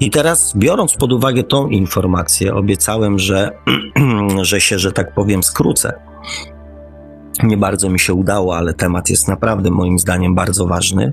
I 0.00 0.10
teraz, 0.10 0.56
biorąc 0.56 0.94
pod 0.94 1.12
uwagę 1.12 1.42
tą 1.42 1.68
informację, 1.68 2.54
obiecałem, 2.54 3.18
że, 3.18 3.50
że 4.42 4.60
się, 4.60 4.78
że 4.78 4.92
tak 4.92 5.14
powiem, 5.14 5.42
skrócę. 5.42 5.92
Nie 7.42 7.56
bardzo 7.56 7.88
mi 7.88 8.00
się 8.00 8.14
udało, 8.14 8.56
ale 8.56 8.74
temat 8.74 9.10
jest 9.10 9.28
naprawdę 9.28 9.70
moim 9.70 9.98
zdaniem 9.98 10.34
bardzo 10.34 10.66
ważny. 10.66 11.12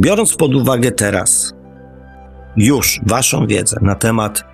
Biorąc 0.00 0.36
pod 0.36 0.54
uwagę 0.54 0.90
teraz 0.90 1.54
już 2.56 3.00
Waszą 3.06 3.46
wiedzę 3.46 3.78
na 3.82 3.94
temat 3.94 4.44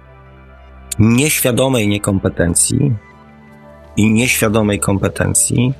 nieświadomej 0.98 1.88
niekompetencji 1.88 2.94
i 3.96 4.12
nieświadomej 4.12 4.80
kompetencji 4.80 5.74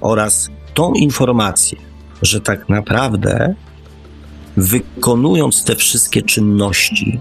oraz 0.00 0.50
tą 0.74 0.92
informację, 0.92 1.78
że 2.22 2.40
tak 2.40 2.68
naprawdę 2.68 3.54
wykonując 4.56 5.64
te 5.64 5.76
wszystkie 5.76 6.22
czynności, 6.22 7.20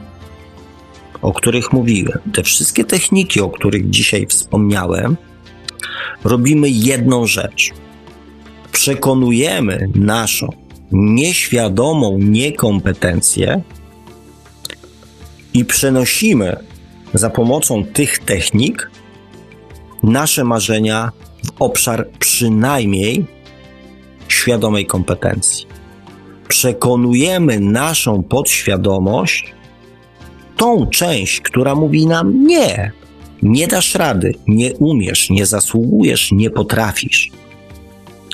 o 1.22 1.34
których 1.34 1.74
mówiłem, 1.74 2.20
te 2.34 2.44
wszystkie 2.44 2.84
techniki, 2.84 3.42
o 3.42 3.50
których 3.50 3.90
dzisiaj 3.90 4.28
wspomniałem, 4.28 5.18
robimy 6.24 6.70
jedną 6.70 7.28
rzecz. 7.28 7.74
Przekonujemy 8.72 9.90
naszą 9.96 10.50
nieświadomą 10.92 12.18
niekompetencję 12.18 13.62
i 15.54 15.66
przenosimy 15.66 16.58
za 17.14 17.30
pomocą 17.30 17.86
tych 17.86 18.20
technik 18.20 18.92
nasze 20.04 20.44
marzenia 20.44 21.12
w 21.46 21.62
obszar 21.62 22.10
przynajmniej 22.20 23.26
świadomej 24.28 24.86
kompetencji. 24.86 25.68
Przekonujemy 26.48 27.60
naszą 27.60 28.24
podświadomość, 28.24 29.54
tą 30.58 30.88
część, 30.88 31.42
która 31.42 31.76
mówi 31.76 32.06
nam 32.06 32.48
nie, 32.48 32.92
nie 33.42 33.68
dasz 33.68 33.96
rady, 33.96 34.34
nie 34.48 34.74
umiesz, 34.74 35.30
nie 35.30 35.46
zasługujesz, 35.46 36.32
nie 36.32 36.50
potrafisz, 36.50 37.32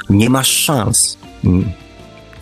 nie 0.09 0.29
masz 0.29 0.49
szans. 0.49 1.17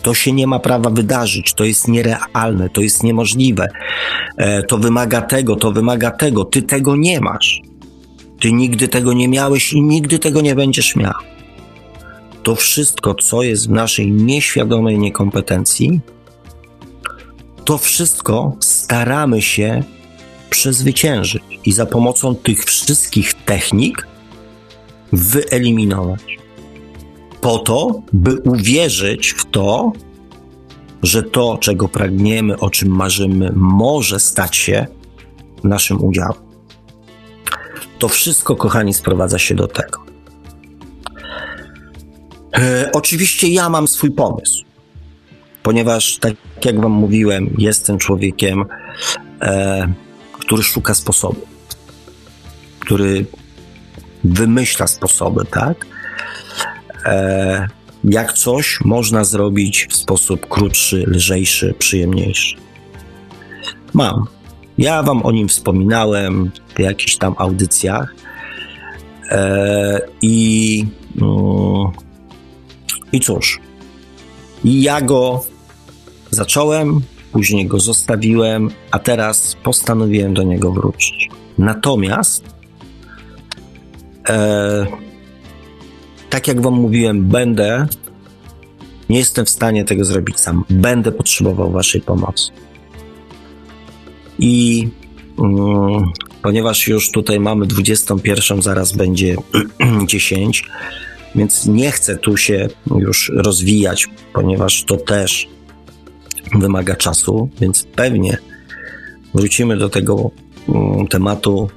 To 0.02 0.14
się 0.14 0.32
nie 0.32 0.46
ma 0.46 0.58
prawa 0.58 0.90
wydarzyć, 0.90 1.54
to 1.54 1.64
jest 1.64 1.88
nierealne, 1.88 2.68
to 2.68 2.80
jest 2.80 3.02
niemożliwe. 3.02 3.68
E, 4.36 4.62
to 4.62 4.78
wymaga 4.78 5.22
tego, 5.22 5.56
to 5.56 5.72
wymaga 5.72 6.10
tego. 6.10 6.44
Ty 6.44 6.62
tego 6.62 6.96
nie 6.96 7.20
masz. 7.20 7.62
Ty 8.40 8.52
nigdy 8.52 8.88
tego 8.88 9.12
nie 9.12 9.28
miałeś 9.28 9.72
i 9.72 9.82
nigdy 9.82 10.18
tego 10.18 10.40
nie 10.40 10.54
będziesz 10.54 10.96
miał. 10.96 11.12
To 12.42 12.56
wszystko, 12.56 13.14
co 13.14 13.42
jest 13.42 13.68
w 13.68 13.70
naszej 13.70 14.12
nieświadomej 14.12 14.98
niekompetencji, 14.98 16.00
to 17.64 17.78
wszystko 17.78 18.56
staramy 18.60 19.42
się 19.42 19.82
przezwyciężyć 20.50 21.42
i 21.64 21.72
za 21.72 21.86
pomocą 21.86 22.34
tych 22.34 22.64
wszystkich 22.64 23.34
technik 23.34 24.06
wyeliminować. 25.12 26.38
Po 27.40 27.58
to, 27.58 28.02
by 28.12 28.38
uwierzyć 28.40 29.30
w 29.30 29.44
to, 29.50 29.92
że 31.02 31.22
to, 31.22 31.58
czego 31.60 31.88
pragniemy, 31.88 32.58
o 32.58 32.70
czym 32.70 32.88
marzymy, 32.88 33.52
może 33.56 34.20
stać 34.20 34.56
się 34.56 34.86
naszym 35.64 36.04
udziałem. 36.04 36.50
To 37.98 38.08
wszystko, 38.08 38.56
kochani, 38.56 38.94
sprowadza 38.94 39.38
się 39.38 39.54
do 39.54 39.66
tego. 39.66 39.99
E, 42.56 42.90
oczywiście 42.92 43.48
ja 43.48 43.68
mam 43.68 43.88
swój 43.88 44.10
pomysł, 44.10 44.64
ponieważ, 45.62 46.18
tak 46.18 46.34
jak 46.64 46.80
Wam 46.80 46.92
mówiłem, 46.92 47.54
jestem 47.58 47.98
człowiekiem, 47.98 48.64
e, 49.40 49.92
który 50.32 50.62
szuka 50.62 50.94
sposobu, 50.94 51.40
który 52.80 53.26
wymyśla 54.24 54.86
sposoby, 54.86 55.44
tak? 55.44 55.86
E, 57.06 57.68
jak 58.04 58.32
coś 58.32 58.78
można 58.84 59.24
zrobić 59.24 59.86
w 59.90 59.96
sposób 59.96 60.48
krótszy, 60.48 61.04
lżejszy, 61.06 61.74
przyjemniejszy. 61.78 62.56
Mam. 63.94 64.26
Ja 64.78 65.02
Wam 65.02 65.26
o 65.26 65.32
nim 65.32 65.48
wspominałem 65.48 66.50
w 66.74 66.78
jakichś 66.78 67.16
tam 67.16 67.34
audycjach. 67.38 68.14
E, 69.30 70.00
I. 70.22 70.86
No, 71.14 71.92
I 73.12 73.20
cóż. 73.20 73.60
Ja 74.64 75.00
go 75.00 75.44
zacząłem, 76.30 77.00
później 77.32 77.66
go 77.66 77.80
zostawiłem, 77.80 78.70
a 78.90 78.98
teraz 78.98 79.56
postanowiłem 79.62 80.34
do 80.34 80.42
niego 80.42 80.72
wrócić. 80.72 81.28
Natomiast, 81.58 82.44
e, 84.28 84.86
tak 86.30 86.48
jak 86.48 86.60
Wam 86.60 86.74
mówiłem, 86.74 87.24
będę, 87.24 87.86
nie 89.08 89.18
jestem 89.18 89.44
w 89.44 89.50
stanie 89.50 89.84
tego 89.84 90.04
zrobić 90.04 90.40
sam. 90.40 90.64
Będę 90.70 91.12
potrzebował 91.12 91.70
Waszej 91.70 92.00
pomocy. 92.00 92.50
I 94.38 94.88
mm, 95.38 96.12
ponieważ 96.42 96.88
już 96.88 97.10
tutaj 97.10 97.40
mamy 97.40 97.66
21, 97.66 98.62
zaraz 98.62 98.92
będzie 98.92 99.36
10, 100.06 100.64
więc 101.34 101.66
nie 101.66 101.90
chcę 101.90 102.16
tu 102.16 102.36
się 102.36 102.68
już 102.96 103.32
rozwijać, 103.34 104.06
ponieważ 104.32 104.84
to 104.84 104.96
też 104.96 105.48
wymaga 106.54 106.96
czasu, 106.96 107.48
więc 107.60 107.84
pewnie 107.84 108.38
wrócimy 109.34 109.76
do 109.76 109.88
tego 109.88 110.30
mm, 110.68 111.08
tematu 111.08 111.68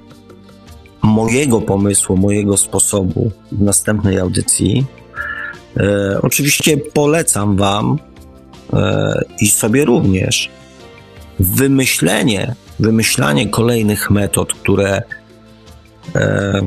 mojego 1.02 1.62
pomysłu, 1.62 2.18
mojego 2.18 2.58
sposobu 2.58 3.32
w 3.52 3.62
następnej 3.62 4.20
audycji. 4.20 4.86
E, 5.78 6.20
oczywiście 6.22 6.78
polecam 6.78 7.58
Wam 7.58 8.00
e, 8.74 9.22
i 9.40 9.50
sobie 9.50 9.86
również 9.86 10.50
wymyślenie, 11.40 12.56
wymyślanie 12.80 13.50
kolejnych 13.50 14.12
metod, 14.12 14.54
które 14.54 15.02
e, 16.16 16.62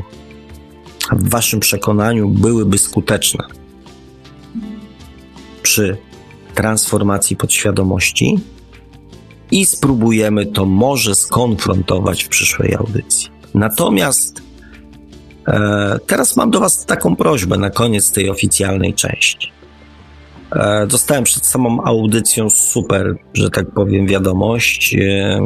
w 1.13 1.29
Waszym 1.29 1.61
przekonaniu 1.61 2.29
byłyby 2.29 2.79
skuteczne 2.79 3.45
przy 5.63 5.97
transformacji 6.55 7.37
podświadomości 7.37 8.39
i 9.51 9.67
spróbujemy 9.67 10.47
to 10.47 10.67
może 10.67 11.15
skonfrontować 11.15 12.25
w 12.25 12.29
przyszłej 12.29 12.75
audycji. 12.75 13.29
Natomiast 13.55 14.43
e, 15.49 15.99
teraz 16.07 16.37
mam 16.37 16.51
do 16.51 16.61
Was 16.61 16.87
taką 16.87 17.17
prośbę 17.17 17.59
na 17.59 17.71
koniec 17.71 18.13
tej 18.13 18.31
oficjalnej 18.31 18.95
części. 18.95 19.56
E, 20.53 20.87
dostałem 20.87 21.25
przed 21.25 21.47
samą 21.47 21.85
audycją 21.85 22.51
super, 22.51 23.15
że 23.35 23.51
tak 23.51 23.71
powiem, 23.71 24.07
wiadomość. 24.07 24.95
E, 24.95 25.41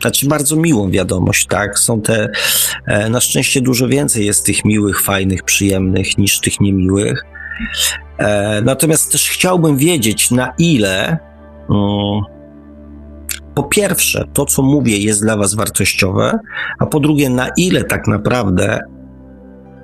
znaczy 0.00 0.28
bardzo 0.28 0.56
miłą 0.56 0.90
wiadomość, 0.90 1.46
tak? 1.46 1.78
Są 1.78 2.00
te, 2.00 2.28
e, 2.86 3.08
na 3.10 3.20
szczęście 3.20 3.60
dużo 3.60 3.88
więcej 3.88 4.26
jest 4.26 4.46
tych 4.46 4.64
miłych, 4.64 5.02
fajnych, 5.02 5.42
przyjemnych 5.42 6.18
niż 6.18 6.40
tych 6.40 6.60
niemiłych. 6.60 7.24
Natomiast 8.62 9.12
też 9.12 9.30
chciałbym 9.30 9.76
wiedzieć, 9.76 10.30
na 10.30 10.54
ile 10.58 11.18
um, 11.68 12.22
po 13.54 13.62
pierwsze, 13.62 14.24
to 14.32 14.44
co 14.44 14.62
mówię 14.62 14.98
jest 14.98 15.22
dla 15.22 15.36
Was 15.36 15.54
wartościowe, 15.54 16.38
a 16.78 16.86
po 16.86 17.00
drugie, 17.00 17.30
na 17.30 17.48
ile 17.56 17.84
tak 17.84 18.06
naprawdę 18.06 18.80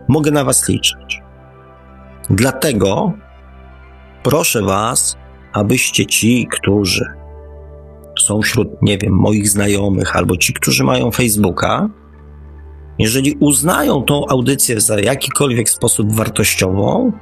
mogę 0.09 0.31
na 0.31 0.45
Was 0.45 0.69
liczyć. 0.69 1.23
Dlatego 2.31 3.12
proszę 4.25 4.62
Was, 4.62 5.16
abyście 5.53 6.07
ci, 6.07 6.49
którzy 6.51 7.05
są 8.18 8.41
wśród, 8.43 8.68
nie 8.83 8.99
wiem, 8.99 9.12
moich 9.12 9.49
znajomych 9.49 10.16
albo 10.16 10.37
ci, 10.37 10.53
którzy 10.53 10.85
mają 10.85 11.11
Facebooka, 11.11 11.89
jeżeli 12.99 13.37
uznają 13.41 14.03
tą 14.03 14.27
audycję 14.27 14.81
za 14.81 15.01
jakikolwiek 15.01 15.70
sposób 15.70 16.12
wartościową, 16.12 17.12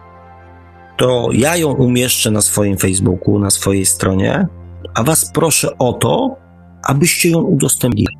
to 0.96 1.28
ja 1.32 1.56
ją 1.56 1.68
umieszczę 1.72 2.30
na 2.30 2.40
swoim 2.40 2.78
Facebooku, 2.78 3.38
na 3.38 3.50
swojej 3.50 3.86
stronie, 3.86 4.46
a 4.94 5.02
Was 5.02 5.32
proszę 5.32 5.78
o 5.78 5.92
to, 5.92 6.36
abyście 6.84 7.30
ją 7.30 7.38
udostępnili. 7.38 8.16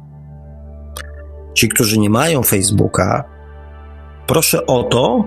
Ci, 1.55 1.68
którzy 1.68 1.99
nie 1.99 2.11
mają 2.11 2.43
Facebooka, 2.43 3.24
proszę 4.26 4.66
o 4.66 4.83
to, 4.83 5.24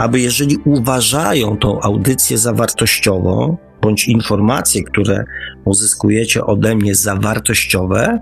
aby 0.00 0.20
jeżeli 0.20 0.56
uważają 0.64 1.56
tą 1.56 1.80
audycję 1.80 2.38
za 2.38 2.52
wartościową, 2.52 3.56
bądź 3.82 4.08
informacje, 4.08 4.82
które 4.82 5.24
uzyskujecie 5.64 6.44
ode 6.44 6.74
mnie 6.74 6.94
za 6.94 7.16
wartościowe, 7.16 8.18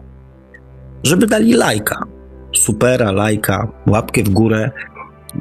żeby 1.03 1.27
dali 1.27 1.53
lajka, 1.53 2.05
supera, 2.53 3.13
lajka, 3.13 3.69
łapkę 3.87 4.23
w 4.23 4.29
górę 4.29 4.71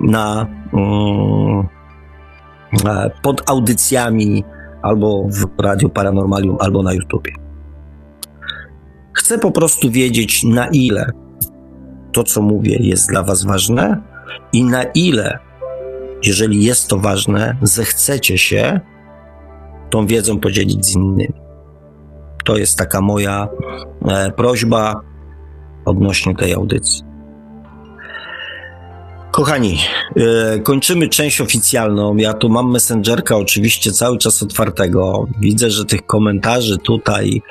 na, 0.02 0.48
mm, 0.74 1.68
E, 2.86 3.12
pod 3.22 3.50
audycjami 3.50 4.44
albo 4.82 5.28
w 5.30 5.62
Radiu 5.62 5.90
Paranormalium, 5.90 6.58
albo 6.60 6.84
na 6.84 6.94
YouTubie. 6.94 7.32
Chcę 9.14 9.38
po 9.38 9.52
prostu 9.52 9.92
wiedzieć, 9.92 10.44
na 10.44 10.68
ile 10.68 11.12
to, 12.12 12.24
co 12.24 12.42
mówię, 12.42 12.78
jest 12.80 13.10
dla 13.10 13.24
Was 13.24 13.46
ważne 13.46 14.02
i 14.54 14.64
na 14.64 14.84
ile, 14.84 15.40
jeżeli 16.24 16.64
jest 16.64 16.88
to 16.88 16.98
ważne, 16.98 17.58
zechcecie 17.62 18.38
się 18.38 18.80
tą 19.90 20.08
wiedzą 20.08 20.40
podzielić 20.40 20.86
z 20.86 20.96
innymi. 20.96 21.34
To 22.46 22.58
jest 22.58 22.78
taka 22.78 23.02
moja 23.02 23.48
e, 24.08 24.32
prośba 24.32 25.02
odnośnie 25.86 26.36
tej 26.36 26.54
audycji. 26.54 27.08
Kochani, 29.32 29.80
yy, 30.16 30.62
kończymy 30.64 31.10
część 31.10 31.42
oficjalną. 31.42 32.16
Ja 32.16 32.34
tu 32.34 32.50
mam 32.50 32.72
Messengerka 32.72 33.38
oczywiście 33.38 33.92
cały 33.92 34.18
czas 34.18 34.44
otwartego. 34.44 35.28
Widzę, 35.40 35.70
że 35.70 35.86
tych 35.86 36.06
komentarzy 36.06 36.78
tutaj 36.78 37.42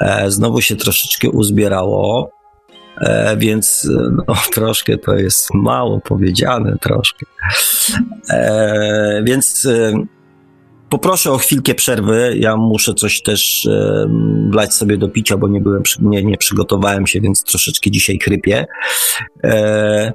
e, 0.00 0.30
znowu 0.30 0.60
się 0.60 0.76
troszeczkę 0.76 1.30
uzbierało, 1.30 2.30
e, 2.30 2.41
więc 3.36 3.88
no, 4.28 4.34
troszkę 4.54 4.98
to 4.98 5.14
jest 5.14 5.54
mało 5.54 6.00
powiedziane, 6.00 6.76
troszkę. 6.80 7.26
E, 8.30 9.22
więc 9.24 9.66
e, 9.66 9.92
poproszę 10.88 11.32
o 11.32 11.38
chwilkę 11.38 11.74
przerwy. 11.74 12.36
Ja 12.38 12.56
muszę 12.56 12.94
coś 12.94 13.22
też 13.22 13.66
e, 13.66 14.06
wlać 14.50 14.74
sobie 14.74 14.98
do 14.98 15.08
picia, 15.08 15.36
bo 15.36 15.48
nie 15.48 15.60
byłem, 15.60 15.82
nie, 16.00 16.24
nie 16.24 16.38
przygotowałem 16.38 17.06
się, 17.06 17.20
więc 17.20 17.44
troszeczkę 17.44 17.90
dzisiaj 17.90 18.18
chrypię. 18.18 18.66
E, 19.44 20.12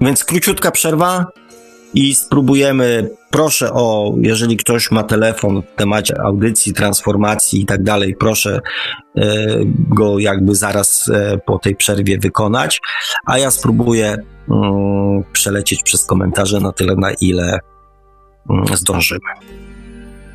więc 0.00 0.24
króciutka 0.24 0.70
przerwa 0.70 1.26
i 1.94 2.14
spróbujemy. 2.14 3.10
Proszę 3.30 3.72
o, 3.72 4.14
jeżeli 4.20 4.56
ktoś 4.56 4.90
ma 4.90 5.02
telefon 5.02 5.62
w 5.62 5.76
temacie 5.76 6.14
audycji, 6.24 6.72
transformacji 6.72 7.60
i 7.60 7.66
tak 7.66 7.82
dalej, 7.82 8.16
proszę 8.20 8.60
e, 9.16 9.46
go 9.88 10.18
jakby 10.18 10.54
zaraz 10.54 11.08
e, 11.08 11.38
po 11.46 11.58
tej 11.58 11.76
przerwie 11.76 12.18
wykonać, 12.18 12.80
a 13.26 13.38
ja 13.38 13.50
spróbuję 13.50 14.16
mm, 14.50 15.24
przelecieć 15.32 15.82
przez 15.82 16.04
komentarze 16.04 16.60
na 16.60 16.72
tyle, 16.72 16.94
na 16.96 17.12
ile 17.20 17.58
mm, 18.50 18.76
zdążymy. 18.76 19.20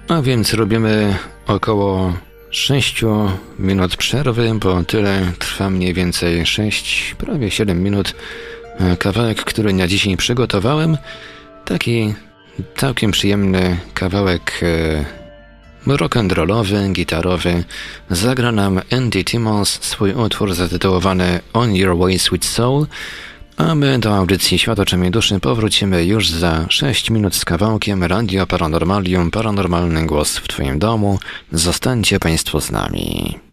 A 0.08 0.22
więc 0.22 0.54
robimy 0.54 1.16
około 1.48 2.14
6 2.50 3.04
minut 3.60 3.96
przerwy, 3.98 4.52
bo 4.62 4.84
tyle 4.84 5.22
trwa 5.40 5.70
mniej 5.70 5.94
więcej 5.94 6.46
6, 6.46 7.16
prawie 7.18 7.52
7 7.52 7.84
minut. 7.84 8.16
E, 8.80 8.98
Kawałek, 8.98 9.44
który 9.44 9.74
na 9.74 9.88
dzisiaj 9.88 10.18
przygotowałem, 10.18 10.98
taki 11.68 12.14
całkiem 12.76 13.12
przyjemny 13.12 13.78
kawałek 13.94 14.60
e, 14.64 15.06
rock'n'rollowy, 15.88 16.92
gitarowy. 16.92 17.64
Zagra 18.10 18.52
nam 18.52 18.82
Andy 18.92 19.24
Timmons 19.24 19.80
swój 19.84 20.14
utwór 20.14 20.54
zatytułowany 20.54 21.40
On 21.54 21.76
Your 21.76 21.98
Way 21.98 22.20
Sweet 22.20 22.46
Soul, 22.46 22.88
a 23.58 23.76
my 23.76 24.00
do 24.00 24.16
audycji 24.16 24.60
Świat 24.60 24.80
oczami 24.80 25.12
duszy 25.12 25.40
powrócimy 25.40 26.06
już 26.06 26.30
za 26.30 26.66
6 26.70 27.10
minut 27.10 27.36
z 27.36 27.46
kawałkiem 27.46 28.04
Radio 28.04 28.48
Paranormalium, 28.48 29.32
paranormalny 29.32 30.06
głos 30.06 30.38
w 30.38 30.48
Twoim 30.48 30.80
domu. 30.80 31.20
Zostańcie 31.52 32.20
Państwo 32.20 32.62
z 32.62 32.72
nami. 32.72 33.47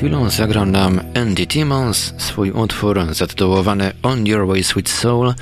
Chwilą 0.00 0.30
zagrał 0.30 0.66
nam 0.66 1.00
Andy 1.14 1.46
Timmons 1.46 2.14
swój 2.18 2.50
utwór 2.50 3.06
zatytułowany 3.10 3.92
On 4.02 4.26
Your 4.26 4.46
Way 4.46 4.64
Sweet 4.64 4.88
Soul, 4.88 5.34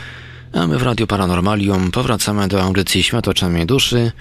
a 0.52 0.66
my 0.66 0.78
w 0.78 0.82
Radiu 0.82 1.06
Paranormalium 1.06 1.90
powracamy 1.90 2.48
do 2.48 2.62
audycji 2.62 3.02
Świat 3.02 3.28
oczami 3.28 3.66
duszy. 3.66 4.12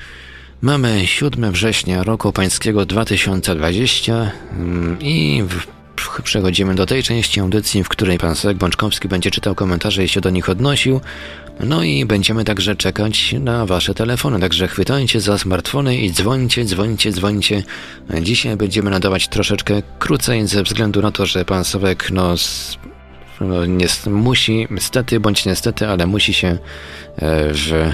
Mamy 0.62 1.08
7 1.08 1.52
września 1.52 2.04
roku 2.04 2.34
pańskiego 2.34 2.86
2020 2.86 4.32
mm, 4.52 5.02
i 5.02 5.44
w 5.48 6.22
przechodzimy 6.24 6.76
do 6.76 6.86
tej 6.86 7.04
części 7.04 7.40
audycji, 7.40 7.84
w 7.84 7.90
której 7.90 8.18
pan 8.18 8.36
Sek 8.36 8.58
Bączkowski 8.58 9.08
będzie 9.08 9.32
czytał 9.32 9.56
komentarze 9.56 10.04
i 10.04 10.08
się 10.08 10.22
do 10.22 10.30
nich 10.30 10.50
odnosił. 10.50 11.02
No 11.60 11.84
i 11.84 12.06
będziemy 12.06 12.44
także 12.44 12.76
czekać 12.76 13.36
na 13.40 13.66
wasze 13.66 13.94
telefony, 13.94 14.40
także 14.40 14.68
chwytajcie 14.68 15.22
za 15.22 15.38
smartfony 15.38 15.98
i 15.98 16.12
dzwońcie, 16.12 16.66
dzwońcie, 16.66 17.12
dzwońcie. 17.12 17.64
Dzisiaj 18.22 18.58
będziemy 18.58 18.90
nadawać 18.90 19.28
troszeczkę 19.28 19.82
krócej 20.00 20.48
ze 20.48 20.64
względu 20.64 21.02
na 21.02 21.12
to, 21.12 21.26
że 21.26 21.46
pan 21.46 21.64
Sowek 21.64 22.12
no, 22.12 22.36
no 23.42 23.66
nie, 23.66 23.88
musi, 24.10 24.68
niestety 24.72 25.20
bądź 25.20 25.46
niestety, 25.46 25.88
ale 25.88 26.08
musi 26.08 26.34
się 26.34 26.48
e, 26.48 26.58
w, 27.54 27.92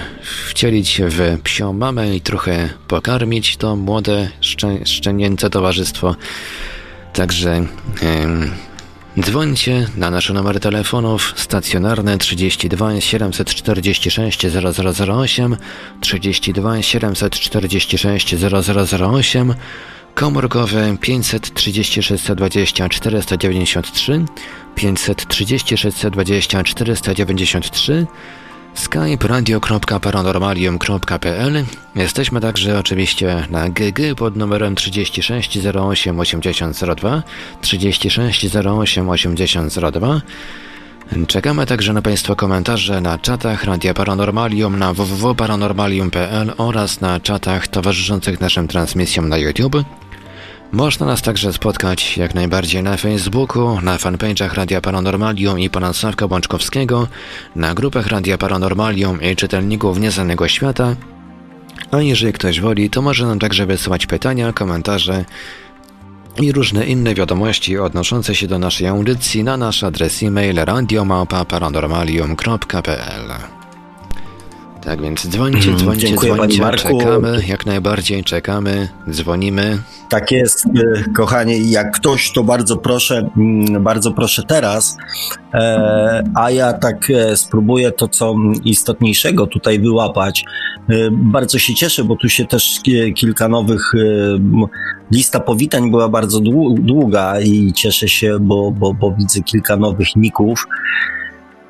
wcielić 0.48 1.00
w 1.04 1.40
psią 1.42 1.72
mamę 1.72 2.16
i 2.16 2.20
trochę 2.20 2.68
pokarmić 2.88 3.56
to 3.56 3.76
młode, 3.76 4.28
szczę, 4.40 4.86
szczenięce 4.86 5.50
towarzystwo. 5.50 6.16
Także 7.12 7.66
dzwońcie 9.20 9.86
na 9.96 10.10
nasze 10.10 10.32
numery 10.32 10.60
telefonów 10.60 11.32
stacjonarne 11.36 12.18
32 12.18 13.00
746 13.00 14.46
0008, 14.46 15.56
32 16.00 16.82
746 16.82 18.34
0008, 18.36 19.54
komórkowe 20.14 20.96
536 21.00 22.12
20 22.36 22.88
493, 22.88 24.24
536 24.74 26.06
20 26.10 26.64
493, 26.64 28.06
skype 28.74 29.28
radio.paranormalium.pl 29.28 31.64
Jesteśmy 31.94 32.40
także 32.40 32.78
oczywiście 32.78 33.46
na 33.50 33.68
GG 33.68 34.14
pod 34.16 34.36
numerem 34.36 34.74
36 34.74 35.58
08 35.66 36.20
8002 36.20 37.22
36 37.60 38.56
08 38.56 39.08
8002 39.08 40.20
Czekamy 41.26 41.66
także 41.66 41.92
na 41.92 42.02
Państwa 42.02 42.34
komentarze 42.34 43.00
na 43.00 43.18
czatach 43.18 43.64
Radia 43.64 43.94
Paranormalium 43.94 44.78
na 44.78 44.94
www.paranormalium.pl 44.94 46.52
oraz 46.56 47.00
na 47.00 47.20
czatach 47.20 47.68
towarzyszących 47.68 48.40
naszym 48.40 48.68
transmisjom 48.68 49.28
na 49.28 49.38
YouTube. 49.38 49.76
Można 50.74 51.06
nas 51.06 51.22
także 51.22 51.52
spotkać 51.52 52.16
jak 52.16 52.34
najbardziej 52.34 52.82
na 52.82 52.96
Facebooku, 52.96 53.80
na 53.80 53.96
fanpage'ach 53.96 54.54
Radia 54.54 54.80
Paranormalium 54.80 55.60
i 55.60 55.70
pana 55.70 55.92
Sławka 55.92 56.28
Bączkowskiego, 56.28 57.08
na 57.56 57.74
grupach 57.74 58.06
Radia 58.06 58.38
Paranormalium 58.38 59.22
i 59.22 59.36
czytelników 59.36 59.98
Nieznanego 59.98 60.48
Świata. 60.48 60.96
A 61.90 62.00
jeżeli 62.00 62.32
ktoś 62.32 62.60
woli, 62.60 62.90
to 62.90 63.02
może 63.02 63.26
nam 63.26 63.38
także 63.38 63.66
wysyłać 63.66 64.06
pytania, 64.06 64.52
komentarze 64.52 65.24
i 66.40 66.52
różne 66.52 66.86
inne 66.86 67.14
wiadomości 67.14 67.78
odnoszące 67.78 68.34
się 68.34 68.46
do 68.46 68.58
naszej 68.58 68.86
audycji 68.86 69.44
na 69.44 69.56
nasz 69.56 69.84
adres 69.84 70.22
e-mail 70.22 70.56
radiomałpa-paranormalium.pl 70.56 73.53
tak 74.84 75.02
więc 75.02 75.26
dzwońcie, 75.26 75.58
mhm. 75.58 75.78
dzwońcie, 75.78 76.06
Dziękuję 76.06 76.34
dzwońcie, 76.34 76.70
czekamy, 76.76 77.42
jak 77.46 77.66
najbardziej 77.66 78.24
czekamy, 78.24 78.88
dzwonimy. 79.10 79.78
Tak 80.08 80.32
jest, 80.32 80.66
y, 80.66 81.04
kochanie, 81.16 81.58
jak 81.58 81.96
ktoś, 81.96 82.32
to 82.32 82.44
bardzo 82.44 82.76
proszę, 82.76 83.30
mm, 83.36 83.82
bardzo 83.82 84.12
proszę 84.12 84.42
teraz, 84.42 84.96
e, 85.54 86.22
a 86.34 86.50
ja 86.50 86.72
tak 86.72 87.10
e, 87.10 87.36
spróbuję 87.36 87.92
to, 87.92 88.08
co 88.08 88.34
istotniejszego 88.64 89.46
tutaj 89.46 89.80
wyłapać. 89.80 90.44
E, 90.90 90.94
bardzo 91.10 91.58
się 91.58 91.74
cieszę, 91.74 92.04
bo 92.04 92.16
tu 92.16 92.28
się 92.28 92.44
też 92.44 92.80
kilka 93.16 93.48
nowych, 93.48 93.92
lista 95.10 95.40
powitań 95.40 95.90
była 95.90 96.08
bardzo 96.08 96.40
długa 96.78 97.40
i 97.40 97.72
cieszę 97.72 98.08
się, 98.08 98.36
bo, 98.40 98.70
bo, 98.70 98.94
bo 98.94 99.14
widzę 99.18 99.40
kilka 99.40 99.76
nowych 99.76 100.16
ników. 100.16 100.66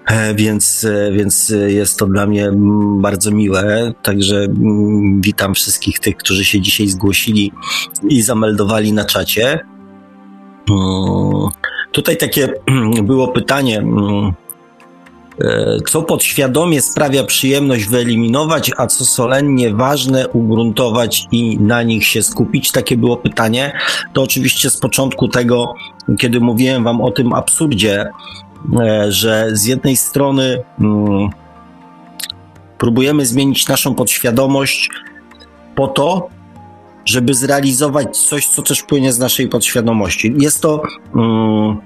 E, 0.06 0.34
więc, 0.34 0.84
e, 0.84 1.12
więc 1.12 1.52
jest 1.66 1.98
to 1.98 2.06
dla 2.06 2.26
mnie 2.26 2.46
mm, 2.46 3.00
bardzo 3.00 3.30
miłe. 3.30 3.92
Także 4.02 4.36
mm, 4.36 5.20
witam 5.20 5.54
wszystkich 5.54 5.98
tych, 5.98 6.16
którzy 6.16 6.44
się 6.44 6.60
dzisiaj 6.60 6.88
zgłosili 6.88 7.52
i 8.08 8.22
zameldowali 8.22 8.92
na 8.92 9.04
czacie. 9.04 9.60
Mm, 10.70 11.50
tutaj 11.92 12.16
takie 12.16 12.52
było 13.02 13.28
pytanie, 13.28 13.84
e, 15.40 15.76
co 15.88 16.02
podświadomie 16.02 16.82
sprawia 16.82 17.24
przyjemność 17.24 17.84
wyeliminować, 17.84 18.70
a 18.76 18.86
co 18.86 19.04
solennie 19.04 19.74
ważne 19.74 20.28
ugruntować 20.28 21.26
i 21.32 21.58
na 21.58 21.82
nich 21.82 22.06
się 22.06 22.22
skupić? 22.22 22.72
Takie 22.72 22.96
było 22.96 23.16
pytanie. 23.16 23.78
To 24.12 24.22
oczywiście 24.22 24.70
z 24.70 24.76
początku 24.76 25.28
tego, 25.28 25.74
kiedy 26.18 26.40
mówiłem 26.40 26.84
Wam 26.84 27.00
o 27.00 27.10
tym 27.10 27.32
absurdzie, 27.32 28.06
E, 28.06 28.43
że 29.08 29.48
z 29.52 29.64
jednej 29.64 29.96
strony 29.96 30.62
mm, 30.80 31.30
próbujemy 32.78 33.26
zmienić 33.26 33.68
naszą 33.68 33.94
podświadomość 33.94 34.90
po 35.74 35.88
to, 35.88 36.28
żeby 37.04 37.34
zrealizować 37.34 38.16
coś, 38.16 38.46
co 38.46 38.62
też 38.62 38.82
płynie 38.82 39.12
z 39.12 39.18
naszej 39.18 39.48
podświadomości. 39.48 40.34
Jest 40.38 40.62
to 40.62 40.82
mm, 41.14 41.76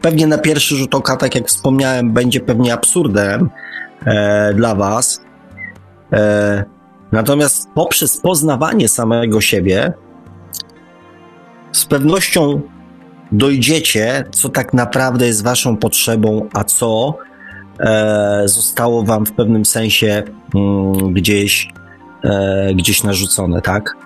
pewnie 0.00 0.26
na 0.26 0.38
pierwszy 0.38 0.76
rzut 0.76 0.94
oka, 0.94 1.16
tak 1.16 1.34
jak 1.34 1.48
wspomniałem, 1.48 2.12
będzie 2.12 2.40
pewnie 2.40 2.72
absurdem 2.72 3.50
e, 4.06 4.54
dla 4.54 4.74
Was. 4.74 5.20
E, 6.12 6.64
natomiast 7.12 7.68
poprzez 7.74 8.20
poznawanie 8.20 8.88
samego 8.88 9.40
siebie, 9.40 9.92
z 11.72 11.84
pewnością 11.84 12.60
dojdziecie, 13.32 14.24
co 14.30 14.48
tak 14.48 14.74
naprawdę 14.74 15.26
jest 15.26 15.44
waszą 15.44 15.76
potrzebą, 15.76 16.48
a 16.52 16.64
co 16.64 17.18
e, 17.80 18.42
zostało 18.44 19.02
wam 19.02 19.26
w 19.26 19.32
pewnym 19.32 19.64
sensie 19.64 20.22
mm, 20.54 21.12
gdzieś, 21.12 21.68
e, 22.24 22.74
gdzieś 22.74 23.02
narzucone, 23.02 23.62
tak? 23.62 23.96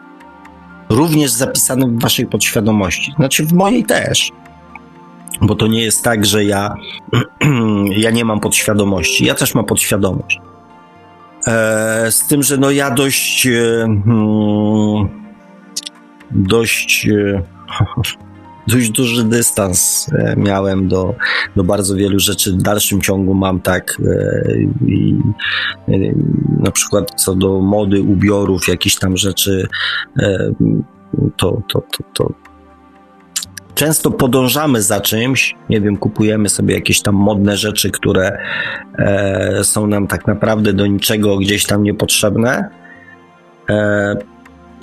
Również 0.89 1.31
zapisane 1.31 1.86
w 1.86 2.03
waszej 2.03 2.27
podświadomości. 2.27 3.12
Znaczy 3.16 3.45
w 3.45 3.53
mojej 3.53 3.85
też. 3.85 4.31
Bo 5.40 5.55
to 5.55 5.66
nie 5.66 5.82
jest 5.82 6.05
tak, 6.05 6.27
że 6.27 6.45
ja, 6.45 6.74
ja 8.05 8.11
nie 8.11 8.24
mam 8.24 8.40
podświadomości. 8.40 9.24
Ja 9.24 9.35
też 9.35 9.55
mam 9.55 9.65
podświadomość. 9.65 10.40
E, 11.47 12.12
z 12.12 12.27
tym, 12.27 12.43
że 12.43 12.57
no 12.57 12.70
ja 12.70 12.90
dość 12.90 13.47
e, 13.47 13.86
hmm, 14.05 15.09
dość 16.31 17.09
e, 17.09 17.43
dość 18.69 18.90
duży 18.90 19.24
dystans 19.24 20.07
e, 20.12 20.35
miałem 20.36 20.89
do, 20.89 21.15
do 21.57 21.65
bardzo 21.65 21.95
wielu 21.95 22.19
rzeczy. 22.19 22.53
W 22.53 22.62
dalszym 22.62 23.01
ciągu 23.01 23.35
mam 23.35 23.61
tak 23.61 23.97
e, 24.07 24.53
i 24.86 25.16
e, 25.89 25.93
na 26.61 26.70
przykład 26.70 27.11
co 27.16 27.35
do 27.35 27.61
mody, 27.61 28.03
ubiorów, 28.03 28.69
jakichś 28.69 28.97
tam 28.97 29.16
rzeczy, 29.16 29.69
to, 31.36 31.62
to, 31.69 31.82
to, 31.93 32.05
to 32.15 32.32
często 33.78 34.11
podążamy 34.11 34.82
za 34.82 35.01
czymś, 35.01 35.57
nie 35.70 35.81
wiem, 35.81 35.97
kupujemy 35.97 36.49
sobie 36.49 36.74
jakieś 36.74 37.03
tam 37.03 37.15
modne 37.15 37.57
rzeczy, 37.57 37.90
które 37.90 38.39
e, 38.99 39.65
są 39.65 39.86
nam 39.86 40.07
tak 40.07 40.27
naprawdę 40.27 40.73
do 40.73 40.86
niczego 40.86 41.36
gdzieś 41.36 41.66
tam 41.66 41.82
niepotrzebne. 41.82 42.69
E, 43.70 44.16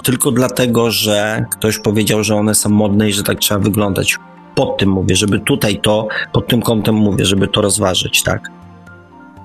tylko 0.03 0.31
dlatego, 0.31 0.91
że 0.91 1.45
ktoś 1.51 1.79
powiedział, 1.79 2.23
że 2.23 2.35
one 2.35 2.55
są 2.55 2.69
modne 2.69 3.09
i 3.09 3.13
że 3.13 3.23
tak 3.23 3.39
trzeba 3.39 3.59
wyglądać. 3.59 4.17
Pod 4.55 4.77
tym 4.77 4.89
mówię, 4.89 5.15
żeby 5.15 5.39
tutaj 5.39 5.79
to, 5.81 6.07
pod 6.33 6.47
tym 6.47 6.61
kątem 6.61 6.95
mówię, 6.95 7.25
żeby 7.25 7.47
to 7.47 7.61
rozważyć, 7.61 8.23
tak? 8.23 8.51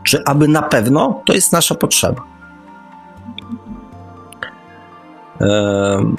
Czy 0.05 0.24
aby 0.24 0.48
na 0.48 0.62
pewno 0.62 1.22
to 1.27 1.32
jest 1.32 1.52
nasza 1.52 1.74
potrzeba? 1.74 2.22
Um, 5.40 6.16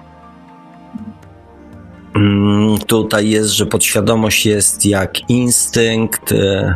tutaj 2.87 3.29
jest, 3.29 3.49
że 3.49 3.65
podświadomość 3.65 4.45
jest 4.45 4.85
jak 4.85 5.29
instynkt. 5.29 6.31
E, 6.31 6.75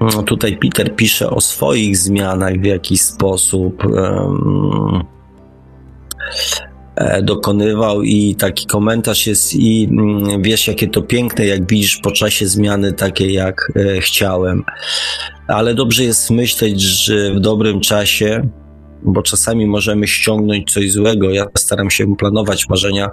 no, 0.00 0.22
tutaj 0.22 0.56
Peter 0.56 0.96
pisze 0.96 1.30
o 1.30 1.40
swoich 1.40 1.96
zmianach 1.96 2.60
w 2.60 2.64
jakiś 2.64 3.02
sposób. 3.02 3.82
Dokonywał 7.22 8.02
i 8.02 8.34
taki 8.34 8.66
komentarz 8.66 9.26
jest 9.26 9.54
i 9.54 9.88
mm, 9.90 10.42
wiesz 10.42 10.68
jakie 10.68 10.88
to 10.88 11.02
piękne, 11.02 11.46
jak 11.46 11.70
widzisz 11.70 11.96
po 11.96 12.10
czasie 12.10 12.46
zmiany 12.46 12.92
takie 12.92 13.32
jak 13.32 13.72
e, 13.76 14.00
chciałem. 14.00 14.64
Ale 15.48 15.74
dobrze 15.74 16.04
jest 16.04 16.30
myśleć, 16.30 16.80
że 16.80 17.34
w 17.34 17.40
dobrym 17.40 17.80
czasie 17.80 18.48
bo 19.02 19.22
czasami 19.22 19.66
możemy 19.66 20.06
ściągnąć 20.06 20.72
coś 20.72 20.92
złego. 20.92 21.30
Ja 21.30 21.46
staram 21.58 21.90
się 21.90 22.16
planować 22.16 22.68
marzenia 22.68 23.10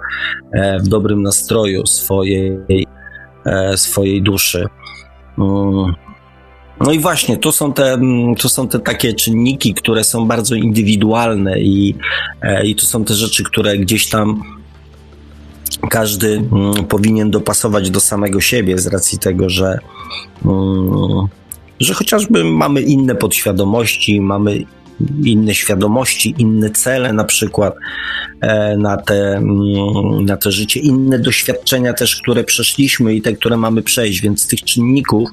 e, 0.52 0.78
w 0.78 0.88
dobrym 0.88 1.22
nastroju 1.22 1.86
swojej, 1.86 2.58
e, 3.46 3.76
swojej 3.76 4.22
duszy. 4.22 4.66
Mm. 6.80 6.86
No 6.86 6.92
i 6.92 6.98
właśnie, 6.98 7.36
to 7.36 7.52
są, 7.52 7.72
te, 7.72 7.92
mm, 7.92 8.34
to 8.34 8.48
są 8.48 8.68
te 8.68 8.78
takie 8.78 9.14
czynniki, 9.14 9.74
które 9.74 10.04
są 10.04 10.26
bardzo 10.26 10.54
indywidualne 10.54 11.60
i, 11.60 11.94
e, 12.42 12.66
i 12.66 12.74
to 12.74 12.86
są 12.86 13.04
te 13.04 13.14
rzeczy, 13.14 13.44
które 13.44 13.78
gdzieś 13.78 14.08
tam 14.08 14.42
każdy 15.90 16.28
mm, 16.52 16.84
powinien 16.84 17.30
dopasować 17.30 17.90
do 17.90 18.00
samego 18.00 18.40
siebie 18.40 18.78
z 18.78 18.86
racji 18.86 19.18
tego, 19.18 19.50
że, 19.50 19.78
że 21.80 21.94
chociażby 21.94 22.44
mamy 22.44 22.80
inne 22.80 23.14
podświadomości, 23.14 24.20
mamy 24.20 24.64
inne 25.24 25.54
świadomości, 25.54 26.34
inne 26.38 26.70
cele 26.70 27.12
na 27.12 27.24
przykład 27.24 27.74
e, 28.40 28.76
na 28.76 28.96
te, 28.96 29.36
mm, 29.36 30.24
na 30.24 30.36
te 30.36 30.52
życie, 30.52 30.80
inne 30.80 31.18
doświadczenia 31.18 31.92
też, 31.92 32.16
które 32.16 32.44
przeszliśmy 32.44 33.14
i 33.14 33.22
te, 33.22 33.32
które 33.32 33.56
mamy 33.56 33.82
przejść, 33.82 34.20
więc 34.20 34.46
tych 34.48 34.64
czynników 34.64 35.30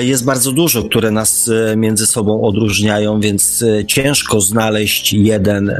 jest 0.00 0.24
bardzo 0.24 0.52
dużo, 0.52 0.82
które 0.82 1.10
nas 1.10 1.50
e, 1.72 1.76
między 1.76 2.06
sobą 2.06 2.42
odróżniają, 2.42 3.20
więc 3.20 3.64
ciężko 3.86 4.40
znaleźć 4.40 5.12
jeden, 5.12 5.76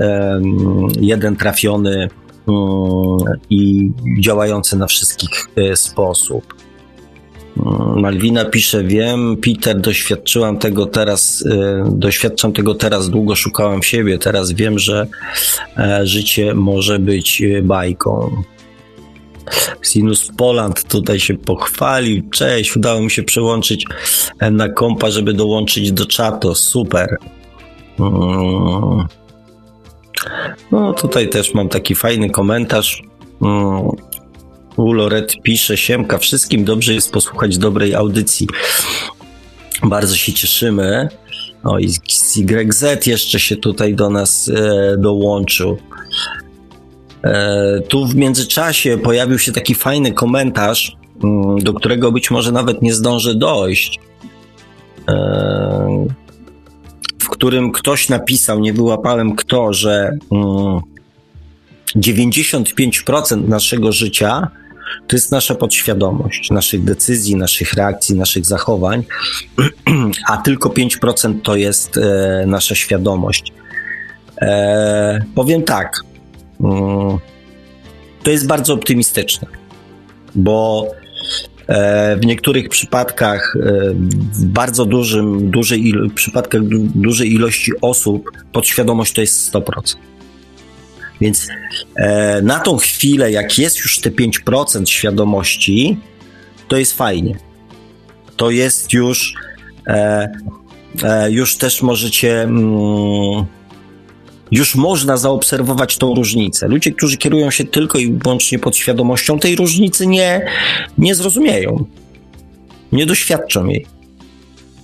jeden 1.01 1.37
trafiony 1.37 2.09
mm, 2.49 3.39
i 3.51 3.91
działający 4.21 4.77
na 4.77 4.87
wszystkich 4.87 5.49
sposób. 5.75 6.55
Malwina 7.97 8.45
pisze, 8.45 8.85
wiem, 8.85 9.37
Peter, 9.37 9.81
doświadczyłam 9.81 10.59
tego 10.59 10.87
teraz, 10.87 11.45
doświadczam 11.91 12.53
tego 12.53 12.75
teraz, 12.75 13.11
długo 13.11 13.37
szukałam 13.37 13.83
siebie, 13.83 14.19
teraz 14.19 14.53
wiem, 14.53 14.79
że 14.79 15.07
e, 15.79 16.07
życie 16.07 16.55
może 16.55 16.99
być 16.99 17.43
bajką. 17.63 18.43
Sinus 19.83 20.31
Poland 20.37 20.85
tutaj 20.85 21.21
się 21.21 21.35
pochwalił. 21.35 22.31
Cześć, 22.31 22.77
udało 22.77 23.01
mi 23.01 23.11
się 23.11 23.23
przełączyć 23.23 23.85
e, 24.39 24.51
na 24.51 24.69
kompa, 24.69 25.11
żeby 25.11 25.33
dołączyć 25.33 25.93
do 25.93 26.07
czatu. 26.07 26.55
Super. 26.55 27.17
Mm. 27.99 29.07
No, 30.73 30.93
tutaj 30.93 31.29
też 31.29 31.55
mam 31.55 31.69
taki 31.69 31.95
fajny 31.95 32.31
komentarz. 32.31 33.03
Mm. 33.43 33.89
Uloret 34.77 35.35
pisze, 35.43 35.77
Siemka, 35.77 36.19
wszystkim 36.19 36.65
dobrze 36.65 36.95
jest 36.95 37.13
posłuchać 37.13 37.59
dobrej 37.59 37.95
audycji. 37.95 38.47
Bardzo 39.83 40.17
się 40.17 40.33
cieszymy. 40.33 41.09
O 41.65 41.79
i 41.79 41.89
YZ 42.37 43.07
jeszcze 43.07 43.41
się 43.41 43.57
tutaj 43.57 43.95
do 43.95 44.11
nas 44.11 44.49
e, 44.49 44.97
dołączył. 44.99 45.79
E, 47.25 47.81
tu 47.89 48.07
w 48.07 48.15
międzyczasie 48.15 48.99
pojawił 48.99 49.39
się 49.39 49.53
taki 49.53 49.75
fajny 49.75 50.13
komentarz, 50.13 50.97
mm, 51.25 51.59
do 51.59 51.75
którego 51.75 52.13
być 52.13 52.31
może 52.31 52.53
nawet 52.53 52.83
nie 52.83 52.95
zdążę 52.95 53.35
dojść. 53.35 54.01
E, 55.09 56.07
w 57.19 57.29
którym 57.29 57.73
ktoś 57.73 58.09
napisał, 58.09 58.61
nie 58.61 58.73
wyłapałem 58.73 59.37
kto, 59.37 59.73
że 59.73 60.11
m, 60.33 60.39
mm, 60.39 60.81
95% 61.97 63.49
naszego 63.49 63.93
życia 63.93 64.49
to 65.09 65.17
jest 65.17 65.33
nasza 65.33 65.55
podświadomość, 65.55 66.51
naszych 66.51 66.85
decyzji, 66.85 67.37
naszych 67.37 67.73
reakcji, 67.73 68.17
naszych 68.17 68.47
zachowań, 68.47 69.05
a 70.31 70.37
tylko 70.37 70.69
5% 70.69 71.35
to 71.43 71.57
jest 71.57 71.97
e, 71.97 72.45
nasza 72.47 72.75
świadomość. 72.75 73.53
Powiem 75.35 75.63
tak, 75.63 76.03
to 78.23 78.31
jest 78.31 78.47
bardzo 78.47 78.75
optymistyczne, 78.75 79.49
bo 80.35 80.87
e, 81.69 82.17
w 82.17 82.27
niektórych 82.27 82.69
przypadkach, 82.69 83.57
e, 83.57 83.95
w 84.33 84.45
bardzo 84.45 84.85
dużym, 84.85 85.51
dużej 85.51 85.93
przypadkach 86.15 86.63
dużej 86.95 87.33
ilości 87.33 87.73
osób 87.81 88.31
podświadomość 88.53 89.13
to 89.13 89.21
jest 89.21 89.55
100%. 89.55 89.97
Więc 91.21 91.49
e, 91.97 92.43
na 92.43 92.59
tą 92.59 92.77
chwilę, 92.77 93.33
jak 93.33 93.59
jest 93.59 93.79
już 93.79 93.99
te 93.99 94.11
5% 94.11 94.87
świadomości, 94.87 95.99
to 96.69 96.77
jest 96.77 96.93
fajnie. 96.93 97.39
To 98.37 98.51
jest 98.51 98.93
już, 98.93 99.35
już 101.31 101.57
też 101.57 101.83
możecie, 101.83 102.43
mm, 102.43 103.47
już 104.51 104.75
można 104.75 105.17
zaobserwować 105.17 105.97
tą 105.97 106.15
różnicę. 106.15 106.69
Ludzie, 106.69 106.93
którzy 106.93 107.17
kierują 107.17 107.51
się 107.51 107.65
tylko 107.65 107.99
i 107.99 108.13
wyłącznie 108.13 108.59
podświadomością, 108.59 109.39
tej 109.39 109.57
różnicy 109.57 110.07
nie, 110.07 110.47
nie 110.99 111.15
zrozumieją, 111.15 111.85
nie 112.93 113.07
doświadczą 113.07 113.67
jej. 113.67 113.87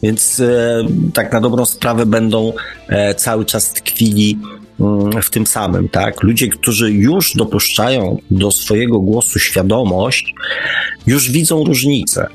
Więc 0.03 0.41
e, 0.41 0.85
tak 1.15 1.33
na 1.33 1.41
dobrą 1.41 1.67
sprawę 1.67 2.07
będą 2.07 2.53
e, 2.89 3.15
cały 3.15 3.45
czas 3.45 3.73
tkwili 3.73 4.39
Mm, 4.81 5.23
w 5.23 5.31
tym 5.31 5.47
samym, 5.47 5.89
tak? 5.89 6.23
Ludzie, 6.23 6.49
którzy 6.49 6.93
już 6.93 7.37
dopuszczają 7.37 8.19
do 8.31 8.51
swojego 8.51 9.01
głosu 9.01 9.39
świadomość, 9.39 10.35
już 11.07 11.31
widzą 11.31 11.65
różnicę. 11.65 12.27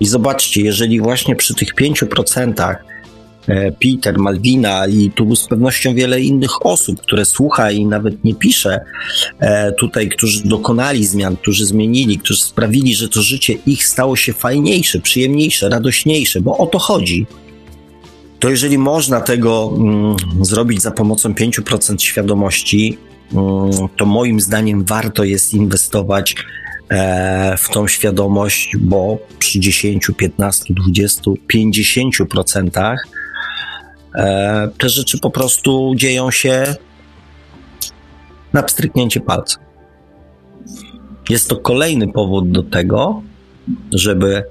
I 0.00 0.06
zobaczcie, 0.06 0.60
jeżeli 0.60 1.00
właśnie 1.00 1.36
przy 1.36 1.54
tych 1.54 1.74
5% 1.74 2.70
e, 2.70 2.76
Peter, 3.80 4.18
Malwina 4.18 4.86
i 4.86 5.10
tu 5.10 5.36
z 5.36 5.48
pewnością 5.48 5.94
wiele 5.94 6.20
innych 6.20 6.66
osób, 6.66 7.00
które 7.00 7.24
słucha 7.24 7.70
i 7.70 7.86
nawet 7.86 8.24
nie 8.24 8.34
pisze 8.34 8.80
e, 9.38 9.72
tutaj, 9.72 10.08
którzy 10.08 10.48
dokonali 10.48 11.06
zmian, 11.06 11.36
którzy 11.36 11.66
zmienili, 11.66 12.18
którzy 12.18 12.40
sprawili, 12.40 12.94
że 12.94 13.08
to 13.08 13.22
życie 13.22 13.54
ich 13.66 13.86
stało 13.86 14.16
się 14.16 14.32
fajniejsze, 14.32 15.00
przyjemniejsze, 15.00 15.68
radośniejsze, 15.68 16.40
bo 16.40 16.58
o 16.58 16.66
to 16.66 16.78
chodzi. 16.78 17.26
To 18.38 18.50
jeżeli 18.50 18.78
można 18.78 19.20
tego 19.20 19.72
mm, 19.76 20.16
zrobić 20.40 20.82
za 20.82 20.90
pomocą 20.90 21.32
5% 21.32 22.00
świadomości, 22.00 22.98
mm, 23.32 23.70
to 23.96 24.06
moim 24.06 24.40
zdaniem 24.40 24.84
warto 24.84 25.24
jest 25.24 25.54
inwestować 25.54 26.34
e, 26.90 27.56
w 27.58 27.68
tą 27.68 27.88
świadomość, 27.88 28.76
bo 28.80 29.18
przy 29.38 29.60
10, 29.60 30.10
15, 30.16 30.74
20, 30.74 31.22
50% 31.54 32.78
e, 32.78 32.96
te 34.78 34.88
rzeczy 34.88 35.18
po 35.18 35.30
prostu 35.30 35.92
dzieją 35.96 36.30
się 36.30 36.74
na 38.52 38.62
pstryknięcie 38.62 39.20
palca. 39.20 39.58
Jest 41.28 41.48
to 41.48 41.56
kolejny 41.56 42.12
powód 42.12 42.50
do 42.50 42.62
tego, 42.62 43.22
żeby, 43.92 44.44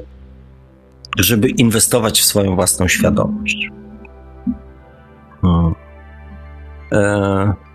żeby 1.17 1.49
inwestować 1.49 2.21
w 2.21 2.25
swoją 2.25 2.55
własną 2.55 2.87
świadomość. 2.87 3.69
Hmm. 5.41 5.75
E. 6.91 7.72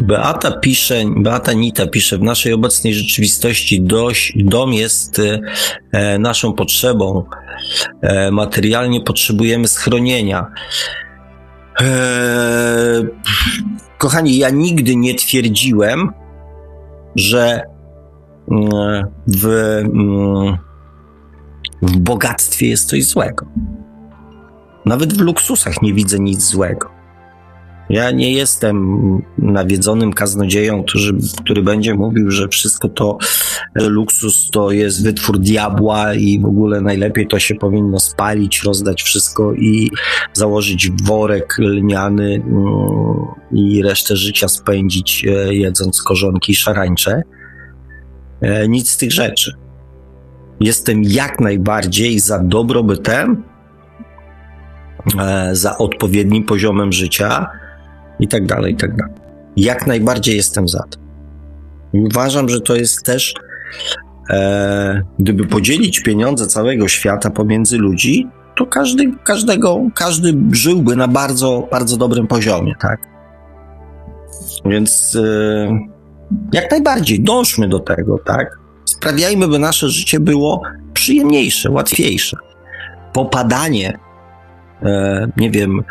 Beata 0.00 0.50
pisze, 0.50 1.04
Beata 1.16 1.52
Nita 1.52 1.86
pisze, 1.86 2.18
w 2.18 2.22
naszej 2.22 2.52
obecnej 2.52 2.94
rzeczywistości 2.94 3.80
dość, 3.80 4.32
dom 4.36 4.72
jest 4.72 5.20
e, 5.92 6.18
naszą 6.18 6.52
potrzebą. 6.52 7.24
E, 8.00 8.30
materialnie 8.30 9.00
potrzebujemy 9.00 9.68
schronienia. 9.68 10.46
kochani, 13.98 14.38
ja 14.38 14.50
nigdy 14.50 14.96
nie 14.96 15.14
twierdziłem, 15.14 16.12
że 17.16 17.62
mm, 18.50 18.70
w, 19.26 19.46
mm, 19.46 20.58
w 21.82 21.98
bogactwie 21.98 22.68
jest 22.68 22.88
coś 22.88 23.04
złego. 23.04 23.46
Nawet 24.84 25.12
w 25.12 25.20
luksusach 25.20 25.82
nie 25.82 25.94
widzę 25.94 26.18
nic 26.18 26.42
złego. 26.42 26.93
Ja 27.90 28.10
nie 28.10 28.32
jestem 28.32 28.98
nawiedzonym 29.38 30.12
kaznodzieją, 30.12 30.84
który, 30.84 31.18
który 31.44 31.62
będzie 31.62 31.94
mówił, 31.94 32.30
że 32.30 32.48
wszystko 32.48 32.88
to 32.88 33.18
e, 33.74 33.82
luksus 33.84 34.50
to 34.50 34.70
jest 34.70 35.04
wytwór 35.04 35.38
diabła 35.38 36.14
i 36.14 36.40
w 36.40 36.44
ogóle 36.44 36.80
najlepiej 36.80 37.26
to 37.26 37.38
się 37.38 37.54
powinno 37.54 38.00
spalić, 38.00 38.62
rozdać 38.62 39.02
wszystko 39.02 39.52
i 39.54 39.90
założyć 40.32 40.90
worek 41.02 41.56
lniany 41.58 42.34
mm, 42.34 42.64
i 43.52 43.82
resztę 43.82 44.16
życia 44.16 44.48
spędzić 44.48 45.24
e, 45.24 45.54
jedząc 45.54 46.02
korzonki 46.02 46.52
i 46.52 46.56
szarańcze. 46.56 47.22
E, 48.40 48.68
nic 48.68 48.90
z 48.90 48.96
tych 48.96 49.12
rzeczy. 49.12 49.54
Jestem 50.60 51.02
jak 51.02 51.40
najbardziej 51.40 52.20
za 52.20 52.38
dobrobytem 52.38 53.42
za 55.52 55.78
odpowiednim 55.78 56.44
poziomem 56.44 56.92
życia 56.92 57.46
i 58.20 58.28
tak 58.28 58.46
dalej, 58.46 58.72
i 58.72 58.76
tak 58.76 58.96
dalej. 58.96 59.14
Jak 59.56 59.86
najbardziej 59.86 60.36
jestem 60.36 60.68
za 60.68 60.82
tym. 60.82 61.02
Uważam, 61.92 62.48
że 62.48 62.60
to 62.60 62.76
jest 62.76 63.04
też, 63.04 63.34
e, 64.30 65.02
gdyby 65.18 65.46
podzielić 65.46 66.00
pieniądze 66.00 66.46
całego 66.46 66.88
świata 66.88 67.30
pomiędzy 67.30 67.78
ludzi, 67.78 68.28
to 68.56 68.66
każdy, 68.66 69.12
każdego, 69.24 69.80
każdy 69.94 70.34
żyłby 70.52 70.96
na 70.96 71.08
bardzo, 71.08 71.68
bardzo 71.70 71.96
dobrym 71.96 72.26
poziomie, 72.26 72.74
tak? 72.80 73.00
Więc 74.64 75.14
yy, 75.14 75.68
jak 76.52 76.70
najbardziej 76.70 77.20
dążmy 77.20 77.68
do 77.68 77.78
tego, 77.78 78.18
tak? 78.18 78.58
Sprawiajmy, 78.84 79.48
by 79.48 79.58
nasze 79.58 79.88
życie 79.88 80.20
było 80.20 80.62
przyjemniejsze, 80.92 81.70
łatwiejsze. 81.70 82.36
Popadanie, 83.12 83.98
e, 84.82 85.26
nie 85.36 85.50
wiem, 85.50 85.80
e, 85.80 85.84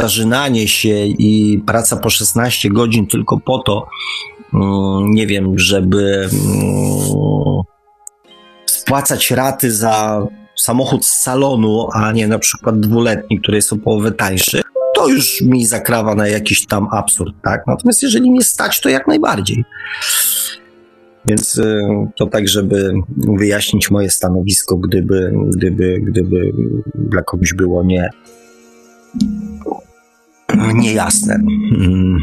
zażynanie 0.00 0.68
się 0.68 1.06
i 1.06 1.62
praca 1.66 1.96
po 1.96 2.10
16 2.10 2.70
godzin 2.70 3.06
tylko 3.06 3.40
po 3.40 3.58
to, 3.58 3.86
mm, 4.54 5.10
nie 5.10 5.26
wiem, 5.26 5.58
żeby 5.58 6.28
mm, 6.32 7.62
spłacać 8.66 9.30
raty 9.30 9.72
za 9.72 10.26
samochód 10.56 11.06
z 11.06 11.22
salonu, 11.22 11.88
a 11.92 12.12
nie 12.12 12.28
na 12.28 12.38
przykład 12.38 12.80
dwuletni, 12.80 13.40
który 13.40 13.56
jest 13.56 13.72
o 13.72 13.76
połowę 13.76 14.12
tańszy, 14.12 14.62
to 14.94 15.08
już 15.08 15.40
mi 15.40 15.66
zakrawa 15.66 16.14
na 16.14 16.28
jakiś 16.28 16.66
tam 16.66 16.88
absurd, 16.92 17.34
tak? 17.42 17.66
Natomiast 17.66 18.02
jeżeli 18.02 18.30
mnie 18.30 18.44
stać, 18.44 18.80
to 18.80 18.88
jak 18.88 19.06
najbardziej. 19.06 19.64
Więc 21.26 21.58
y, 21.58 21.80
to 22.16 22.26
tak, 22.26 22.48
żeby 22.48 22.92
wyjaśnić 23.16 23.90
moje 23.90 24.10
stanowisko, 24.10 24.76
gdyby, 24.76 25.32
gdyby, 25.56 26.00
gdyby 26.00 26.52
dla 26.94 27.22
kogoś 27.22 27.54
było 27.54 27.84
nie 27.84 28.10
niejasne. 30.74 31.34
Mm. 31.34 32.18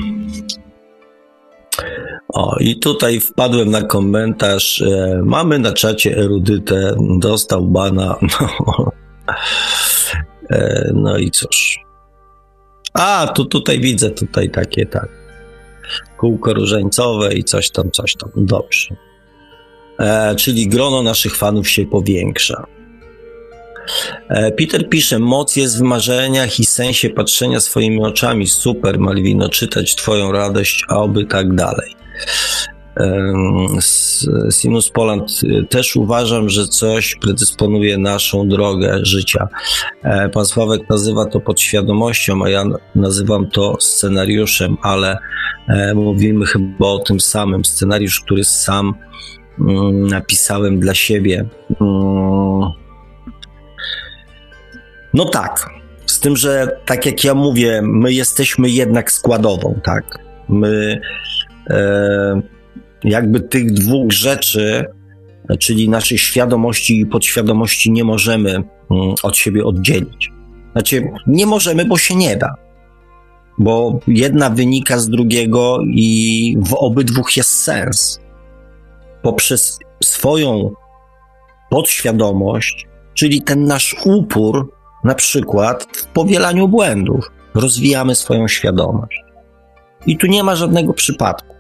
O, 2.34 2.56
i 2.60 2.80
tutaj 2.80 3.20
wpadłem 3.20 3.72
na 3.72 3.82
komentarz. 3.82 4.82
E, 4.82 5.22
mamy 5.24 5.60
na 5.60 5.74
czacie 5.74 6.18
erudytę, 6.18 6.96
dostał 7.20 7.68
bana. 7.68 8.16
No, 10.50 10.58
e, 10.58 10.92
no 10.94 11.18
i 11.18 11.32
cóż. 11.32 11.80
A, 12.94 13.28
tu 13.36 13.46
tutaj 13.46 13.80
widzę, 13.80 14.12
tutaj 14.12 14.50
takie, 14.50 14.86
tak. 14.86 15.10
Kółko 16.18 16.54
różańcowe 16.54 17.34
i 17.34 17.44
coś 17.44 17.70
tam, 17.70 17.92
coś 17.92 18.16
tam. 18.16 18.30
Dobrze. 18.36 18.96
E, 20.00 20.36
czyli 20.36 20.68
grono 20.68 21.04
naszych 21.04 21.36
fanów 21.36 21.70
się 21.70 21.86
powiększa. 21.86 22.66
E, 24.30 24.52
Peter 24.52 24.90
pisze, 24.90 25.20
moc 25.20 25.56
jest 25.56 25.80
w 25.80 25.82
marzeniach 25.82 26.60
i 26.60 26.66
sensie 26.66 27.10
patrzenia 27.10 27.60
swoimi 27.60 28.04
oczami. 28.04 28.48
Super, 28.48 29.00
Malwino, 29.00 29.50
czytać 29.50 29.96
twoją 29.96 30.32
radość, 30.32 30.86
a 30.90 30.98
oby 30.98 31.26
tak 31.26 31.56
dalej. 31.56 31.96
Sinus 34.52 34.90
Poland 34.90 35.42
też 35.70 35.96
uważam, 35.96 36.50
że 36.50 36.68
coś 36.68 37.16
predysponuje 37.16 37.98
naszą 37.98 38.48
drogę 38.48 39.00
życia. 39.02 39.48
E, 40.04 40.30
pan 40.30 40.46
Sławek 40.46 40.90
nazywa 40.90 41.26
to 41.26 41.40
podświadomością, 41.40 42.44
a 42.44 42.50
ja 42.50 42.64
nazywam 42.96 43.50
to 43.50 43.78
scenariuszem, 43.80 44.78
ale 44.82 45.18
e, 45.68 45.94
mówimy 45.94 46.46
chyba 46.46 46.88
o 46.88 47.00
tym 47.00 47.20
samym. 47.20 47.66
Scenariusz, 47.66 48.22
który 48.22 48.44
sam 48.44 48.94
mm, 49.60 50.08
napisałem 50.08 50.80
dla 50.80 50.94
siebie. 50.94 51.46
No 55.16 55.26
tak, 55.26 55.70
z 56.06 56.20
tym, 56.20 56.38
że 56.38 56.80
tak 56.86 57.06
jak 57.06 57.24
ja 57.24 57.34
mówię, 57.34 57.82
my 57.84 58.14
jesteśmy 58.14 58.70
jednak 58.70 59.12
składową, 59.12 59.80
tak? 59.84 60.20
My 60.50 61.02
e, 61.70 62.42
jakby 63.04 63.40
tych 63.40 63.74
dwóch 63.74 64.12
rzeczy, 64.12 64.86
czyli 65.60 65.90
naszej 65.90 66.18
świadomości 66.18 67.00
i 67.00 67.06
podświadomości, 67.06 67.92
nie 67.92 68.04
możemy 68.04 68.50
mm, 68.52 68.66
od 69.24 69.38
siebie 69.38 69.64
oddzielić. 69.66 70.32
Znaczy, 70.72 71.12
nie 71.28 71.46
możemy, 71.46 71.86
bo 71.86 71.98
się 71.98 72.16
nie 72.16 72.36
da. 72.36 72.56
Bo 73.58 74.00
jedna 74.08 74.50
wynika 74.50 75.00
z 75.00 75.10
drugiego 75.10 75.80
i 75.88 76.58
w 76.62 76.74
obydwóch 76.74 77.38
jest 77.38 77.50
sens. 77.50 78.20
Poprzez 79.22 79.80
swoją 80.04 80.72
podświadomość, 81.70 82.88
czyli 83.14 83.42
ten 83.42 83.64
nasz 83.64 83.96
upór, 84.06 84.75
na 85.06 85.16
przykład 85.16 85.88
w 85.94 86.06
powielaniu 86.06 86.68
błędów, 86.68 87.32
rozwijamy 87.54 88.16
swoją 88.16 88.48
świadomość. 88.48 89.22
I 90.06 90.18
tu 90.18 90.28
nie 90.28 90.44
ma 90.44 90.56
żadnego 90.56 90.94
przypadku. 90.94 91.56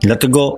Dlatego 0.00 0.56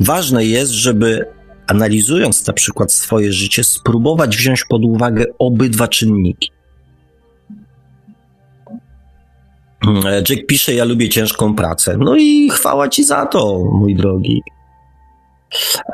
ważne 0.00 0.44
jest, 0.44 0.72
żeby 0.72 1.26
analizując 1.66 2.46
na 2.46 2.52
przykład 2.52 2.92
swoje 2.92 3.32
życie, 3.32 3.64
spróbować 3.64 4.36
wziąć 4.36 4.64
pod 4.68 4.84
uwagę 4.84 5.24
obydwa 5.38 5.88
czynniki. 5.88 6.50
Jack 10.28 10.46
pisze, 10.48 10.74
ja 10.74 10.84
lubię 10.84 11.08
ciężką 11.08 11.54
pracę. 11.54 11.96
No 11.96 12.16
i 12.16 12.50
chwała 12.50 12.88
ci 12.88 13.04
za 13.04 13.26
to, 13.26 13.64
mój 13.72 13.94
drogi. 13.94 14.42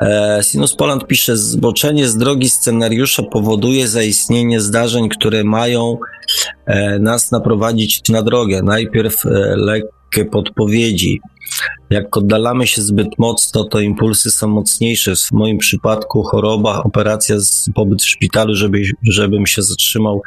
E, 0.01 0.39
Sinus 0.43 0.75
Poland 0.75 1.07
pisze, 1.07 1.37
zboczenie 1.37 2.07
z 2.07 2.17
drogi 2.17 2.49
scenariusza 2.49 3.23
powoduje 3.23 3.87
zaistnienie 3.87 4.61
zdarzeń, 4.61 5.09
które 5.09 5.43
mają 5.43 5.97
e, 6.65 6.99
nas 6.99 7.31
naprowadzić 7.31 8.09
na 8.09 8.21
drogę. 8.21 8.61
Najpierw 8.63 9.25
e, 9.25 9.29
lekkie 9.55 10.25
podpowiedzi, 10.31 11.21
jak 11.89 12.17
oddalamy 12.17 12.67
się 12.67 12.81
zbyt 12.81 13.07
mocno, 13.17 13.63
to 13.63 13.79
impulsy 13.79 14.31
są 14.31 14.47
mocniejsze. 14.47 15.15
W 15.15 15.31
moim 15.31 15.57
przypadku 15.57 16.23
choroba, 16.23 16.83
operacja, 16.83 17.35
pobyt 17.75 18.01
w 18.01 18.09
szpitalu, 18.09 18.55
żeby, 18.55 18.81
żebym 19.03 19.47
się 19.47 19.61
zatrzymał 19.61 20.21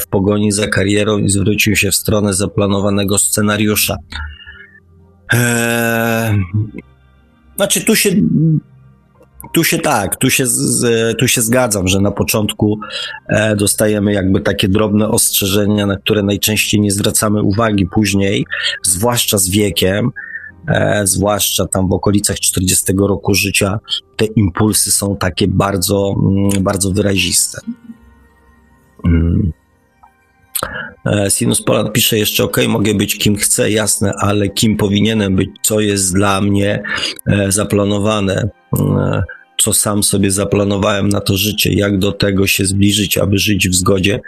w 0.00 0.06
pogoni 0.06 0.52
za 0.52 0.68
karierą 0.68 1.18
i 1.18 1.28
zwrócił 1.28 1.76
się 1.76 1.90
w 1.90 1.94
stronę 1.94 2.34
zaplanowanego 2.34 3.18
scenariusza. 3.18 3.96
Eee, 5.32 6.38
znaczy, 7.56 7.84
tu 7.84 7.96
się 7.96 8.10
tu 9.52 9.64
się 9.64 9.78
tak, 9.78 10.16
tu 10.16 10.30
się, 10.30 10.44
tu 11.18 11.28
się 11.28 11.40
zgadzam, 11.42 11.88
że 11.88 12.00
na 12.00 12.10
początku 12.10 12.78
e, 13.28 13.56
dostajemy 13.56 14.12
jakby 14.12 14.40
takie 14.40 14.68
drobne 14.68 15.08
ostrzeżenia, 15.08 15.86
na 15.86 15.96
które 15.96 16.22
najczęściej 16.22 16.80
nie 16.80 16.90
zwracamy 16.90 17.42
uwagi 17.42 17.86
później, 17.86 18.46
zwłaszcza 18.82 19.38
z 19.38 19.48
wiekiem, 19.48 20.10
e, 20.68 21.06
zwłaszcza 21.06 21.66
tam 21.66 21.88
w 21.88 21.92
okolicach 21.92 22.40
40 22.40 22.92
roku 22.98 23.34
życia, 23.34 23.78
te 24.16 24.24
impulsy 24.24 24.92
są 24.92 25.16
takie 25.16 25.48
bardzo, 25.48 26.14
mm, 26.22 26.62
bardzo 26.62 26.90
wyraziste. 26.90 27.60
Mm. 29.04 29.52
E, 31.06 31.30
Sinus 31.30 31.62
Poland 31.62 31.92
pisze 31.92 32.18
jeszcze, 32.18 32.44
ok, 32.44 32.56
mogę 32.68 32.94
być 32.94 33.18
kim 33.18 33.36
chcę, 33.36 33.70
jasne, 33.70 34.12
ale 34.20 34.48
kim 34.48 34.76
powinienem 34.76 35.36
być, 35.36 35.48
co 35.62 35.80
jest 35.80 36.14
dla 36.14 36.40
mnie 36.40 36.82
e, 37.26 37.52
zaplanowane, 37.52 38.48
e, 38.78 39.22
co 39.60 39.72
sam 39.72 40.02
sobie 40.02 40.30
zaplanowałem 40.30 41.08
na 41.08 41.20
to 41.20 41.36
życie, 41.36 41.72
jak 41.72 41.98
do 41.98 42.12
tego 42.12 42.46
się 42.46 42.64
zbliżyć, 42.64 43.18
aby 43.18 43.38
żyć 43.38 43.68
w 43.68 43.74
zgodzie 43.74 44.20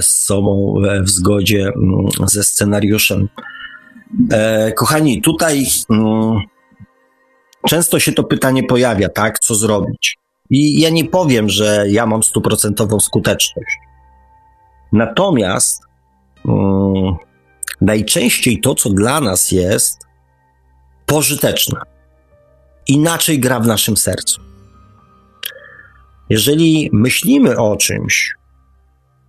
z 0.00 0.06
sobą, 0.06 0.74
w 1.02 1.08
zgodzie 1.08 1.60
mm, 1.62 2.08
ze 2.26 2.44
scenariuszem. 2.44 3.28
Kochani, 4.76 5.22
tutaj 5.22 5.66
mm, 5.90 6.36
często 7.68 7.98
się 7.98 8.12
to 8.12 8.24
pytanie 8.24 8.62
pojawia, 8.62 9.08
tak, 9.08 9.38
co 9.38 9.54
zrobić? 9.54 10.16
I 10.50 10.80
ja 10.80 10.90
nie 10.90 11.04
powiem, 11.04 11.48
że 11.48 11.84
ja 11.88 12.06
mam 12.06 12.22
stuprocentową 12.22 13.00
skuteczność 13.00 13.78
Natomiast 14.92 15.82
um, 16.44 17.16
najczęściej 17.80 18.60
to, 18.60 18.74
co 18.74 18.90
dla 18.90 19.20
nas 19.20 19.52
jest 19.52 19.98
pożyteczne, 21.06 21.80
inaczej 22.86 23.40
gra 23.40 23.60
w 23.60 23.66
naszym 23.66 23.96
sercu. 23.96 24.40
Jeżeli 26.30 26.90
myślimy 26.92 27.56
o 27.56 27.76
czymś, 27.76 28.34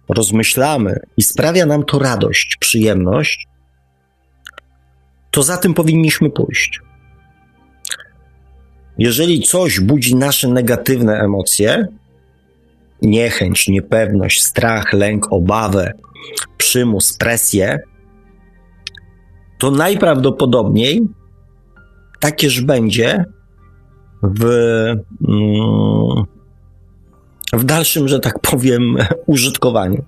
rozmyślamy 0.10 1.00
i 1.18 1.24
sprawia 1.24 1.66
nam 1.66 1.84
to 1.84 2.00
radość, 2.00 2.58
przyjemność, 2.60 3.48
to 5.32 5.44
za 5.44 5.58
tym 5.58 5.74
powinniśmy 5.74 6.30
pójść. 6.30 6.80
Jeżeli 8.98 9.42
coś 9.42 9.80
budzi 9.80 10.16
nasze 10.16 10.48
negatywne 10.48 11.20
emocje, 11.20 11.88
niechęć, 13.02 13.68
niepewność, 13.68 14.44
strach, 14.44 14.94
lęk, 14.94 15.28
obawę, 15.34 15.94
przymus, 16.58 17.18
presję, 17.18 17.80
to 19.58 19.72
najprawdopodobniej 19.72 21.08
takież 22.20 22.62
będzie 22.62 23.26
w, 24.24 24.46
mm, 25.28 26.26
w 27.54 27.64
dalszym, 27.64 28.08
że 28.08 28.20
tak 28.20 28.40
powiem, 28.40 28.98
użytkowaniu. 29.26 30.04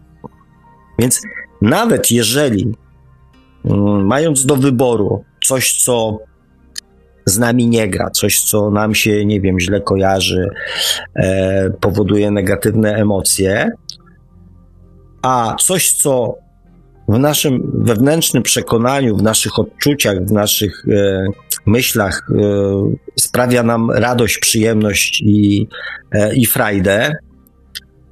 Więc 0.99 1.21
nawet 1.61 2.11
jeżeli, 2.11 2.75
mm, 3.65 4.05
mając 4.05 4.45
do 4.45 4.55
wyboru 4.55 5.23
coś, 5.43 5.83
co 5.83 6.19
z 7.25 7.37
nami 7.37 7.67
nie 7.67 7.89
gra, 7.89 8.09
coś, 8.09 8.41
co 8.41 8.71
nam 8.71 8.95
się, 8.95 9.25
nie 9.25 9.41
wiem, 9.41 9.59
źle 9.59 9.81
kojarzy, 9.81 10.49
e, 11.15 11.69
powoduje 11.69 12.31
negatywne 12.31 12.95
emocje, 12.95 13.69
a 15.21 15.55
coś, 15.59 15.93
co 15.93 16.37
w 17.07 17.19
naszym 17.19 17.71
wewnętrznym 17.73 18.43
przekonaniu, 18.43 19.17
w 19.17 19.21
naszych 19.21 19.59
odczuciach, 19.59 20.25
w 20.25 20.31
naszych 20.31 20.85
e, 20.89 21.25
myślach 21.65 22.27
e, 22.29 22.43
sprawia 23.19 23.63
nam 23.63 23.91
radość, 23.91 24.37
przyjemność 24.37 25.21
i, 25.21 25.67
e, 26.11 26.35
i 26.35 26.45
frajdę, 26.45 27.11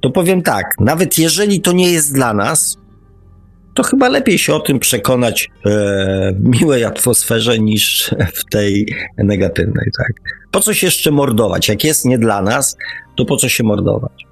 to 0.00 0.10
powiem 0.10 0.42
tak, 0.42 0.74
nawet 0.80 1.18
jeżeli 1.18 1.60
to 1.60 1.72
nie 1.72 1.92
jest 1.92 2.14
dla 2.14 2.34
nas, 2.34 2.76
to 3.74 3.82
chyba 3.82 4.08
lepiej 4.08 4.38
się 4.38 4.54
o 4.54 4.60
tym 4.60 4.78
przekonać 4.78 5.50
e, 5.66 6.34
miłej 6.40 6.84
atmosferze 6.84 7.58
niż 7.58 8.14
w 8.34 8.44
tej 8.44 8.94
negatywnej, 9.18 9.90
tak? 9.98 10.12
Po 10.50 10.60
co 10.60 10.74
się 10.74 10.86
jeszcze 10.86 11.10
mordować? 11.10 11.68
Jak 11.68 11.84
jest 11.84 12.04
nie 12.04 12.18
dla 12.18 12.42
nas, 12.42 12.76
to 13.16 13.24
po 13.24 13.36
co 13.36 13.48
się 13.48 13.64
mordować? 13.64 14.26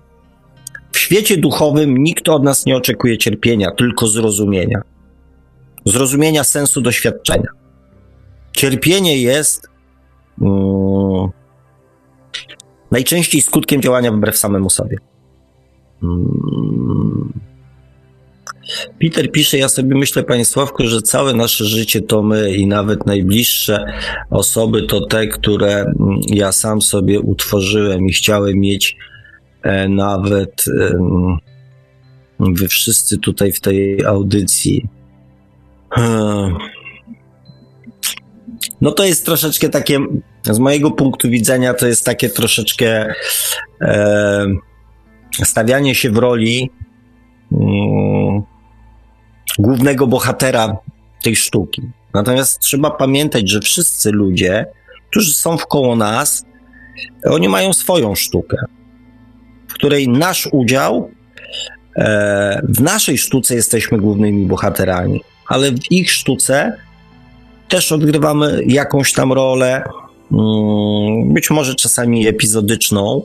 W 0.92 0.98
świecie 0.98 1.36
duchowym 1.36 1.98
nikt 1.98 2.28
od 2.28 2.44
nas 2.44 2.66
nie 2.66 2.76
oczekuje 2.76 3.18
cierpienia, 3.18 3.70
tylko 3.70 4.06
zrozumienia. 4.06 4.82
Zrozumienia 5.84 6.44
sensu 6.44 6.80
doświadczenia. 6.80 7.48
Cierpienie 8.52 9.22
jest 9.22 9.68
mm, 10.40 11.28
najczęściej 12.90 13.42
skutkiem 13.42 13.82
działania 13.82 14.12
wbrew 14.12 14.36
samemu 14.36 14.70
sobie. 14.70 14.96
Mm. 16.02 16.77
Peter 19.00 19.32
pisze, 19.32 19.58
ja 19.58 19.68
sobie 19.68 19.96
myślę, 19.96 20.22
panie 20.22 20.44
Sławku, 20.44 20.86
że 20.86 21.02
całe 21.02 21.34
nasze 21.34 21.64
życie 21.64 22.02
to 22.02 22.22
my 22.22 22.56
i 22.56 22.66
nawet 22.66 23.06
najbliższe 23.06 23.84
osoby 24.30 24.82
to 24.82 25.06
te, 25.06 25.26
które 25.26 25.74
mm, 25.80 26.20
ja 26.28 26.52
sam 26.52 26.82
sobie 26.82 27.20
utworzyłem 27.20 28.06
i 28.06 28.12
chciałem 28.12 28.56
mieć 28.56 28.96
e, 29.62 29.88
nawet 29.88 30.64
wy 32.40 32.68
wszyscy 32.68 33.18
tutaj 33.18 33.52
w 33.52 33.60
tej 33.60 34.04
audycji. 34.04 34.88
E, 35.96 36.52
no 38.80 38.92
to 38.92 39.04
jest 39.04 39.24
troszeczkę 39.24 39.68
takie, 39.68 39.98
z 40.42 40.58
mojego 40.58 40.90
punktu 40.90 41.30
widzenia, 41.30 41.74
to 41.74 41.86
jest 41.86 42.04
takie 42.04 42.28
troszeczkę 42.28 43.14
stawianie 45.44 45.94
się 45.94 46.10
w 46.10 46.16
roli 46.16 46.70
mm, 47.52 48.42
głównego 49.58 50.06
bohatera 50.06 50.76
tej 51.22 51.36
sztuki. 51.36 51.82
Natomiast 52.14 52.58
trzeba 52.58 52.90
pamiętać, 52.90 53.50
że 53.50 53.60
wszyscy 53.60 54.10
ludzie, 54.10 54.66
którzy 55.10 55.34
są 55.34 55.56
wkoło 55.56 55.96
nas, 55.96 56.44
oni 57.24 57.48
mają 57.48 57.72
swoją 57.72 58.14
sztukę, 58.14 58.56
w 59.68 59.74
której 59.74 60.08
nasz 60.08 60.48
udział, 60.52 61.10
e, 61.96 62.62
w 62.68 62.80
naszej 62.80 63.18
sztuce 63.18 63.54
jesteśmy 63.54 63.98
głównymi 63.98 64.46
bohaterami, 64.46 65.20
ale 65.46 65.72
w 65.72 65.92
ich 65.92 66.10
sztuce 66.10 66.72
też 67.68 67.92
odgrywamy 67.92 68.60
jakąś 68.66 69.12
tam 69.12 69.32
rolę, 69.32 69.82
mm, 70.32 71.32
być 71.34 71.50
może 71.50 71.74
czasami 71.74 72.26
epizodyczną, 72.26 73.22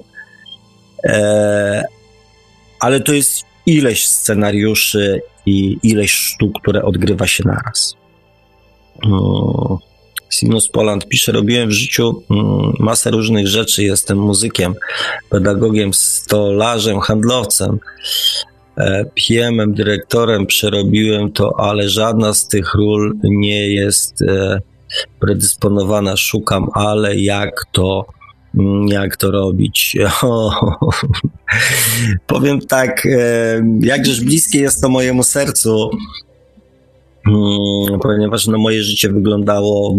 e, 1.04 1.84
ale 2.80 3.00
to 3.00 3.14
jest 3.14 3.53
ileś 3.66 4.08
scenariuszy 4.08 5.22
i 5.46 5.78
ileś 5.84 6.12
sztuk, 6.12 6.62
które 6.62 6.84
odgrywa 6.84 7.28
się 7.28 7.44
naraz. 7.48 7.96
Sinus 10.30 10.70
Poland 10.70 11.08
pisze, 11.08 11.32
robiłem 11.32 11.70
w 11.70 11.72
życiu 11.72 12.24
mm, 12.32 12.74
masę 12.80 13.12
różnych 13.12 13.48
rzeczy, 13.48 13.84
jestem 13.84 14.18
muzykiem, 14.18 14.74
pedagogiem, 15.30 15.94
stolarzem, 15.94 17.00
handlowcem, 17.00 17.80
e, 18.78 19.06
PM-em, 19.06 19.74
dyrektorem, 19.74 20.46
przerobiłem 20.46 21.32
to, 21.32 21.60
ale 21.60 21.90
żadna 21.90 22.34
z 22.34 22.48
tych 22.48 22.74
ról 22.74 23.14
nie 23.24 23.74
jest 23.74 24.22
e, 24.22 24.62
predysponowana, 25.20 26.18
szukam, 26.18 26.68
ale 26.74 27.16
jak 27.16 27.66
to 27.72 28.06
jak 28.88 29.18
to 29.18 29.32
robić. 29.32 29.98
O, 30.24 30.52
powiem 32.28 32.62
tak, 32.62 33.06
e, 33.06 33.62
jakżeż 33.80 34.22
bliskie 34.22 34.60
jest 34.60 34.82
to 34.82 34.90
mojemu 34.90 35.24
sercu, 35.24 35.90
mm, 37.28 38.00
ponieważ 38.00 38.48
no, 38.48 38.58
moje 38.58 38.84
życie 38.84 39.10
wyglądało 39.10 39.96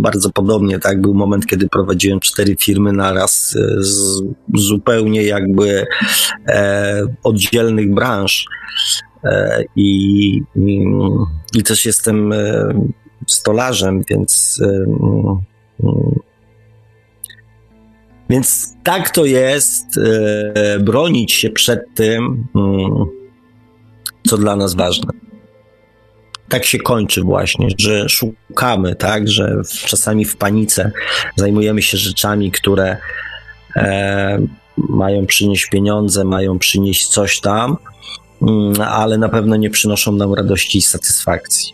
bardzo 0.00 0.30
podobnie, 0.30 0.78
tak? 0.78 1.00
Był 1.00 1.14
moment, 1.14 1.46
kiedy 1.46 1.68
prowadziłem 1.68 2.20
cztery 2.20 2.56
firmy 2.60 2.92
naraz 2.92 3.56
e, 3.56 3.82
z 3.82 4.22
zupełnie 4.54 5.22
jakby 5.22 5.86
e, 6.48 7.02
oddzielnych 7.22 7.94
branż 7.94 8.46
e, 9.24 9.64
i, 9.76 10.40
i, 11.54 11.62
też 11.62 11.86
jestem 11.86 12.34
stolarzem, 13.26 14.02
więc 14.10 14.60
więc 18.30 18.74
tak 18.82 19.10
to 19.10 19.24
jest, 19.24 19.98
e, 19.98 20.78
bronić 20.78 21.32
się 21.32 21.50
przed 21.50 21.80
tym, 21.94 22.46
mm, 22.54 23.04
co 24.26 24.38
dla 24.38 24.56
nas 24.56 24.74
ważne. 24.74 25.12
Tak 26.48 26.64
się 26.64 26.78
kończy 26.78 27.22
właśnie, 27.22 27.68
że 27.78 28.08
szukamy, 28.08 28.94
tak, 28.94 29.28
że 29.28 29.62
czasami 29.86 30.24
w 30.24 30.36
panice 30.36 30.92
zajmujemy 31.36 31.82
się 31.82 31.98
rzeczami, 31.98 32.50
które 32.50 32.96
e, 33.76 34.38
mają 34.76 35.26
przynieść 35.26 35.66
pieniądze, 35.66 36.24
mają 36.24 36.58
przynieść 36.58 37.08
coś 37.08 37.40
tam, 37.40 37.76
mm, 38.42 38.80
ale 38.80 39.18
na 39.18 39.28
pewno 39.28 39.56
nie 39.56 39.70
przynoszą 39.70 40.12
nam 40.12 40.34
radości 40.34 40.78
i 40.78 40.82
satysfakcji. 40.82 41.72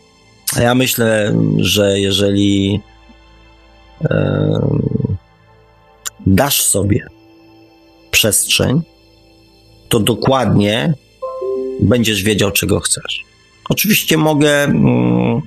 A 0.57 0.61
ja 0.61 0.74
myślę, 0.74 1.35
że 1.59 2.01
jeżeli 2.01 2.81
e, 4.05 4.61
dasz 6.27 6.62
sobie 6.62 7.07
przestrzeń, 8.11 8.82
to 9.89 10.01
dokładnie 10.01 10.94
będziesz 11.81 12.23
wiedział, 12.23 12.51
czego 12.51 12.81
chcesz. 12.81 13.24
Oczywiście 13.69 14.16
mogę 14.16 14.65
mm, 14.65 15.43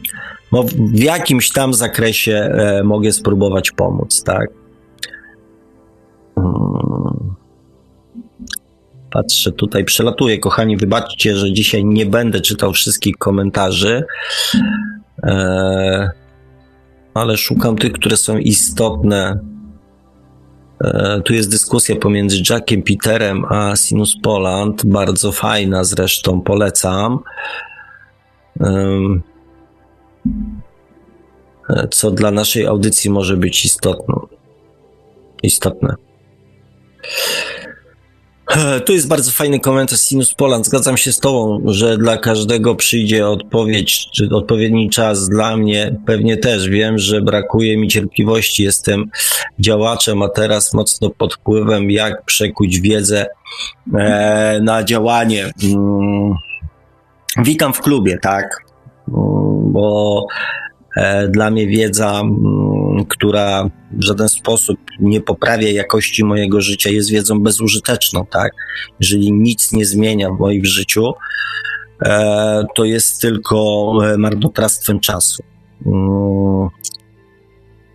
w 0.77 0.99
jakimś 0.99 1.52
tam 1.52 1.73
zakresie 1.73 2.34
e, 2.34 2.84
mogę 2.84 3.11
spróbować 3.11 3.72
pomóc, 3.72 4.23
tak? 4.23 4.49
Mm. 6.38 7.35
Patrzę 9.11 9.52
tutaj, 9.52 9.84
przelatuję, 9.84 10.39
kochani, 10.39 10.77
wybaczcie, 10.77 11.35
że 11.35 11.53
dzisiaj 11.53 11.85
nie 11.85 12.06
będę 12.06 12.41
czytał 12.41 12.73
wszystkich 12.73 13.15
komentarzy, 13.18 14.03
e, 15.23 16.10
ale 17.14 17.38
szukam 17.38 17.77
tych, 17.77 17.91
które 17.91 18.18
są 18.18 18.38
istotne 18.38 19.39
tu 21.26 21.34
jest 21.34 21.52
dyskusja 21.52 21.95
pomiędzy 21.95 22.38
Jackiem 22.49 22.84
Peterem 22.84 23.45
a 23.45 23.76
Sinus 23.76 24.15
Poland, 24.23 24.85
bardzo 24.85 25.31
fajna 25.31 25.84
zresztą, 25.84 26.41
polecam. 26.41 27.19
E, 28.61 28.99
co 31.91 32.11
dla 32.11 32.31
naszej 32.31 32.65
audycji 32.65 33.10
może 33.10 33.38
być 33.38 33.65
istotne. 35.43 35.95
Tu 38.86 38.94
jest 38.94 39.07
bardzo 39.07 39.32
fajny 39.32 39.60
komentarz 39.60 39.99
Sinus 39.99 40.34
Poland. 40.34 40.65
Zgadzam 40.65 40.98
się 40.98 41.11
z 41.11 41.19
Tobą, 41.19 41.61
że 41.65 41.98
dla 41.98 42.18
każdego 42.18 42.76
przyjdzie 42.76 43.27
odpowiedź, 43.27 44.10
czy 44.11 44.30
odpowiedni 44.32 44.90
czas. 44.90 45.30
Dla 45.30 45.57
mnie 45.57 45.95
pewnie 46.06 46.38
też. 46.38 46.69
Wiem, 46.69 46.98
że 46.98 47.22
brakuje 47.22 47.77
mi 47.77 47.88
cierpliwości. 47.88 48.64
Jestem 48.64 49.10
działaczem, 49.60 50.22
a 50.22 50.30
teraz 50.30 50.73
mocno 50.73 51.10
pod 51.10 51.34
wpływem, 51.34 51.91
jak 51.91 52.26
przekuć 52.26 52.80
wiedzę 52.80 53.26
e, 53.98 54.60
na 54.64 54.84
działanie. 54.84 55.52
Mm, 55.64 56.34
witam 57.38 57.73
w 57.73 57.82
klubie, 57.82 58.18
tak? 58.22 58.45
Mm, 59.07 59.72
bo 59.72 60.22
E, 60.27 60.64
dla 61.30 61.51
mnie 61.51 61.67
wiedza, 61.67 62.22
mm, 62.22 63.05
która 63.05 63.69
w 63.91 64.03
żaden 64.03 64.30
sposób 64.30 64.80
nie 64.99 65.22
poprawia 65.22 65.72
jakości 65.72 66.23
mojego 66.23 66.61
życia, 66.61 66.89
jest 66.89 67.11
wiedzą 67.11 67.39
bezużyteczną, 67.39 68.26
tak? 68.26 68.51
Jeżeli 68.99 69.34
nic 69.34 69.72
nie 69.72 69.85
zmienia 69.85 70.30
w 70.30 70.39
moim 70.39 70.65
życiu, 70.65 71.13
e, 72.01 72.65
to 72.76 72.84
jest 72.84 73.22
tylko 73.22 73.91
e, 74.03 74.17
marnotrawstwem 74.17 74.99
czasu. 74.99 75.43
Mm. 75.85 76.69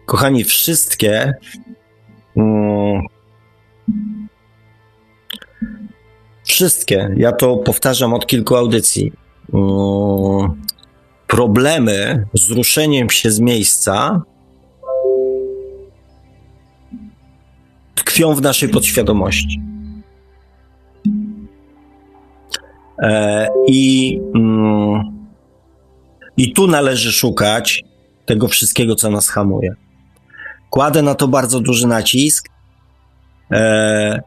Kochani, 0.06 0.44
wszystkie 0.44 1.34
mm, 2.36 3.02
wszystkie, 6.44 7.14
ja 7.16 7.32
to 7.32 7.56
powtarzam 7.56 8.14
od 8.14 8.26
kilku 8.26 8.56
audycji, 8.56 9.12
problemy 11.30 12.26
z 12.34 12.50
ruszeniem 12.50 13.10
się 13.10 13.30
z 13.30 13.40
miejsca 13.40 14.22
tkwią 17.94 18.34
w 18.34 18.42
naszej 18.42 18.68
podświadomości. 18.68 19.60
E, 23.02 23.48
I, 23.66 24.18
mm, 24.34 25.28
I 26.36 26.52
tu 26.52 26.66
należy 26.66 27.12
szukać 27.12 27.84
tego 28.26 28.48
wszystkiego, 28.48 28.94
co 28.94 29.10
nas 29.10 29.28
hamuje. 29.28 29.74
Kładę 30.70 31.02
na 31.02 31.14
to 31.14 31.28
bardzo 31.28 31.60
duży 31.60 31.86
nacisk. 31.86 32.48
E, 33.50 34.20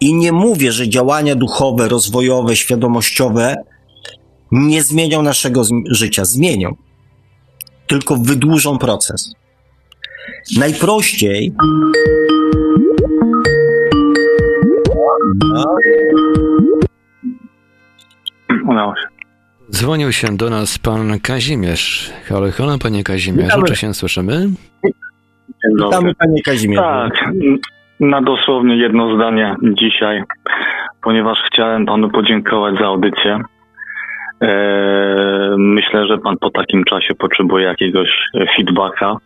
I 0.00 0.14
nie 0.14 0.32
mówię, 0.32 0.72
że 0.72 0.88
działania 0.88 1.34
duchowe, 1.34 1.88
rozwojowe, 1.88 2.56
świadomościowe 2.56 3.56
nie 4.54 4.82
zmienią 4.82 5.22
naszego 5.22 5.62
życia. 5.90 6.24
Zmienią. 6.24 6.76
Tylko 7.86 8.16
wydłużą 8.16 8.78
proces. 8.78 9.34
Najprościej. 10.58 11.52
Udało 18.68 18.94
się. 18.96 19.14
Dzwonił 19.70 20.12
się 20.12 20.36
do 20.36 20.50
nas 20.50 20.78
pan 20.78 21.20
Kazimierz. 21.20 22.12
Halo, 22.24 22.50
halo, 22.50 22.78
panie 22.78 23.04
Kazimierzu, 23.04 23.62
czy 23.62 23.76
się 23.76 23.94
słyszymy? 23.94 24.32
Dzień 24.34 25.76
dobry. 25.78 25.96
Witamy 25.98 26.14
panie 26.14 26.42
Kazimierzu. 26.42 26.82
Tak, 26.82 27.34
na 28.00 28.22
dosłownie 28.22 28.76
jedno 28.76 29.16
zdanie 29.16 29.56
dzisiaj, 29.62 30.22
ponieważ 31.02 31.38
chciałem 31.52 31.86
panu 31.86 32.10
podziękować 32.10 32.74
za 32.80 32.86
audycję. 32.86 33.40
Eee, 34.40 35.54
myślę, 35.58 36.06
że 36.06 36.18
pan 36.18 36.36
po 36.40 36.50
takim 36.50 36.84
czasie 36.84 37.14
potrzebuje 37.14 37.66
jakiegoś 37.66 38.08
e, 38.34 38.46
feedbacka. 38.56 39.16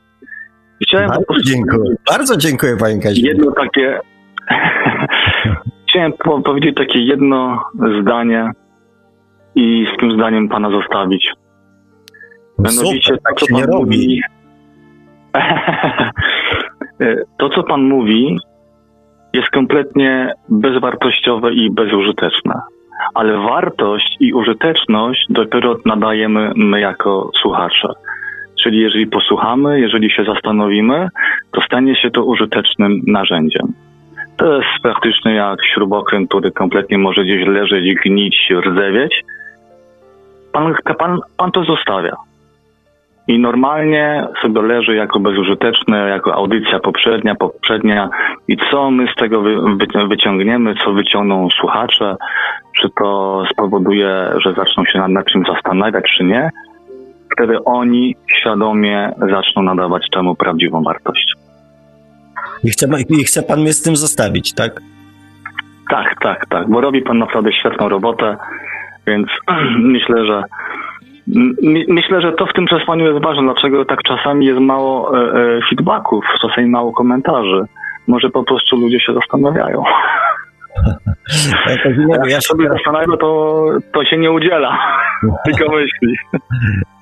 Chciałem 0.82 1.09
po 1.09 1.14
Bardzo 1.14 1.26
prostu 1.26 1.51
dziękuję. 1.51 1.94
Bardzo 2.10 2.36
dziękuję 2.36 2.76
panie 2.76 3.01
Kazimierzu. 3.01 3.36
jedno 3.36 3.52
takie. 3.52 4.01
Chciałem 5.89 6.12
po 6.12 6.40
powiedzieć 6.40 6.76
takie 6.76 6.98
jedno 6.98 7.62
zdanie 8.02 8.51
i 9.55 9.86
z 9.94 10.01
tym 10.01 10.12
zdaniem 10.12 10.48
pana 10.48 10.70
zostawić. 10.70 11.32
Mianowicie 12.59 13.14
Super, 13.14 13.20
tak 13.22 13.39
to, 13.39 13.47
co 13.47 13.55
pan 13.55 13.70
mówi. 13.70 14.20
to, 17.39 17.48
co 17.48 17.62
pan 17.62 17.82
mówi, 17.82 18.39
jest 19.35 19.51
kompletnie 19.51 20.32
bezwartościowe 20.48 21.52
i 21.52 21.70
bezużyteczne. 21.70 22.55
Ale 23.14 23.38
wartość 23.38 24.16
i 24.20 24.32
użyteczność 24.32 25.26
dopiero 25.30 25.76
nadajemy 25.84 26.52
my 26.56 26.80
jako 26.80 27.30
słuchacze. 27.42 27.88
Czyli 28.62 28.80
jeżeli 28.80 29.06
posłuchamy, 29.06 29.80
jeżeli 29.80 30.10
się 30.10 30.24
zastanowimy, 30.24 31.08
to 31.52 31.60
stanie 31.60 31.96
się 31.96 32.10
to 32.10 32.24
użytecznym 32.24 33.02
narzędziem. 33.06 33.72
To 34.36 34.56
jest 34.56 34.68
praktycznie 34.82 35.34
jak 35.34 35.58
śrubokręt, 35.74 36.28
który 36.28 36.52
kompletnie 36.52 36.98
może 36.98 37.24
gdzieś 37.24 37.46
leżeć, 37.46 37.94
gnić, 38.04 38.52
rdzewieć. 38.66 39.24
Pan, 40.52 40.74
pan, 40.98 41.18
pan 41.36 41.52
to 41.52 41.64
zostawia. 41.64 42.16
I 43.28 43.38
normalnie 43.38 44.28
sobie 44.42 44.62
leży 44.62 44.94
jako 44.94 45.20
bezużyteczne, 45.20 46.09
jako 46.09 46.34
audycja 46.34 46.78
poprzednia, 46.80 47.34
poprzednia. 47.34 48.09
I 48.48 48.56
co 48.70 48.90
my 48.90 49.06
z 49.12 49.14
tego 49.14 49.40
wy, 49.40 49.56
wy, 49.60 50.09
wyciągniemy, 50.09 50.74
co 50.84 50.92
wyciągną 50.92 51.48
słuchacze, 51.60 52.16
czy 52.80 52.88
to 52.98 53.42
spowoduje, 53.52 54.30
że 54.44 54.52
zaczną 54.52 54.84
się 54.84 54.98
nad, 54.98 55.10
nad 55.10 55.26
czym 55.26 55.42
zastanawiać, 55.55 56.05
czy 56.16 56.24
nie, 56.24 56.50
wtedy 57.32 57.64
oni 57.64 58.16
świadomie 58.40 59.12
zaczną 59.30 59.62
nadawać 59.62 60.06
temu 60.12 60.34
prawdziwą 60.34 60.82
wartość. 60.82 61.34
I 62.64 62.70
chce, 62.70 62.86
I 63.09 63.24
chce 63.24 63.42
pan 63.42 63.60
mnie 63.60 63.72
z 63.72 63.82
tym 63.82 63.96
zostawić, 63.96 64.55
tak? 64.55 64.80
Tak, 65.90 66.14
tak, 66.20 66.46
tak, 66.46 66.68
bo 66.68 66.80
robi 66.80 67.02
pan 67.02 67.18
naprawdę 67.18 67.52
świetną 67.52 67.88
robotę, 67.88 68.36
więc 69.06 69.28
myślę, 69.94 70.26
że 70.26 70.42
myślę, 71.88 72.20
że 72.20 72.32
to 72.32 72.46
w 72.46 72.52
tym 72.52 72.66
przesłaniu 72.66 73.12
jest 73.12 73.24
ważne, 73.24 73.42
dlaczego 73.42 73.84
tak 73.84 74.02
czasami 74.02 74.46
jest 74.46 74.60
mało 74.60 75.18
e, 75.18 75.32
e, 75.32 75.60
feedbacków, 75.70 76.24
czasami 76.42 76.68
mało 76.68 76.92
komentarzy. 76.92 77.64
Może 78.06 78.30
po 78.30 78.44
prostu 78.44 78.76
ludzie 78.76 79.00
się 79.00 79.14
zastanawiają. 79.14 79.82
Jak 82.09 82.30
ja 82.30 82.40
się 82.40 82.40
sobie 82.40 82.68
zastanawiam, 82.68 83.18
to, 83.18 83.64
to 83.92 84.05
się 84.05 84.18
nie 84.18 84.30
udziela, 84.30 84.78
tylko 85.46 85.72
myśli. 85.76 86.16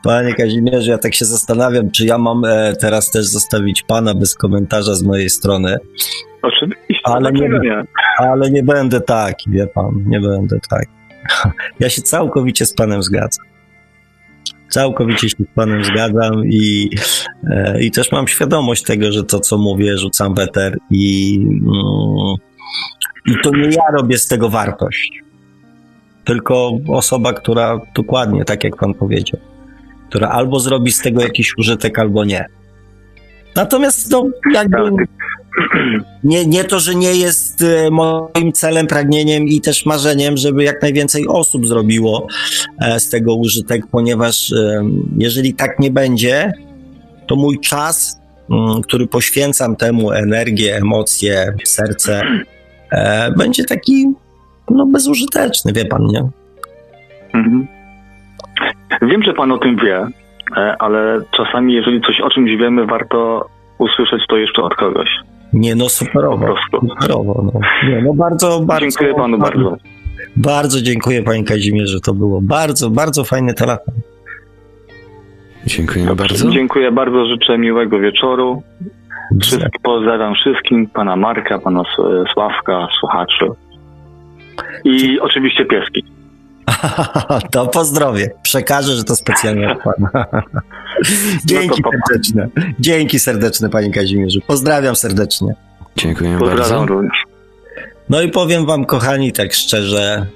Panie 0.05 0.35
Kazimierzu, 0.35 0.91
ja 0.91 0.99
tak 0.99 1.15
się 1.15 1.25
zastanawiam, 1.25 1.91
czy 1.91 2.07
ja 2.07 2.19
mam 2.19 2.45
e, 2.45 2.73
teraz 2.81 3.11
też 3.11 3.27
zostawić 3.27 3.83
pana 3.83 4.15
bez 4.15 4.35
komentarza 4.35 4.95
z 4.95 5.03
mojej 5.03 5.31
strony, 5.31 5.77
Oczywiście, 6.43 7.03
Ale 7.05 7.33
nie 7.33 7.49
nie. 7.49 7.85
ale 8.19 8.51
nie 8.51 8.63
będę 8.63 9.01
taki, 9.01 9.51
wie 9.51 9.67
pan, 9.67 9.91
nie 10.07 10.21
będę 10.21 10.59
taki. 10.71 10.91
Ja 11.81 11.89
się 11.89 12.03
całkowicie 12.03 12.67
z 12.67 12.75
panem 12.75 13.03
zgadzam. 13.03 13.47
Całkowicie 14.69 15.29
się 15.29 15.37
z 15.37 15.55
panem 15.55 15.85
zgadzam 15.85 16.45
i, 16.45 16.91
e, 17.51 17.83
i 17.83 17.91
też 17.91 18.13
mam 18.13 18.29
świadomość 18.29 18.83
tego, 18.83 19.13
że 19.13 19.25
to, 19.25 19.41
co 19.41 19.59
mówię, 19.59 19.99
rzucam 19.99 20.35
weter 20.35 20.79
i, 20.91 21.39
mm, 21.41 22.35
i 23.27 23.43
to 23.43 23.51
nie 23.51 23.69
ja 23.69 23.97
robię 23.99 24.19
z 24.19 24.27
tego 24.27 24.49
wartość, 24.49 25.23
tylko 26.25 26.79
osoba, 26.89 27.33
która 27.33 27.81
dokładnie, 27.95 28.45
tak 28.45 28.65
jak 28.65 28.77
pan 28.77 28.95
powiedział, 28.95 29.41
która 30.09 30.29
albo 30.29 30.61
zrobi 30.61 30.93
z 30.93 31.01
tego 31.01 31.23
jakiś 31.23 31.59
użytek, 31.59 31.99
albo 31.99 32.25
nie. 32.25 32.47
Natomiast 33.57 34.11
no, 34.11 34.27
jakby 34.55 34.77
nie, 36.25 36.47
nie 36.47 36.65
to, 36.65 36.81
że 36.81 36.95
nie 36.95 37.15
jest 37.15 37.63
e, 37.63 37.91
moim 37.91 38.53
celem, 38.53 38.87
pragnieniem 38.87 39.45
i 39.45 39.61
też 39.61 39.87
marzeniem, 39.87 40.37
żeby 40.37 40.65
jak 40.65 40.83
najwięcej 40.83 41.29
osób 41.29 41.67
zrobiło 41.67 42.27
e, 42.81 43.01
z 43.01 43.09
tego 43.09 43.35
użytek, 43.35 43.83
ponieważ 43.91 44.53
e, 44.53 44.83
jeżeli 45.19 45.55
tak 45.55 45.79
nie 45.79 45.91
będzie, 45.91 46.53
to 47.27 47.37
mój 47.37 47.61
czas, 47.61 48.21
mm, 48.51 48.83
który 48.83 49.07
poświęcam 49.07 49.77
temu, 49.77 50.13
energię, 50.13 50.77
emocje, 50.77 51.53
serce, 51.65 52.23
będzie 53.37 53.65
taki 53.65 54.07
no, 54.71 54.87
bezużyteczny, 54.87 55.73
wie 55.73 55.85
pan, 55.85 56.07
nie? 56.07 56.29
Mhm. 57.35 57.67
Wiem, 59.03 59.23
że 59.23 59.33
pan 59.33 59.53
o 59.53 59.59
tym 59.59 59.77
wie, 59.77 60.07
ale 60.79 61.21
czasami, 61.37 61.75
jeżeli 61.75 62.01
coś 62.01 62.21
o 62.21 62.31
czymś 62.31 62.51
wiemy, 62.57 62.87
warto 62.87 63.49
usłyszeć 63.79 64.23
to 64.29 64.37
jeszcze 64.37 64.63
od 64.63 64.75
kogoś. 64.75 65.09
Nie, 65.57 65.75
no 65.75 65.89
superowo. 65.89 66.55
Superowo, 66.71 67.51
no. 67.55 67.61
Nie, 67.89 68.03
no 68.03 68.15
bardzo, 68.15 68.61
bardzo. 68.61 68.87
Dziękuję 68.87 69.15
panu 69.15 69.39
bardzo. 69.39 69.77
Bardzo 70.37 70.83
dziękuję 70.83 71.23
panie 71.23 71.45
Kazimierzu, 71.45 72.01
to 72.01 72.15
było 72.15 72.41
bardzo, 72.43 72.91
bardzo 72.91 73.25
fajny 73.25 73.55
telefon. 73.55 73.95
Dziękujemy 75.67 76.17
bardzo. 76.17 76.51
Dziękuję 76.51 76.93
bardzo, 76.93 77.27
życzę 77.27 77.59
miłego 77.59 77.99
wieczoru. 77.99 78.63
Wszystkich 79.43 79.81
pozdrawiam 79.83 80.35
wszystkim, 80.35 80.87
pana 80.87 81.17
Marka, 81.17 81.59
pana 81.59 81.83
Sławka, 82.35 82.89
słuchaczy. 83.01 83.47
I 84.85 85.21
oczywiście 85.21 85.65
pieski. 85.65 86.05
To 87.53 87.67
pozdrowie. 87.67 88.31
Przekażę, 88.43 88.97
że 88.97 89.05
to 89.05 89.17
specjalnie 89.17 89.73
od 89.73 89.79
pana. 89.83 90.27
Dzięki 91.47 91.83
No 91.85 91.91
pa- 91.91 91.99
serdeczne. 92.09 92.49
Dzięki 92.81 93.19
serdeczne, 93.19 93.69
panie 93.69 93.91
Kazimierzu. 93.91 94.41
Pozdrawiam 94.47 94.97
serdecznie. 94.97 95.55
Dziękujemy 95.97 96.39
Pozdrawiam 96.39 96.69
bardzo. 96.69 96.87
również. 96.87 97.17
No 98.09 98.23
i 98.23 98.31
powiem 98.31 98.67
wam, 98.67 98.85
kochani, 98.85 99.33
tak 99.33 99.53
szczerze, 99.55 100.27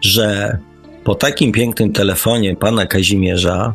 że 0.00 0.58
po 1.04 1.14
takim 1.14 1.52
pięknym 1.52 1.92
telefonie 1.92 2.56
pana 2.56 2.86
Kazimierza, 2.86 3.74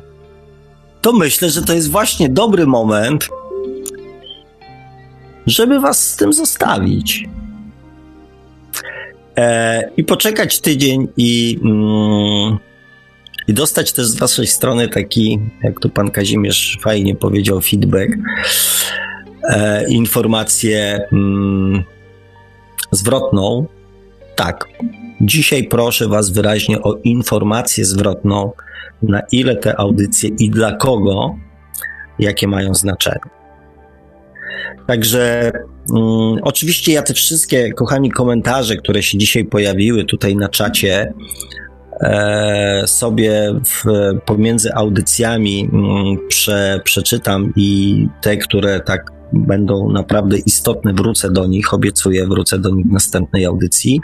to 1.01 1.13
myślę, 1.13 1.49
że 1.49 1.61
to 1.61 1.73
jest 1.73 1.91
właśnie 1.91 2.29
dobry 2.29 2.65
moment, 2.65 3.27
żeby 5.47 5.79
was 5.79 6.11
z 6.11 6.15
tym 6.15 6.33
zostawić. 6.33 7.25
E, 9.37 9.89
I 9.97 10.03
poczekać 10.03 10.59
tydzień 10.59 11.07
i, 11.17 11.59
mm, 11.63 12.57
i 13.47 13.53
dostać 13.53 13.91
też 13.91 14.05
z 14.05 14.15
waszej 14.15 14.47
strony 14.47 14.87
taki, 14.87 15.39
jak 15.63 15.79
tu 15.79 15.89
pan 15.89 16.11
Kazimierz 16.11 16.77
fajnie 16.81 17.15
powiedział, 17.15 17.61
feedback, 17.61 18.11
e, 19.43 19.89
informację 19.89 20.99
mm, 21.11 21.83
zwrotną. 22.91 23.65
Tak, 24.35 24.67
dzisiaj 25.21 25.63
proszę 25.63 26.07
was 26.07 26.29
wyraźnie 26.29 26.81
o 26.81 26.95
informację 27.03 27.85
zwrotną, 27.85 28.51
na 29.01 29.21
ile 29.31 29.55
te 29.55 29.79
audycje 29.79 30.29
i 30.39 30.49
dla 30.49 30.71
kogo, 30.71 31.35
jakie 32.19 32.47
mają 32.47 32.75
znaczenie. 32.75 33.36
Także 34.87 35.51
mm, 35.95 36.37
oczywiście 36.41 36.93
ja 36.93 37.01
te 37.01 37.13
wszystkie, 37.13 37.73
kochani, 37.73 38.11
komentarze, 38.11 38.75
które 38.75 39.03
się 39.03 39.17
dzisiaj 39.17 39.45
pojawiły 39.45 40.05
tutaj 40.05 40.35
na 40.35 40.49
czacie, 40.49 41.13
e, 42.01 42.83
sobie 42.85 43.53
w, 43.65 43.83
pomiędzy 44.25 44.73
audycjami 44.73 45.69
mm, 45.73 46.27
prze, 46.27 46.81
przeczytam 46.83 47.53
i 47.55 48.07
te, 48.21 48.37
które 48.37 48.79
tak 48.79 49.11
będą 49.33 49.91
naprawdę 49.91 50.37
istotne, 50.37 50.93
wrócę 50.93 51.31
do 51.31 51.47
nich, 51.47 51.73
obiecuję, 51.73 52.27
wrócę 52.27 52.59
do 52.59 52.69
nich 52.69 52.85
w 52.85 52.91
następnej 52.91 53.45
audycji. 53.45 54.01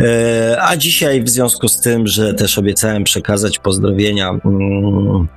E, 0.00 0.56
a 0.62 0.76
dzisiaj 0.76 1.22
w 1.22 1.28
związku 1.28 1.68
z 1.68 1.80
tym, 1.80 2.06
że 2.06 2.34
też 2.34 2.58
obiecałem 2.58 3.04
przekazać 3.04 3.58
pozdrowienia 3.58 4.28
mm, 4.28 5.28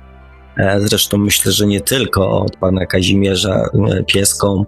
zresztą 0.78 1.18
myślę, 1.18 1.52
że 1.52 1.66
nie 1.66 1.80
tylko 1.80 2.40
od 2.40 2.56
pana 2.56 2.86
Kazimierza 2.86 3.54
e, 3.54 4.04
Pieską 4.04 4.64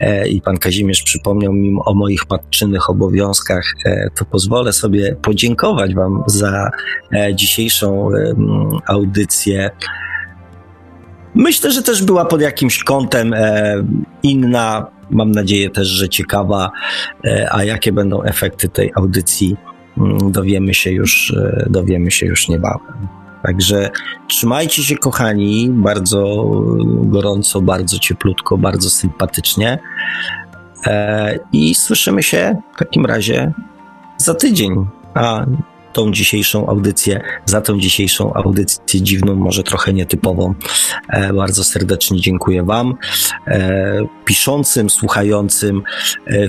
e, 0.00 0.28
i 0.28 0.40
pan 0.40 0.58
Kazimierz 0.58 1.02
przypomniał 1.02 1.52
mi 1.52 1.78
o 1.84 1.94
moich 1.94 2.30
matczynych 2.30 2.90
obowiązkach, 2.90 3.64
to 4.18 4.24
pozwolę 4.24 4.72
sobie 4.72 5.16
podziękować 5.22 5.94
wam 5.94 6.22
za 6.26 6.70
dzisiejszą 7.34 8.08
audycję. 8.86 9.70
Myślę, 11.34 11.72
że 11.72 11.82
też 11.82 12.02
była 12.02 12.24
pod 12.24 12.40
jakimś 12.40 12.84
kątem 12.84 13.34
inna, 14.22 14.86
mam 15.10 15.32
nadzieję 15.32 15.70
też, 15.70 15.88
że 15.88 16.08
ciekawa, 16.08 16.70
a 17.50 17.64
jakie 17.64 17.92
będą 17.92 18.22
efekty 18.22 18.68
tej 18.68 18.92
audycji 18.94 19.56
dowiemy 20.30 20.74
się 20.74 20.90
już, 20.90 21.34
dowiemy 21.66 22.10
się 22.10 22.26
już 22.26 22.48
niebawem. 22.48 23.19
Także 23.42 23.90
trzymajcie 24.28 24.82
się, 24.84 24.96
kochani, 24.96 25.70
bardzo 25.70 26.44
gorąco, 26.86 27.60
bardzo 27.60 27.98
cieplutko, 27.98 28.58
bardzo 28.58 28.90
sympatycznie. 28.90 29.78
E, 30.86 31.38
I 31.52 31.74
słyszymy 31.74 32.22
się 32.22 32.56
w 32.74 32.78
takim 32.78 33.06
razie 33.06 33.52
za 34.16 34.34
tydzień. 34.34 34.86
A 35.14 35.46
tą 35.92 36.12
dzisiejszą 36.12 36.66
audycję, 36.66 37.20
za 37.44 37.60
tą 37.60 37.78
dzisiejszą 37.78 38.34
audycję 38.34 39.02
dziwną, 39.02 39.34
może 39.34 39.62
trochę 39.62 39.92
nietypową. 39.92 40.54
E, 41.08 41.32
bardzo 41.32 41.64
serdecznie 41.64 42.20
dziękuję 42.20 42.62
Wam, 42.62 42.94
e, 43.46 44.00
piszącym, 44.24 44.90
słuchającym, 44.90 45.82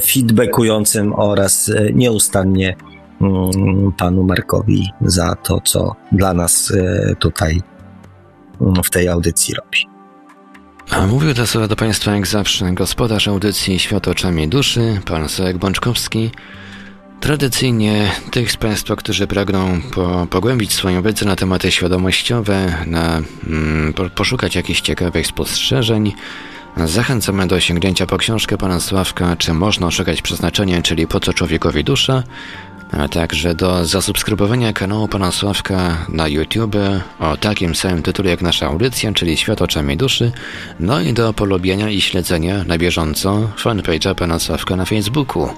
feedbackującym 0.06 1.14
oraz 1.14 1.72
nieustannie 1.94 2.76
panu 3.98 4.24
Markowi 4.24 4.90
za 5.02 5.36
to, 5.36 5.62
co 5.64 5.96
dla 6.12 6.34
nas 6.34 6.72
e, 6.72 7.16
tutaj 7.16 7.62
mm, 8.62 8.84
w 8.84 8.90
tej 8.90 9.08
audycji 9.10 9.54
robi. 9.54 9.92
A 10.90 11.08
mówił 11.08 11.34
te 11.34 11.48
słowa 11.48 11.68
do 11.68 11.76
Państwa 11.76 12.12
jak 12.12 12.28
zawsze 12.28 12.74
gospodarz 12.74 13.28
audycji 13.28 13.80
Świat 13.80 14.08
oczami 14.08 14.48
duszy, 14.48 15.02
pan 15.06 15.30
Sławek 15.30 15.58
Bączkowski. 15.58 16.32
Tradycyjnie 17.20 18.12
tych 18.32 18.52
z 18.52 18.58
Państwa, 18.58 18.96
którzy 18.96 19.28
pragną 19.28 19.82
po, 19.94 20.28
pogłębić 20.30 20.74
swoją 20.74 21.02
wiedzę 21.02 21.26
na 21.26 21.36
tematy 21.36 21.72
świadomościowe, 21.72 22.76
na, 22.88 23.22
mm, 23.48 23.94
po, 23.94 24.10
poszukać 24.10 24.56
jakichś 24.56 24.82
ciekawych 24.82 25.28
spostrzeżeń, 25.28 26.14
zachęcamy 26.78 27.48
do 27.48 27.60
sięgnięcia 27.60 28.06
po 28.06 28.18
książkę 28.18 28.58
pana 28.58 28.80
Sławka, 28.80 29.36
czy 29.36 29.54
można 29.54 29.92
szukać 29.92 30.22
przeznaczenia, 30.22 30.82
czyli 30.82 31.08
po 31.08 31.20
co 31.20 31.34
człowiekowi 31.34 31.84
dusza, 31.84 32.24
a 32.92 33.08
także 33.08 33.56
do 33.56 33.86
zasubskrybowania 33.86 34.74
kanału 34.74 35.08
Pana 35.08 35.32
Sławka 35.32 36.06
na 36.10 36.28
YouTube 36.28 36.76
o 37.20 37.38
takim 37.38 37.76
samym 37.76 38.04
tytule 38.04 38.30
jak 38.30 38.42
nasza 38.42 38.68
audycja, 38.68 39.14
czyli 39.14 39.38
Świat 39.38 39.62
oczami 39.62 39.98
duszy, 39.98 40.32
no 40.80 41.02
i 41.02 41.14
do 41.14 41.34
polubienia 41.34 41.90
i 41.90 42.02
śledzenia 42.02 42.64
na 42.64 42.78
bieżąco 42.78 43.50
fanpage'a 43.64 44.16
Pana 44.16 44.40
Sławka 44.40 44.76
na 44.76 44.86
Facebooku. 44.86 45.50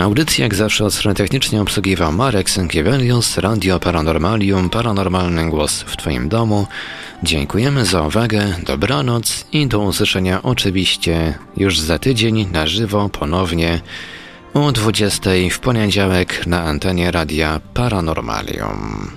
Audycję 0.00 0.42
jak 0.42 0.54
zawsze 0.54 0.84
od 0.84 0.94
strony 0.94 1.14
technicznej 1.14 1.60
obsługiwał 1.60 2.12
Marek 2.12 2.50
Sękiewelius, 2.50 3.38
Radio 3.38 3.80
Paranormalium, 3.80 4.70
Paranormalny 4.70 5.50
Głos 5.50 5.82
w 5.82 5.96
Twoim 5.96 6.28
domu. 6.28 6.66
Dziękujemy 7.22 7.84
za 7.84 8.02
uwagę, 8.02 8.54
dobranoc 8.66 9.46
i 9.52 9.66
do 9.66 9.80
usłyszenia 9.80 10.42
oczywiście 10.42 11.34
już 11.56 11.80
za 11.80 11.98
tydzień 11.98 12.48
na 12.52 12.66
żywo 12.66 13.08
ponownie 13.08 13.80
o 14.54 14.72
20 14.72 15.30
w 15.50 15.58
poniedziałek 15.58 16.46
na 16.46 16.62
antenie 16.62 17.10
radia 17.10 17.60
Paranormalium. 17.74 19.10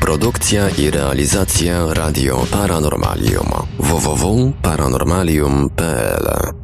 Produkcja 0.00 0.68
i 0.68 0.90
realizacja 0.90 1.94
Radio 1.94 2.46
Paranormalium 2.50 3.48
www.paranormalium.pl 3.78 6.61